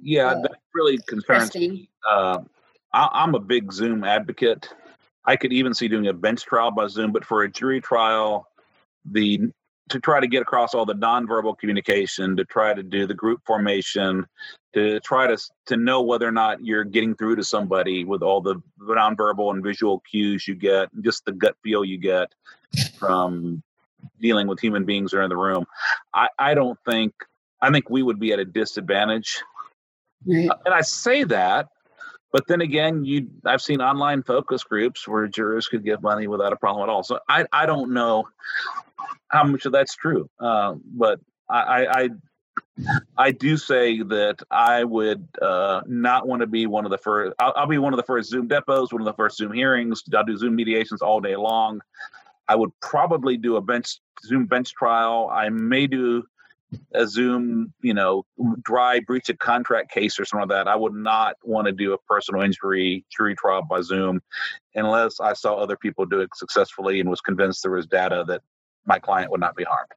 yeah, 0.00 0.28
uh, 0.28 0.42
that 0.42 0.56
really 0.74 0.98
concerns 1.06 1.54
me. 1.54 1.88
Uh, 2.08 2.40
I, 2.92 3.08
I'm 3.12 3.34
a 3.34 3.40
big 3.40 3.72
Zoom 3.72 4.04
advocate. 4.04 4.68
I 5.24 5.36
could 5.36 5.52
even 5.52 5.72
see 5.72 5.88
doing 5.88 6.08
a 6.08 6.12
bench 6.12 6.44
trial 6.44 6.70
by 6.70 6.86
Zoom, 6.86 7.10
but 7.10 7.24
for 7.24 7.44
a 7.44 7.50
jury 7.50 7.80
trial, 7.80 8.46
the 9.04 9.40
to 9.90 10.00
try 10.00 10.18
to 10.18 10.26
get 10.26 10.40
across 10.40 10.74
all 10.74 10.86
the 10.86 10.94
nonverbal 10.94 11.58
communication, 11.58 12.36
to 12.36 12.44
try 12.44 12.72
to 12.72 12.82
do 12.82 13.06
the 13.06 13.14
group 13.14 13.40
formation, 13.46 14.26
to 14.72 14.98
try 15.00 15.26
to 15.26 15.36
to 15.66 15.76
know 15.76 16.02
whether 16.02 16.26
or 16.26 16.32
not 16.32 16.64
you're 16.64 16.84
getting 16.84 17.14
through 17.14 17.36
to 17.36 17.44
somebody 17.44 18.04
with 18.04 18.22
all 18.22 18.40
the 18.40 18.56
nonverbal 18.80 19.52
and 19.52 19.62
visual 19.62 20.00
cues 20.10 20.48
you 20.48 20.54
get, 20.54 20.88
just 21.02 21.24
the 21.24 21.32
gut 21.32 21.56
feel 21.62 21.84
you 21.84 21.98
get 21.98 22.32
from 22.98 23.62
dealing 24.20 24.46
with 24.46 24.60
human 24.60 24.84
beings 24.84 25.10
that 25.10 25.18
are 25.18 25.22
in 25.22 25.28
the 25.28 25.36
room. 25.36 25.64
I, 26.14 26.28
I 26.38 26.54
don't 26.54 26.78
think 26.86 27.12
I 27.60 27.70
think 27.70 27.90
we 27.90 28.02
would 28.02 28.18
be 28.18 28.32
at 28.32 28.38
a 28.38 28.44
disadvantage. 28.44 29.42
Right. 30.26 30.50
And 30.64 30.74
I 30.74 30.80
say 30.80 31.24
that 31.24 31.68
but 32.34 32.48
then 32.48 32.62
again, 32.62 33.04
you 33.04 33.30
I've 33.46 33.62
seen 33.62 33.80
online 33.80 34.24
focus 34.24 34.64
groups 34.64 35.06
where 35.06 35.28
jurors 35.28 35.68
could 35.68 35.84
give 35.84 36.02
money 36.02 36.26
without 36.26 36.52
a 36.52 36.56
problem 36.56 36.82
at 36.82 36.92
all. 36.92 37.04
So 37.04 37.20
I, 37.28 37.46
I 37.52 37.64
don't 37.64 37.94
know 37.94 38.24
how 39.28 39.44
much 39.44 39.66
of 39.66 39.72
that's 39.72 39.94
true. 39.94 40.28
Uh, 40.40 40.74
but 40.84 41.20
I, 41.48 41.86
I 41.86 42.08
I 43.16 43.30
do 43.30 43.56
say 43.56 44.02
that 44.02 44.42
I 44.50 44.82
would 44.82 45.28
uh, 45.40 45.82
not 45.86 46.26
want 46.26 46.40
to 46.40 46.48
be 46.48 46.66
one 46.66 46.84
of 46.84 46.90
the 46.90 46.98
first. 46.98 47.36
I'll, 47.38 47.52
I'll, 47.54 47.66
be 47.68 47.78
one 47.78 47.92
of 47.92 47.98
the 47.98 48.02
first 48.02 48.30
Zoom 48.30 48.48
depos, 48.48 48.92
one 48.92 49.00
of 49.00 49.06
the 49.06 49.14
first 49.14 49.36
Zoom 49.36 49.52
hearings. 49.52 50.02
I'll 50.12 50.24
do 50.24 50.36
Zoom 50.36 50.56
mediations 50.56 51.02
all 51.02 51.20
day 51.20 51.36
long. 51.36 51.82
I 52.48 52.56
would 52.56 52.70
probably 52.80 53.36
do 53.36 53.54
a 53.54 53.60
bench 53.60 54.00
Zoom 54.24 54.46
bench 54.46 54.74
trial. 54.74 55.30
I 55.32 55.50
may 55.50 55.86
do 55.86 56.24
a 56.92 57.06
Zoom, 57.06 57.72
you 57.82 57.94
know, 57.94 58.24
dry 58.62 59.00
breach 59.00 59.28
of 59.28 59.38
contract 59.38 59.92
case 59.92 60.18
or 60.18 60.24
something 60.24 60.48
like 60.48 60.64
that. 60.64 60.68
I 60.68 60.76
would 60.76 60.94
not 60.94 61.36
want 61.44 61.66
to 61.66 61.72
do 61.72 61.92
a 61.92 61.98
personal 61.98 62.42
injury 62.42 63.04
jury 63.14 63.34
trial 63.34 63.62
by 63.62 63.80
Zoom 63.80 64.22
unless 64.74 65.20
I 65.20 65.34
saw 65.34 65.54
other 65.54 65.76
people 65.76 66.06
do 66.06 66.20
it 66.20 66.30
successfully 66.34 67.00
and 67.00 67.08
was 67.08 67.20
convinced 67.20 67.62
there 67.62 67.72
was 67.72 67.86
data 67.86 68.24
that 68.28 68.42
my 68.86 68.98
client 68.98 69.30
would 69.30 69.40
not 69.40 69.56
be 69.56 69.64
harmed. 69.64 69.92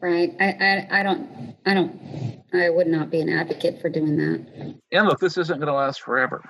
Right. 0.00 0.34
I, 0.40 0.44
I, 0.44 1.00
I 1.00 1.02
don't, 1.02 1.56
I 1.66 1.74
don't, 1.74 2.42
I 2.52 2.70
would 2.70 2.86
not 2.86 3.10
be 3.10 3.20
an 3.20 3.28
advocate 3.28 3.80
for 3.80 3.88
doing 3.88 4.16
that. 4.16 4.76
And 4.92 5.06
look, 5.06 5.18
this 5.18 5.36
isn't 5.36 5.58
going 5.58 5.66
to 5.66 5.74
last 5.74 6.02
forever. 6.02 6.42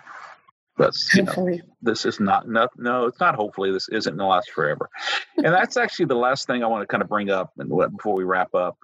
That's 0.77 1.11
hopefully. 1.13 1.57
Know, 1.57 1.65
this 1.83 2.05
is 2.07 2.21
not, 2.21 2.49
no, 2.49 2.69
no, 2.77 3.07
it's 3.07 3.19
not 3.19 3.35
hopefully 3.35 3.73
this 3.73 3.89
isn't 3.89 4.17
going 4.17 4.27
to 4.27 4.31
last 4.31 4.51
forever. 4.51 4.89
and 5.37 5.47
that's 5.47 5.77
actually 5.77 6.07
the 6.07 6.15
last 6.15 6.47
thing 6.47 6.63
I 6.63 6.67
want 6.67 6.83
to 6.83 6.87
kind 6.87 7.03
of 7.03 7.09
bring 7.09 7.31
up 7.31 7.53
and 7.59 7.69
before 7.97 8.15
we 8.15 8.25
wrap 8.25 8.55
up 8.55 8.79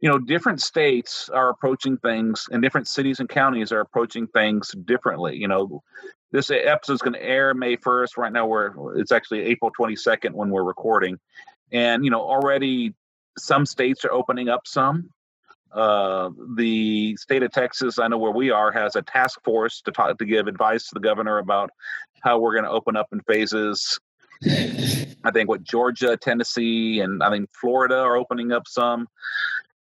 you 0.00 0.08
know 0.08 0.18
different 0.18 0.60
states 0.60 1.28
are 1.28 1.50
approaching 1.50 1.96
things 1.98 2.46
and 2.50 2.62
different 2.62 2.88
cities 2.88 3.20
and 3.20 3.28
counties 3.28 3.72
are 3.72 3.80
approaching 3.80 4.26
things 4.28 4.74
differently. 4.84 5.36
You 5.36 5.48
know 5.48 5.82
this 6.30 6.50
episode 6.50 6.94
is 6.94 7.02
going 7.02 7.14
to 7.14 7.22
air 7.22 7.54
may 7.54 7.76
1st 7.76 8.16
right 8.16 8.32
now 8.32 8.46
we're 8.46 9.00
it's 9.00 9.12
actually 9.12 9.40
april 9.42 9.70
22nd 9.78 10.32
when 10.32 10.50
we're 10.50 10.64
recording. 10.64 11.18
And 11.72 12.04
you 12.04 12.10
know 12.10 12.20
already 12.20 12.94
some 13.38 13.66
states 13.66 14.04
are 14.04 14.12
opening 14.12 14.48
up 14.48 14.66
some. 14.66 15.10
Uh, 15.70 16.30
the 16.56 17.14
state 17.16 17.42
of 17.42 17.52
texas 17.52 17.98
i 17.98 18.08
know 18.08 18.16
where 18.16 18.32
we 18.32 18.50
are 18.50 18.72
has 18.72 18.96
a 18.96 19.02
task 19.02 19.38
force 19.44 19.82
to 19.82 19.92
talk 19.92 20.16
to 20.16 20.24
give 20.24 20.46
advice 20.46 20.84
to 20.84 20.94
the 20.94 21.00
governor 21.00 21.36
about 21.36 21.68
how 22.22 22.38
we're 22.38 22.54
going 22.54 22.64
to 22.64 22.70
open 22.70 22.96
up 22.96 23.06
in 23.12 23.20
phases 23.20 24.00
I 24.44 25.30
think 25.32 25.48
what 25.48 25.62
Georgia, 25.62 26.16
Tennessee, 26.16 27.00
and 27.00 27.22
I 27.22 27.30
think 27.30 27.50
Florida 27.60 27.96
are 27.96 28.16
opening 28.16 28.52
up 28.52 28.66
some. 28.66 29.08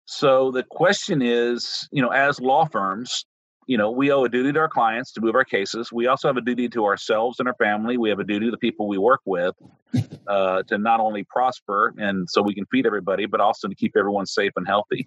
So 0.07 0.51
the 0.51 0.65
question 0.65 1.23
is, 1.23 1.89
you 1.93 2.03
know, 2.03 2.09
as 2.09 2.41
law 2.41 2.65
firms, 2.65 3.25
you 3.67 3.79
know, 3.79 3.91
we 3.91 4.11
owe 4.11 4.25
a 4.25 4.29
duty 4.29 4.53
to 4.53 4.59
our 4.59 4.69
clients 4.69 5.13
to 5.13 5.21
move 5.21 5.37
our 5.37 5.45
cases. 5.45 5.93
We 5.93 6.09
also 6.09 6.27
have 6.27 6.37
a 6.37 6.41
duty 6.41 6.69
to 6.71 6.85
ourselves 6.85 7.39
and 7.39 7.47
our 7.47 7.55
family. 7.55 7.97
We 7.97 8.09
have 8.09 8.19
a 8.19 8.25
duty 8.25 8.47
to 8.47 8.51
the 8.51 8.59
people 8.59 8.89
we 8.89 8.99
work 8.99 9.21
with 9.25 9.55
uh, 10.27 10.65
to 10.65 10.79
not 10.79 10.99
only 10.99 11.23
prosper 11.23 11.95
and 11.97 12.29
so 12.29 12.43
we 12.43 12.55
can 12.55 12.67
feed 12.67 12.87
everybody, 12.87 13.27
but 13.27 13.41
also 13.41 13.69
to 13.69 13.75
keep 13.77 13.97
everyone 13.97 14.27
safe 14.27 14.51
and 14.57 14.67
healthy. 14.67 15.07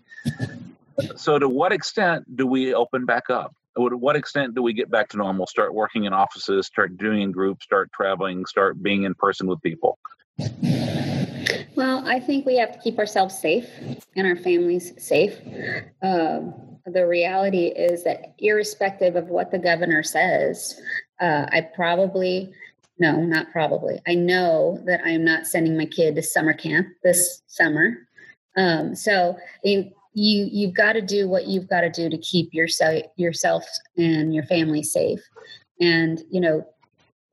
so 1.17 1.37
to 1.37 1.49
what 1.49 1.73
extent 1.73 2.37
do 2.37 2.47
we 2.47 2.73
open 2.73 3.05
back 3.05 3.29
up? 3.29 3.53
To 3.75 3.97
what 3.97 4.15
extent 4.15 4.55
do 4.55 4.61
we 4.61 4.73
get 4.73 4.91
back 4.91 5.09
to 5.09 5.17
normal? 5.17 5.47
Start 5.47 5.73
working 5.73 6.05
in 6.05 6.13
offices, 6.13 6.67
start 6.67 6.97
doing 6.97 7.31
groups, 7.31 7.65
start 7.65 7.91
traveling, 7.91 8.45
start 8.45 8.81
being 8.83 9.03
in 9.03 9.15
person 9.15 9.47
with 9.47 9.61
people. 9.61 9.97
Well, 11.75 12.07
I 12.07 12.19
think 12.19 12.45
we 12.45 12.57
have 12.57 12.71
to 12.71 12.79
keep 12.79 12.99
ourselves 12.99 13.37
safe 13.37 13.67
and 14.15 14.27
our 14.27 14.35
families 14.35 14.93
safe. 14.97 15.39
Um, 16.03 16.53
the 16.85 17.07
reality 17.07 17.67
is 17.67 18.03
that, 18.03 18.35
irrespective 18.39 19.15
of 19.15 19.29
what 19.29 19.51
the 19.51 19.57
governor 19.57 20.03
says, 20.03 20.79
uh, 21.19 21.47
I 21.51 21.61
probably, 21.73 22.53
no, 22.99 23.21
not 23.21 23.51
probably, 23.51 24.01
I 24.07 24.15
know 24.15 24.79
that 24.85 25.01
I'm 25.03 25.23
not 25.23 25.47
sending 25.47 25.77
my 25.77 25.85
kid 25.85 26.15
to 26.15 26.21
summer 26.21 26.53
camp 26.53 26.87
this 27.03 27.41
summer. 27.47 28.07
Um, 28.55 28.95
so, 28.95 29.37
you 30.13 30.47
you've 30.51 30.75
got 30.75 30.93
to 30.93 31.01
do 31.01 31.27
what 31.27 31.47
you've 31.47 31.67
got 31.67 31.81
to 31.81 31.89
do 31.89 32.09
to 32.09 32.17
keep 32.17 32.53
yourself 32.53 33.03
yourself 33.15 33.65
and 33.97 34.33
your 34.33 34.43
family 34.43 34.83
safe. 34.83 35.19
And 35.79 36.21
you 36.31 36.39
know, 36.39 36.65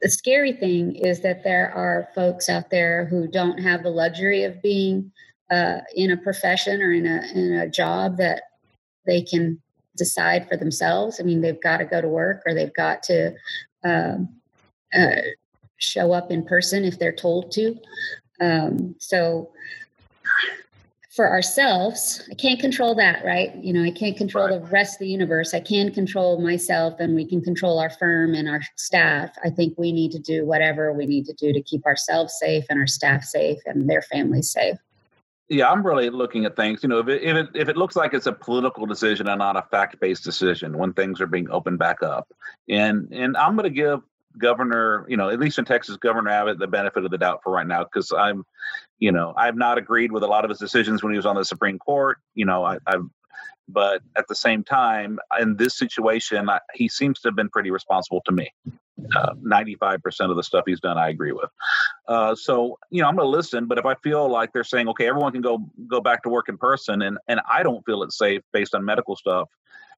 the 0.00 0.08
scary 0.08 0.52
thing 0.52 0.96
is 0.96 1.20
that 1.20 1.44
there 1.44 1.72
are 1.74 2.08
folks 2.14 2.48
out 2.48 2.70
there 2.70 3.04
who 3.06 3.28
don't 3.28 3.58
have 3.58 3.82
the 3.82 3.90
luxury 3.90 4.44
of 4.44 4.62
being 4.62 5.12
uh, 5.50 5.78
in 5.94 6.10
a 6.10 6.16
profession 6.16 6.80
or 6.80 6.92
in 6.92 7.06
a 7.06 7.22
in 7.34 7.52
a 7.54 7.68
job 7.68 8.16
that 8.16 8.42
they 9.06 9.22
can 9.22 9.60
decide 9.96 10.48
for 10.48 10.56
themselves. 10.56 11.20
I 11.20 11.24
mean, 11.24 11.40
they've 11.40 11.60
got 11.60 11.78
to 11.78 11.84
go 11.84 12.00
to 12.00 12.08
work 12.08 12.42
or 12.46 12.54
they've 12.54 12.74
got 12.74 13.02
to 13.04 13.34
um, 13.84 14.28
uh, 14.94 15.20
show 15.76 16.12
up 16.12 16.30
in 16.30 16.44
person 16.44 16.84
if 16.84 16.98
they're 16.98 17.12
told 17.12 17.50
to. 17.52 17.76
Um, 18.40 18.94
so 18.98 19.50
for 21.10 21.28
ourselves, 21.28 22.22
I 22.30 22.34
can't 22.34 22.60
control 22.60 22.94
that, 22.94 23.24
right? 23.24 23.52
You 23.56 23.72
know, 23.72 23.82
I 23.82 23.90
can't 23.90 24.16
control 24.16 24.48
right. 24.48 24.60
the 24.60 24.66
rest 24.68 24.94
of 24.94 24.98
the 25.00 25.08
universe. 25.08 25.52
I 25.52 25.60
can 25.60 25.92
control 25.92 26.40
myself 26.40 27.00
and 27.00 27.16
we 27.16 27.26
can 27.26 27.40
control 27.40 27.80
our 27.80 27.90
firm 27.90 28.34
and 28.34 28.48
our 28.48 28.60
staff. 28.76 29.30
I 29.44 29.50
think 29.50 29.76
we 29.76 29.90
need 29.90 30.12
to 30.12 30.20
do 30.20 30.46
whatever 30.46 30.92
we 30.92 31.06
need 31.06 31.26
to 31.26 31.32
do 31.32 31.52
to 31.52 31.60
keep 31.62 31.84
ourselves 31.84 32.36
safe 32.38 32.64
and 32.70 32.78
our 32.78 32.86
staff 32.86 33.24
safe 33.24 33.58
and 33.66 33.90
their 33.90 34.02
families 34.02 34.52
safe. 34.52 34.76
Yeah, 35.48 35.68
I'm 35.68 35.84
really 35.84 36.10
looking 36.10 36.44
at 36.44 36.54
things. 36.54 36.84
You 36.84 36.88
know, 36.88 37.00
if 37.00 37.08
it, 37.08 37.22
if 37.24 37.36
it 37.36 37.48
if 37.54 37.68
it 37.68 37.76
looks 37.76 37.96
like 37.96 38.14
it's 38.14 38.26
a 38.26 38.32
political 38.32 38.86
decision 38.86 39.26
and 39.26 39.40
not 39.40 39.56
a 39.56 39.62
fact-based 39.62 40.22
decision 40.22 40.78
when 40.78 40.92
things 40.92 41.20
are 41.20 41.26
being 41.26 41.50
opened 41.50 41.80
back 41.80 42.04
up, 42.04 42.32
and 42.68 43.08
and 43.10 43.36
I'm 43.36 43.56
going 43.56 43.64
to 43.64 43.70
give 43.70 44.00
Governor, 44.38 45.06
you 45.08 45.16
know, 45.16 45.28
at 45.28 45.40
least 45.40 45.58
in 45.58 45.64
Texas, 45.64 45.96
Governor 45.96 46.30
Abbott 46.30 46.58
the 46.58 46.66
benefit 46.66 47.04
of 47.04 47.10
the 47.10 47.18
doubt 47.18 47.40
for 47.42 47.52
right 47.52 47.66
now 47.66 47.84
because 47.84 48.12
I'm, 48.12 48.44
you 48.98 49.12
know, 49.12 49.34
I've 49.36 49.56
not 49.56 49.78
agreed 49.78 50.12
with 50.12 50.22
a 50.22 50.26
lot 50.26 50.44
of 50.44 50.50
his 50.50 50.58
decisions 50.58 51.02
when 51.02 51.12
he 51.12 51.16
was 51.16 51.26
on 51.26 51.36
the 51.36 51.44
Supreme 51.44 51.78
Court. 51.78 52.18
You 52.34 52.46
know, 52.46 52.64
I, 52.64 52.78
I've 52.86 53.04
but 53.72 54.02
at 54.16 54.26
the 54.28 54.34
same 54.34 54.64
time, 54.64 55.18
in 55.40 55.56
this 55.56 55.78
situation, 55.78 56.48
I, 56.48 56.60
he 56.74 56.88
seems 56.88 57.20
to 57.20 57.28
have 57.28 57.36
been 57.36 57.48
pretty 57.48 57.70
responsible 57.70 58.20
to 58.26 58.32
me. 58.32 58.52
Uh, 59.16 59.34
95% 59.34 60.30
of 60.30 60.36
the 60.36 60.42
stuff 60.42 60.64
he's 60.66 60.80
done, 60.80 60.98
I 60.98 61.08
agree 61.08 61.32
with. 61.32 61.50
Uh, 62.06 62.34
so, 62.34 62.78
you 62.90 63.00
know, 63.00 63.08
I'm 63.08 63.16
going 63.16 63.26
to 63.26 63.30
listen, 63.30 63.66
but 63.66 63.78
if 63.78 63.86
I 63.86 63.94
feel 64.02 64.28
like 64.28 64.52
they're 64.52 64.64
saying, 64.64 64.88
okay, 64.88 65.06
everyone 65.06 65.32
can 65.32 65.40
go 65.40 65.64
go 65.86 66.00
back 66.00 66.22
to 66.24 66.28
work 66.28 66.48
in 66.48 66.58
person, 66.58 67.00
and 67.00 67.16
and 67.28 67.40
I 67.48 67.62
don't 67.62 67.84
feel 67.86 68.02
it's 68.02 68.18
safe 68.18 68.42
based 68.52 68.74
on 68.74 68.84
medical 68.84 69.16
stuff, 69.16 69.48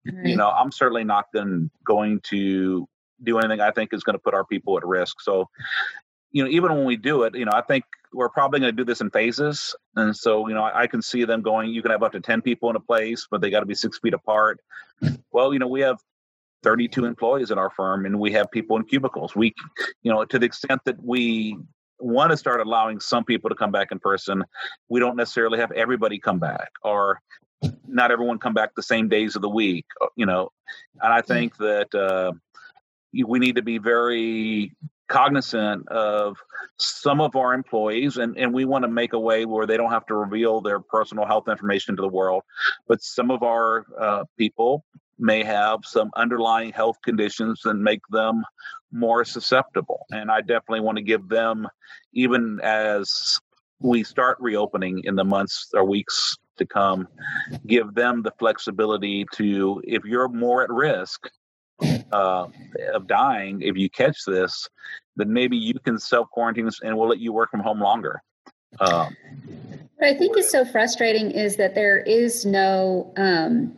you 0.05 0.37
know, 0.37 0.51
I'm 0.51 0.73
certainly 0.73 1.05
not 1.05 1.27
then 1.33 1.71
going 1.85 2.21
to 2.31 2.89
do 3.23 3.39
anything 3.39 3.61
I 3.61 3.71
think 3.71 3.93
is 3.93 4.03
going 4.03 4.15
to 4.15 4.23
put 4.23 4.35
our 4.35 4.45
people 4.45 4.77
at 4.77 4.87
risk. 4.87 5.21
So, 5.21 5.49
you 6.31 6.43
know, 6.45 6.51
even 6.51 6.75
when 6.75 6.85
we 6.85 6.97
do 6.97 7.25
it, 7.25 7.35
you 7.35 7.45
know, 7.45 7.53
I 7.53 7.63
think 7.63 7.85
we're 8.13 8.29
probably 8.29 8.61
going 8.61 8.75
to 8.75 8.77
do 8.77 8.85
this 8.85 9.01
in 9.01 9.11
phases. 9.11 9.75
And 9.97 10.17
so, 10.17 10.49
you 10.49 10.55
know, 10.55 10.63
I, 10.63 10.83
I, 10.83 10.87
can 10.87 11.03
see 11.03 11.25
them 11.25 11.43
going, 11.43 11.71
you 11.71 11.83
can 11.83 11.91
have 11.91 12.03
up 12.03 12.13
to 12.13 12.21
10 12.21 12.43
people 12.43 12.71
in 12.71 12.77
a 12.77 12.81
place, 12.81 13.27
but 13.31 13.41
they 13.41 13.51
got 13.51 13.61
to 13.61 13.67
be 13.67 13.75
six 13.75 13.99
feet 13.99 14.15
apart. 14.15 14.61
Well, 15.33 15.53
you 15.53 15.59
know, 15.59 15.67
we 15.67 15.81
have 15.81 15.99
32 16.63 17.05
employees 17.05 17.51
in 17.51 17.59
our 17.59 17.71
firm 17.71 18.07
and 18.07 18.19
we 18.19 18.33
have 18.33 18.51
people 18.51 18.77
in 18.77 18.85
cubicles. 18.85 19.35
We, 19.35 19.55
you 20.03 20.13
know, 20.13 20.25
to 20.25 20.39
the 20.39 20.47
extent 20.47 20.83
that 20.85 21.03
we 21.03 21.59
want 21.99 22.31
to 22.31 22.37
start 22.37 22.61
allowing 22.61 23.01
some 23.01 23.25
people 23.25 23.51
to 23.51 23.57
come 23.57 23.73
back 23.73 23.89
in 23.91 23.99
person, 23.99 24.45
we 24.89 25.01
don't 25.01 25.17
necessarily 25.17 25.59
have 25.59 25.73
everybody 25.73 26.19
come 26.19 26.39
back 26.39 26.71
or 26.83 27.21
not 27.87 28.11
everyone 28.11 28.39
come 28.39 28.55
back 28.55 28.75
the 28.75 28.83
same 28.83 29.09
days 29.09 29.37
of 29.37 29.43
the 29.43 29.49
week, 29.49 29.87
uh, 30.01 30.07
you 30.17 30.27
know. 30.27 30.51
And 31.01 31.13
I 31.13 31.23
think 31.23 31.57
that, 31.59 31.95
uh, 31.95 32.33
we 33.27 33.39
need 33.39 33.57
to 33.57 33.63
be 33.63 33.79
very 33.79 34.73
cognizant 35.09 35.87
of 35.89 36.39
some 36.79 37.21
of 37.21 37.37
our 37.37 37.53
employees 37.53 38.17
and, 38.17 38.37
and 38.39 38.55
we 38.55 38.65
want 38.65 38.83
to 38.83 38.91
make 38.91 39.13
a 39.13 39.19
way 39.19 39.45
where 39.45 39.67
they 39.67 39.77
don't 39.77 39.91
have 39.91 40.07
to 40.07 40.15
reveal 40.15 40.63
their 40.63 40.81
personal 40.81 41.27
health 41.27 41.49
information 41.49 41.97
to 41.97 42.03
the 42.03 42.09
world. 42.09 42.43
But 42.89 43.03
some 43.03 43.31
of 43.31 43.43
our 43.43 43.85
uh, 44.01 44.25
people 44.39 44.85
may 45.19 45.45
have 45.45 45.81
some 45.85 46.11
underlying 46.17 46.73
health 46.73 46.97
conditions 47.05 47.61
that 47.63 47.75
make 47.75 48.01
them 48.11 48.45
more 48.93 49.25
susceptible 49.25 50.05
and 50.11 50.31
i 50.31 50.41
definitely 50.41 50.81
want 50.81 50.97
to 50.97 51.03
give 51.03 51.29
them 51.29 51.67
even 52.13 52.61
as 52.63 53.39
we 53.81 54.05
start 54.05 54.37
reopening 54.41 55.01
in 55.05 55.15
the 55.17 55.25
months 55.25 55.71
or 55.75 55.85
weeks 55.85 56.37
to 56.59 56.67
come 56.67 57.09
give 57.67 57.95
them 57.95 58.23
the 58.23 58.33
flexibility 58.39 59.25
to 59.33 59.81
if 59.87 60.05
you're 60.05 60.29
more 60.29 60.63
at 60.63 60.71
risk 60.71 61.31
uh, 62.13 62.47
of 62.95 63.07
dying 63.07 63.63
if 63.63 63.77
you 63.77 63.91
catch 63.91 64.25
this, 64.27 64.69
then 65.17 65.33
maybe 65.33 65.57
you 65.57 65.75
can 65.75 65.99
self 65.99 66.29
quarantine 66.31 66.69
and 66.83 66.97
we'll 66.97 67.09
let 67.09 67.19
you 67.19 67.33
work 67.33 67.51
from 67.51 67.61
home 67.61 67.81
longer. 67.81 68.23
Um, 68.81 69.15
what 70.03 70.09
I 70.09 70.19
think 70.19 70.37
is 70.37 70.51
so 70.51 70.65
frustrating 70.65 71.31
is 71.31 71.55
that 71.59 71.77
there 71.77 71.99
is 72.01 72.45
no 72.45 73.13
um, 73.17 73.73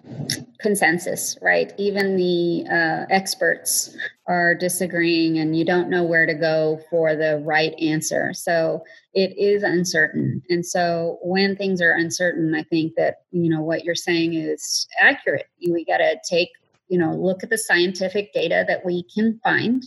consensus, 0.59 1.37
right? 1.43 1.71
Even 1.77 2.17
the 2.17 2.65
uh, 2.71 3.05
experts 3.11 3.95
are 4.27 4.55
disagreeing, 4.55 5.37
and 5.37 5.55
you 5.55 5.67
don't 5.67 5.91
know 5.91 6.03
where 6.03 6.25
to 6.25 6.33
go 6.33 6.81
for 6.89 7.15
the 7.15 7.43
right 7.45 7.75
answer. 7.79 8.33
So 8.33 8.83
it 9.13 9.37
is 9.37 9.63
uncertain. 9.63 10.41
And 10.49 10.65
so 10.65 11.19
when 11.21 11.57
things 11.57 11.83
are 11.83 11.93
uncertain, 11.93 12.55
I 12.55 12.63
think 12.63 12.95
that 12.97 13.17
you 13.31 13.51
know 13.51 13.61
what 13.61 13.85
you're 13.85 13.95
saying 13.95 14.33
is 14.33 14.89
accurate. 14.99 15.49
We 15.61 15.85
got 15.85 15.99
to 15.99 16.17
take 16.27 16.49
you 16.89 16.99
know 16.99 17.15
look 17.15 17.43
at 17.43 17.51
the 17.51 17.59
scientific 17.59 18.33
data 18.33 18.65
that 18.69 18.85
we 18.85 19.05
can 19.15 19.41
find 19.43 19.85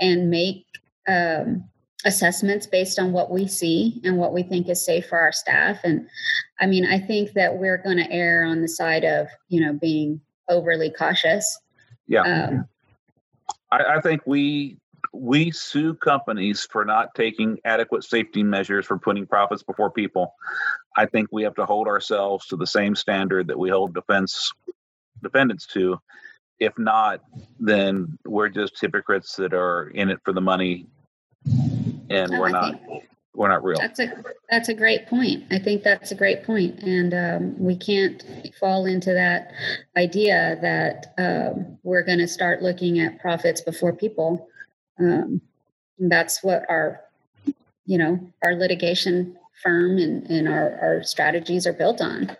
and 0.00 0.30
make 0.30 0.64
um, 1.08 1.64
assessments 2.04 2.66
based 2.66 2.98
on 2.98 3.12
what 3.12 3.30
we 3.30 3.48
see 3.48 4.00
and 4.04 4.16
what 4.16 4.32
we 4.32 4.42
think 4.42 4.68
is 4.68 4.84
safe 4.84 5.06
for 5.08 5.18
our 5.18 5.32
staff. 5.32 5.78
And 5.84 6.08
i 6.60 6.66
mean 6.66 6.84
i 6.84 6.98
think 6.98 7.32
that 7.32 7.56
we're 7.56 7.78
going 7.78 7.98
to 7.98 8.10
err 8.10 8.44
on 8.44 8.62
the 8.62 8.68
side 8.68 9.04
of 9.04 9.28
you 9.48 9.60
know 9.60 9.72
being 9.72 10.20
overly 10.48 10.90
cautious. 10.90 11.60
Yeah. 12.06 12.22
Um, 12.22 12.68
I, 13.70 13.96
I 13.96 14.00
think 14.00 14.22
we 14.26 14.78
we 15.12 15.50
sue 15.50 15.94
companies 15.94 16.66
for 16.70 16.84
not 16.84 17.14
taking 17.14 17.58
adequate 17.64 18.04
safety 18.04 18.42
measures 18.42 18.86
for 18.86 18.98
putting 18.98 19.26
profits 19.26 19.62
before 19.62 19.90
people. 19.90 20.34
I 20.96 21.06
think 21.06 21.28
we 21.30 21.42
have 21.44 21.54
to 21.54 21.66
hold 21.66 21.86
ourselves 21.86 22.46
to 22.48 22.56
the 22.56 22.66
same 22.66 22.94
standard 22.94 23.46
that 23.48 23.58
we 23.58 23.70
hold 23.70 23.94
defense 23.94 24.52
defendants 25.22 25.66
to 25.66 25.98
if 26.60 26.76
not, 26.78 27.20
then 27.60 28.18
we're 28.24 28.48
just 28.48 28.80
hypocrites 28.80 29.36
that 29.36 29.54
are 29.54 29.88
in 29.90 30.08
it 30.08 30.18
for 30.24 30.32
the 30.32 30.40
money, 30.40 30.86
and 32.10 32.30
we're 32.30 32.48
not 32.48 32.80
we're 33.34 33.48
not 33.48 33.62
real. 33.62 33.78
That's 33.78 34.00
a 34.00 34.12
that's 34.50 34.68
a 34.68 34.74
great 34.74 35.06
point. 35.06 35.44
I 35.50 35.58
think 35.58 35.82
that's 35.82 36.10
a 36.10 36.16
great 36.16 36.42
point, 36.42 36.82
and 36.82 37.14
um, 37.14 37.58
we 37.58 37.76
can't 37.76 38.24
fall 38.58 38.86
into 38.86 39.12
that 39.12 39.52
idea 39.96 40.58
that 40.60 41.14
um, 41.18 41.78
we're 41.84 42.02
going 42.02 42.18
to 42.18 42.28
start 42.28 42.62
looking 42.62 42.98
at 42.98 43.20
profits 43.20 43.60
before 43.60 43.92
people. 43.92 44.48
Um, 44.98 45.40
that's 45.98 46.42
what 46.42 46.64
our 46.68 47.00
you 47.86 47.98
know 47.98 48.18
our 48.44 48.56
litigation 48.56 49.36
firm 49.62 49.98
and, 49.98 50.28
and 50.30 50.48
our, 50.48 50.78
our 50.80 51.02
strategies 51.02 51.66
are 51.66 51.72
built 51.72 52.00
on. 52.00 52.36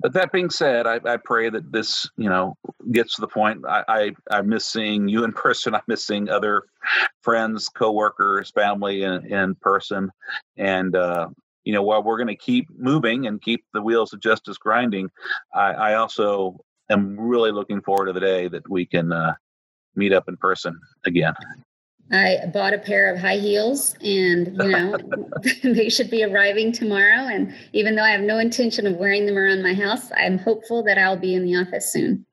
But 0.00 0.14
that 0.14 0.32
being 0.32 0.50
said, 0.50 0.86
I, 0.86 1.00
I, 1.04 1.18
pray 1.18 1.50
that 1.50 1.72
this, 1.72 2.08
you 2.16 2.28
know, 2.28 2.56
gets 2.90 3.14
to 3.14 3.20
the 3.20 3.28
point. 3.28 3.64
I, 3.68 3.84
I, 3.88 4.10
I 4.30 4.42
miss 4.42 4.66
seeing 4.66 5.08
you 5.08 5.24
in 5.24 5.32
person. 5.34 5.74
I 5.74 5.80
miss 5.86 6.06
seeing 6.06 6.28
other 6.28 6.64
friends, 7.22 7.68
coworkers, 7.68 8.50
family 8.50 9.02
in, 9.02 9.26
in 9.26 9.54
person. 9.56 10.10
And, 10.56 10.96
uh, 10.96 11.28
you 11.64 11.74
know, 11.74 11.82
while 11.82 12.02
we're 12.02 12.16
going 12.16 12.28
to 12.28 12.36
keep 12.36 12.66
moving 12.76 13.26
and 13.26 13.42
keep 13.42 13.64
the 13.74 13.82
wheels 13.82 14.12
of 14.12 14.20
justice 14.20 14.56
grinding, 14.56 15.10
I, 15.54 15.72
I 15.72 15.94
also 15.94 16.58
am 16.90 17.18
really 17.20 17.52
looking 17.52 17.82
forward 17.82 18.06
to 18.06 18.12
the 18.12 18.20
day 18.20 18.48
that 18.48 18.68
we 18.68 18.86
can 18.86 19.12
uh, 19.12 19.34
meet 19.94 20.12
up 20.12 20.28
in 20.28 20.36
person 20.36 20.78
again. 21.04 21.34
I 22.12 22.46
bought 22.52 22.74
a 22.74 22.78
pair 22.78 23.12
of 23.12 23.20
high 23.20 23.36
heels 23.36 23.94
and, 24.02 24.56
you 24.60 24.68
know, 24.68 24.96
they 25.62 25.88
should 25.88 26.10
be 26.10 26.24
arriving 26.24 26.72
tomorrow. 26.72 27.28
And 27.28 27.54
even 27.72 27.94
though 27.94 28.02
I 28.02 28.10
have 28.10 28.22
no 28.22 28.38
intention 28.38 28.86
of 28.86 28.96
wearing 28.96 29.26
them 29.26 29.38
around 29.38 29.62
my 29.62 29.74
house, 29.74 30.10
I'm 30.16 30.38
hopeful 30.38 30.82
that 30.84 30.98
I'll 30.98 31.16
be 31.16 31.34
in 31.34 31.44
the 31.44 31.56
office 31.56 31.92
soon. 31.92 32.26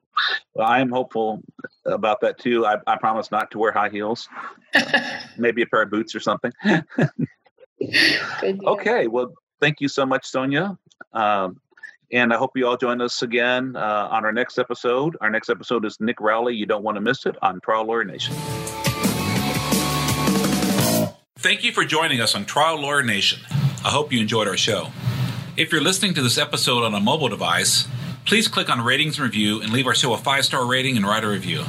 Well, 0.54 0.66
I 0.66 0.80
am 0.80 0.90
hopeful 0.90 1.40
about 1.86 2.20
that 2.22 2.38
too. 2.38 2.66
I, 2.66 2.76
I 2.88 2.96
promise 2.96 3.30
not 3.30 3.52
to 3.52 3.58
wear 3.58 3.70
high 3.70 3.88
heels, 3.88 4.28
maybe 5.38 5.62
a 5.62 5.66
pair 5.66 5.82
of 5.82 5.90
boots 5.90 6.12
or 6.14 6.20
something. 6.20 6.50
okay. 7.80 9.06
Well, 9.06 9.32
thank 9.60 9.80
you 9.80 9.86
so 9.88 10.04
much, 10.04 10.26
Sonia. 10.26 10.76
Um, 11.12 11.60
And 12.10 12.32
I 12.32 12.36
hope 12.36 12.56
you 12.56 12.66
all 12.66 12.76
join 12.76 13.00
us 13.00 13.22
again 13.22 13.76
uh, 13.76 14.08
on 14.10 14.24
our 14.24 14.32
next 14.32 14.58
episode. 14.58 15.16
Our 15.20 15.30
next 15.30 15.50
episode 15.50 15.84
is 15.84 16.00
Nick 16.00 16.20
Rowley. 16.20 16.56
You 16.56 16.66
don't 16.66 16.82
want 16.82 16.96
to 16.96 17.00
miss 17.00 17.26
it 17.26 17.36
on 17.42 17.60
Trial 17.60 17.84
Lawyer 17.84 18.04
Nation. 18.04 18.34
Thank 21.40 21.62
you 21.62 21.70
for 21.70 21.84
joining 21.84 22.20
us 22.20 22.34
on 22.34 22.46
Trial 22.46 22.80
Lawyer 22.80 23.04
Nation. 23.04 23.38
I 23.84 23.90
hope 23.90 24.12
you 24.12 24.20
enjoyed 24.20 24.48
our 24.48 24.56
show. 24.56 24.90
If 25.56 25.70
you're 25.70 25.80
listening 25.80 26.12
to 26.14 26.22
this 26.22 26.36
episode 26.36 26.82
on 26.82 26.94
a 26.94 27.00
mobile 27.00 27.28
device, 27.28 27.86
please 28.24 28.48
click 28.48 28.68
on 28.68 28.80
ratings 28.80 29.18
and 29.18 29.24
review 29.24 29.62
and 29.62 29.72
leave 29.72 29.86
our 29.86 29.94
show 29.94 30.12
a 30.14 30.18
five 30.18 30.44
star 30.44 30.66
rating 30.66 30.96
and 30.96 31.06
write 31.06 31.22
a 31.22 31.28
review. 31.28 31.62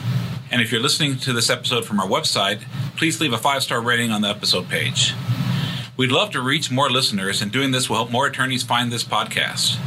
And 0.49 0.59
if 0.63 0.71
you're 0.71 0.81
listening 0.81 1.19
to 1.19 1.33
this 1.33 1.51
episode 1.51 1.85
from 1.85 1.99
our 1.99 2.07
website, 2.07 2.63
please 2.97 3.21
leave 3.21 3.31
a 3.31 3.37
five 3.37 3.61
star 3.61 3.79
rating 3.79 4.09
on 4.09 4.23
the 4.23 4.29
episode 4.29 4.69
page. 4.69 5.13
We'd 5.95 6.11
love 6.11 6.31
to 6.31 6.41
reach 6.41 6.71
more 6.71 6.89
listeners, 6.89 7.39
and 7.39 7.51
doing 7.51 7.69
this 7.69 7.91
will 7.91 7.97
help 7.97 8.09
more 8.09 8.25
attorneys 8.25 8.63
find 8.63 8.91
this 8.91 9.03
podcast. 9.03 9.77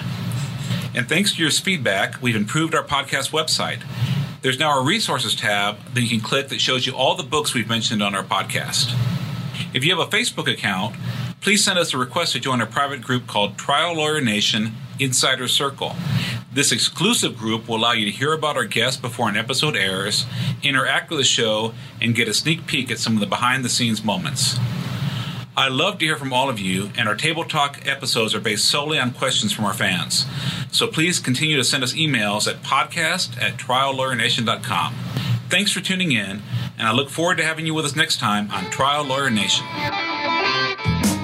And 0.94 1.08
thanks 1.08 1.34
to 1.34 1.42
your 1.42 1.50
feedback, 1.50 2.22
we've 2.22 2.36
improved 2.36 2.74
our 2.74 2.84
podcast 2.84 3.30
website. 3.30 3.82
There's 4.42 4.58
now 4.58 4.78
a 4.78 4.84
resources 4.84 5.34
tab 5.34 5.78
that 5.94 6.02
you 6.02 6.08
can 6.08 6.20
click 6.20 6.48
that 6.48 6.60
shows 6.60 6.86
you 6.86 6.94
all 6.94 7.14
the 7.14 7.22
books 7.22 7.54
we've 7.54 7.68
mentioned 7.68 8.02
on 8.02 8.14
our 8.14 8.22
podcast. 8.22 8.94
If 9.72 9.84
you 9.84 9.96
have 9.96 10.06
a 10.06 10.16
Facebook 10.16 10.52
account, 10.52 10.96
please 11.40 11.64
send 11.64 11.78
us 11.78 11.94
a 11.94 11.98
request 11.98 12.32
to 12.32 12.40
join 12.40 12.60
a 12.60 12.66
private 12.66 13.02
group 13.02 13.26
called 13.26 13.58
Trial 13.58 13.96
Lawyer 13.96 14.20
Nation 14.20 14.72
Insider 15.00 15.48
Circle. 15.48 15.96
This 16.52 16.70
exclusive 16.70 17.36
group 17.36 17.68
will 17.68 17.76
allow 17.76 17.92
you 17.92 18.04
to 18.04 18.12
hear 18.12 18.32
about 18.32 18.56
our 18.56 18.64
guests 18.64 19.00
before 19.00 19.28
an 19.28 19.36
episode 19.36 19.76
airs, 19.76 20.26
interact 20.62 21.10
with 21.10 21.18
the 21.18 21.24
show, 21.24 21.74
and 22.00 22.14
get 22.14 22.28
a 22.28 22.34
sneak 22.34 22.66
peek 22.66 22.90
at 22.90 22.98
some 22.98 23.14
of 23.14 23.20
the 23.20 23.26
behind 23.26 23.64
the 23.64 23.68
scenes 23.68 24.04
moments. 24.04 24.56
I 25.56 25.68
love 25.68 25.98
to 25.98 26.04
hear 26.04 26.16
from 26.16 26.32
all 26.32 26.48
of 26.48 26.58
you, 26.58 26.90
and 26.98 27.08
our 27.08 27.14
Table 27.14 27.44
Talk 27.44 27.86
episodes 27.86 28.34
are 28.34 28.40
based 28.40 28.64
solely 28.64 28.98
on 28.98 29.12
questions 29.12 29.52
from 29.52 29.64
our 29.64 29.72
fans. 29.72 30.26
So 30.72 30.88
please 30.88 31.20
continue 31.20 31.56
to 31.56 31.62
send 31.62 31.84
us 31.84 31.94
emails 31.94 32.48
at 32.50 32.62
podcast 32.64 33.40
at 33.40 33.56
triallawyernation.com. 33.56 34.94
Thanks 35.50 35.70
for 35.70 35.80
tuning 35.80 36.10
in, 36.10 36.42
and 36.76 36.88
I 36.88 36.92
look 36.92 37.08
forward 37.08 37.36
to 37.36 37.44
having 37.44 37.66
you 37.66 37.74
with 37.74 37.84
us 37.84 37.94
next 37.94 38.18
time 38.18 38.50
on 38.50 38.64
Trial 38.72 39.04
Lawyer 39.04 39.30
Nation. 39.30 39.64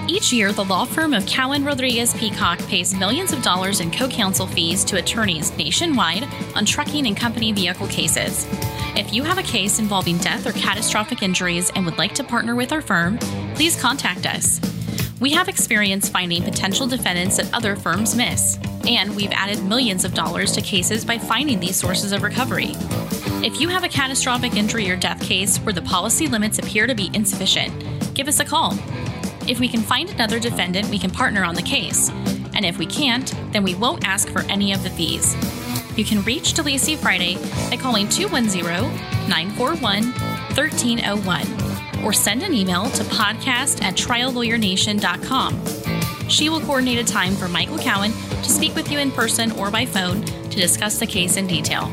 Each 0.08 0.32
year, 0.32 0.52
the 0.52 0.64
law 0.64 0.84
firm 0.84 1.12
of 1.12 1.26
Cowen 1.26 1.64
Rodriguez 1.64 2.14
Peacock 2.14 2.60
pays 2.60 2.94
millions 2.94 3.32
of 3.32 3.42
dollars 3.42 3.80
in 3.80 3.90
co 3.90 4.08
counsel 4.08 4.46
fees 4.46 4.84
to 4.84 4.96
attorneys 4.98 5.56
nationwide 5.56 6.28
on 6.54 6.64
trucking 6.64 7.06
and 7.08 7.16
company 7.16 7.52
vehicle 7.52 7.88
cases. 7.88 8.46
If 8.96 9.14
you 9.14 9.22
have 9.22 9.38
a 9.38 9.42
case 9.42 9.78
involving 9.78 10.18
death 10.18 10.46
or 10.46 10.52
catastrophic 10.52 11.22
injuries 11.22 11.70
and 11.74 11.84
would 11.86 11.96
like 11.96 12.14
to 12.14 12.24
partner 12.24 12.56
with 12.56 12.72
our 12.72 12.80
firm, 12.80 13.18
please 13.54 13.80
contact 13.80 14.26
us. 14.26 14.60
We 15.20 15.30
have 15.30 15.48
experience 15.48 16.08
finding 16.08 16.42
potential 16.42 16.86
defendants 16.86 17.36
that 17.36 17.54
other 17.54 17.76
firms 17.76 18.16
miss, 18.16 18.58
and 18.88 19.14
we've 19.14 19.30
added 19.30 19.64
millions 19.64 20.04
of 20.04 20.14
dollars 20.14 20.52
to 20.52 20.60
cases 20.60 21.04
by 21.04 21.18
finding 21.18 21.60
these 21.60 21.76
sources 21.76 22.12
of 22.12 22.22
recovery. 22.22 22.72
If 23.42 23.60
you 23.60 23.68
have 23.68 23.84
a 23.84 23.88
catastrophic 23.88 24.54
injury 24.54 24.90
or 24.90 24.96
death 24.96 25.22
case 25.22 25.58
where 25.58 25.72
the 25.72 25.82
policy 25.82 26.26
limits 26.26 26.58
appear 26.58 26.86
to 26.86 26.94
be 26.94 27.10
insufficient, 27.14 28.14
give 28.14 28.28
us 28.28 28.40
a 28.40 28.44
call. 28.44 28.72
If 29.46 29.60
we 29.60 29.68
can 29.68 29.82
find 29.82 30.10
another 30.10 30.40
defendant, 30.40 30.88
we 30.88 30.98
can 30.98 31.10
partner 31.10 31.44
on 31.44 31.54
the 31.54 31.62
case. 31.62 32.10
And 32.54 32.64
if 32.64 32.76
we 32.76 32.86
can't, 32.86 33.32
then 33.52 33.62
we 33.62 33.74
won't 33.74 34.06
ask 34.06 34.28
for 34.28 34.40
any 34.50 34.72
of 34.72 34.82
the 34.82 34.90
fees. 34.90 35.34
You 36.00 36.06
can 36.06 36.22
reach 36.22 36.54
DeLacy 36.54 36.96
Friday 36.96 37.36
by 37.68 37.76
calling 37.76 38.08
210 38.08 38.64
941 39.28 40.04
1301 40.56 42.02
or 42.02 42.14
send 42.14 42.42
an 42.42 42.54
email 42.54 42.88
to 42.88 43.04
podcast 43.04 43.82
at 43.82 43.96
triallawyernation.com. 43.96 46.28
She 46.30 46.48
will 46.48 46.62
coordinate 46.62 47.00
a 47.00 47.04
time 47.04 47.34
for 47.34 47.48
Michael 47.48 47.76
Cowen 47.76 48.12
to 48.12 48.48
speak 48.48 48.74
with 48.74 48.90
you 48.90 48.98
in 48.98 49.10
person 49.10 49.52
or 49.52 49.70
by 49.70 49.84
phone 49.84 50.22
to 50.22 50.56
discuss 50.56 50.98
the 50.98 51.06
case 51.06 51.36
in 51.36 51.46
detail. 51.46 51.92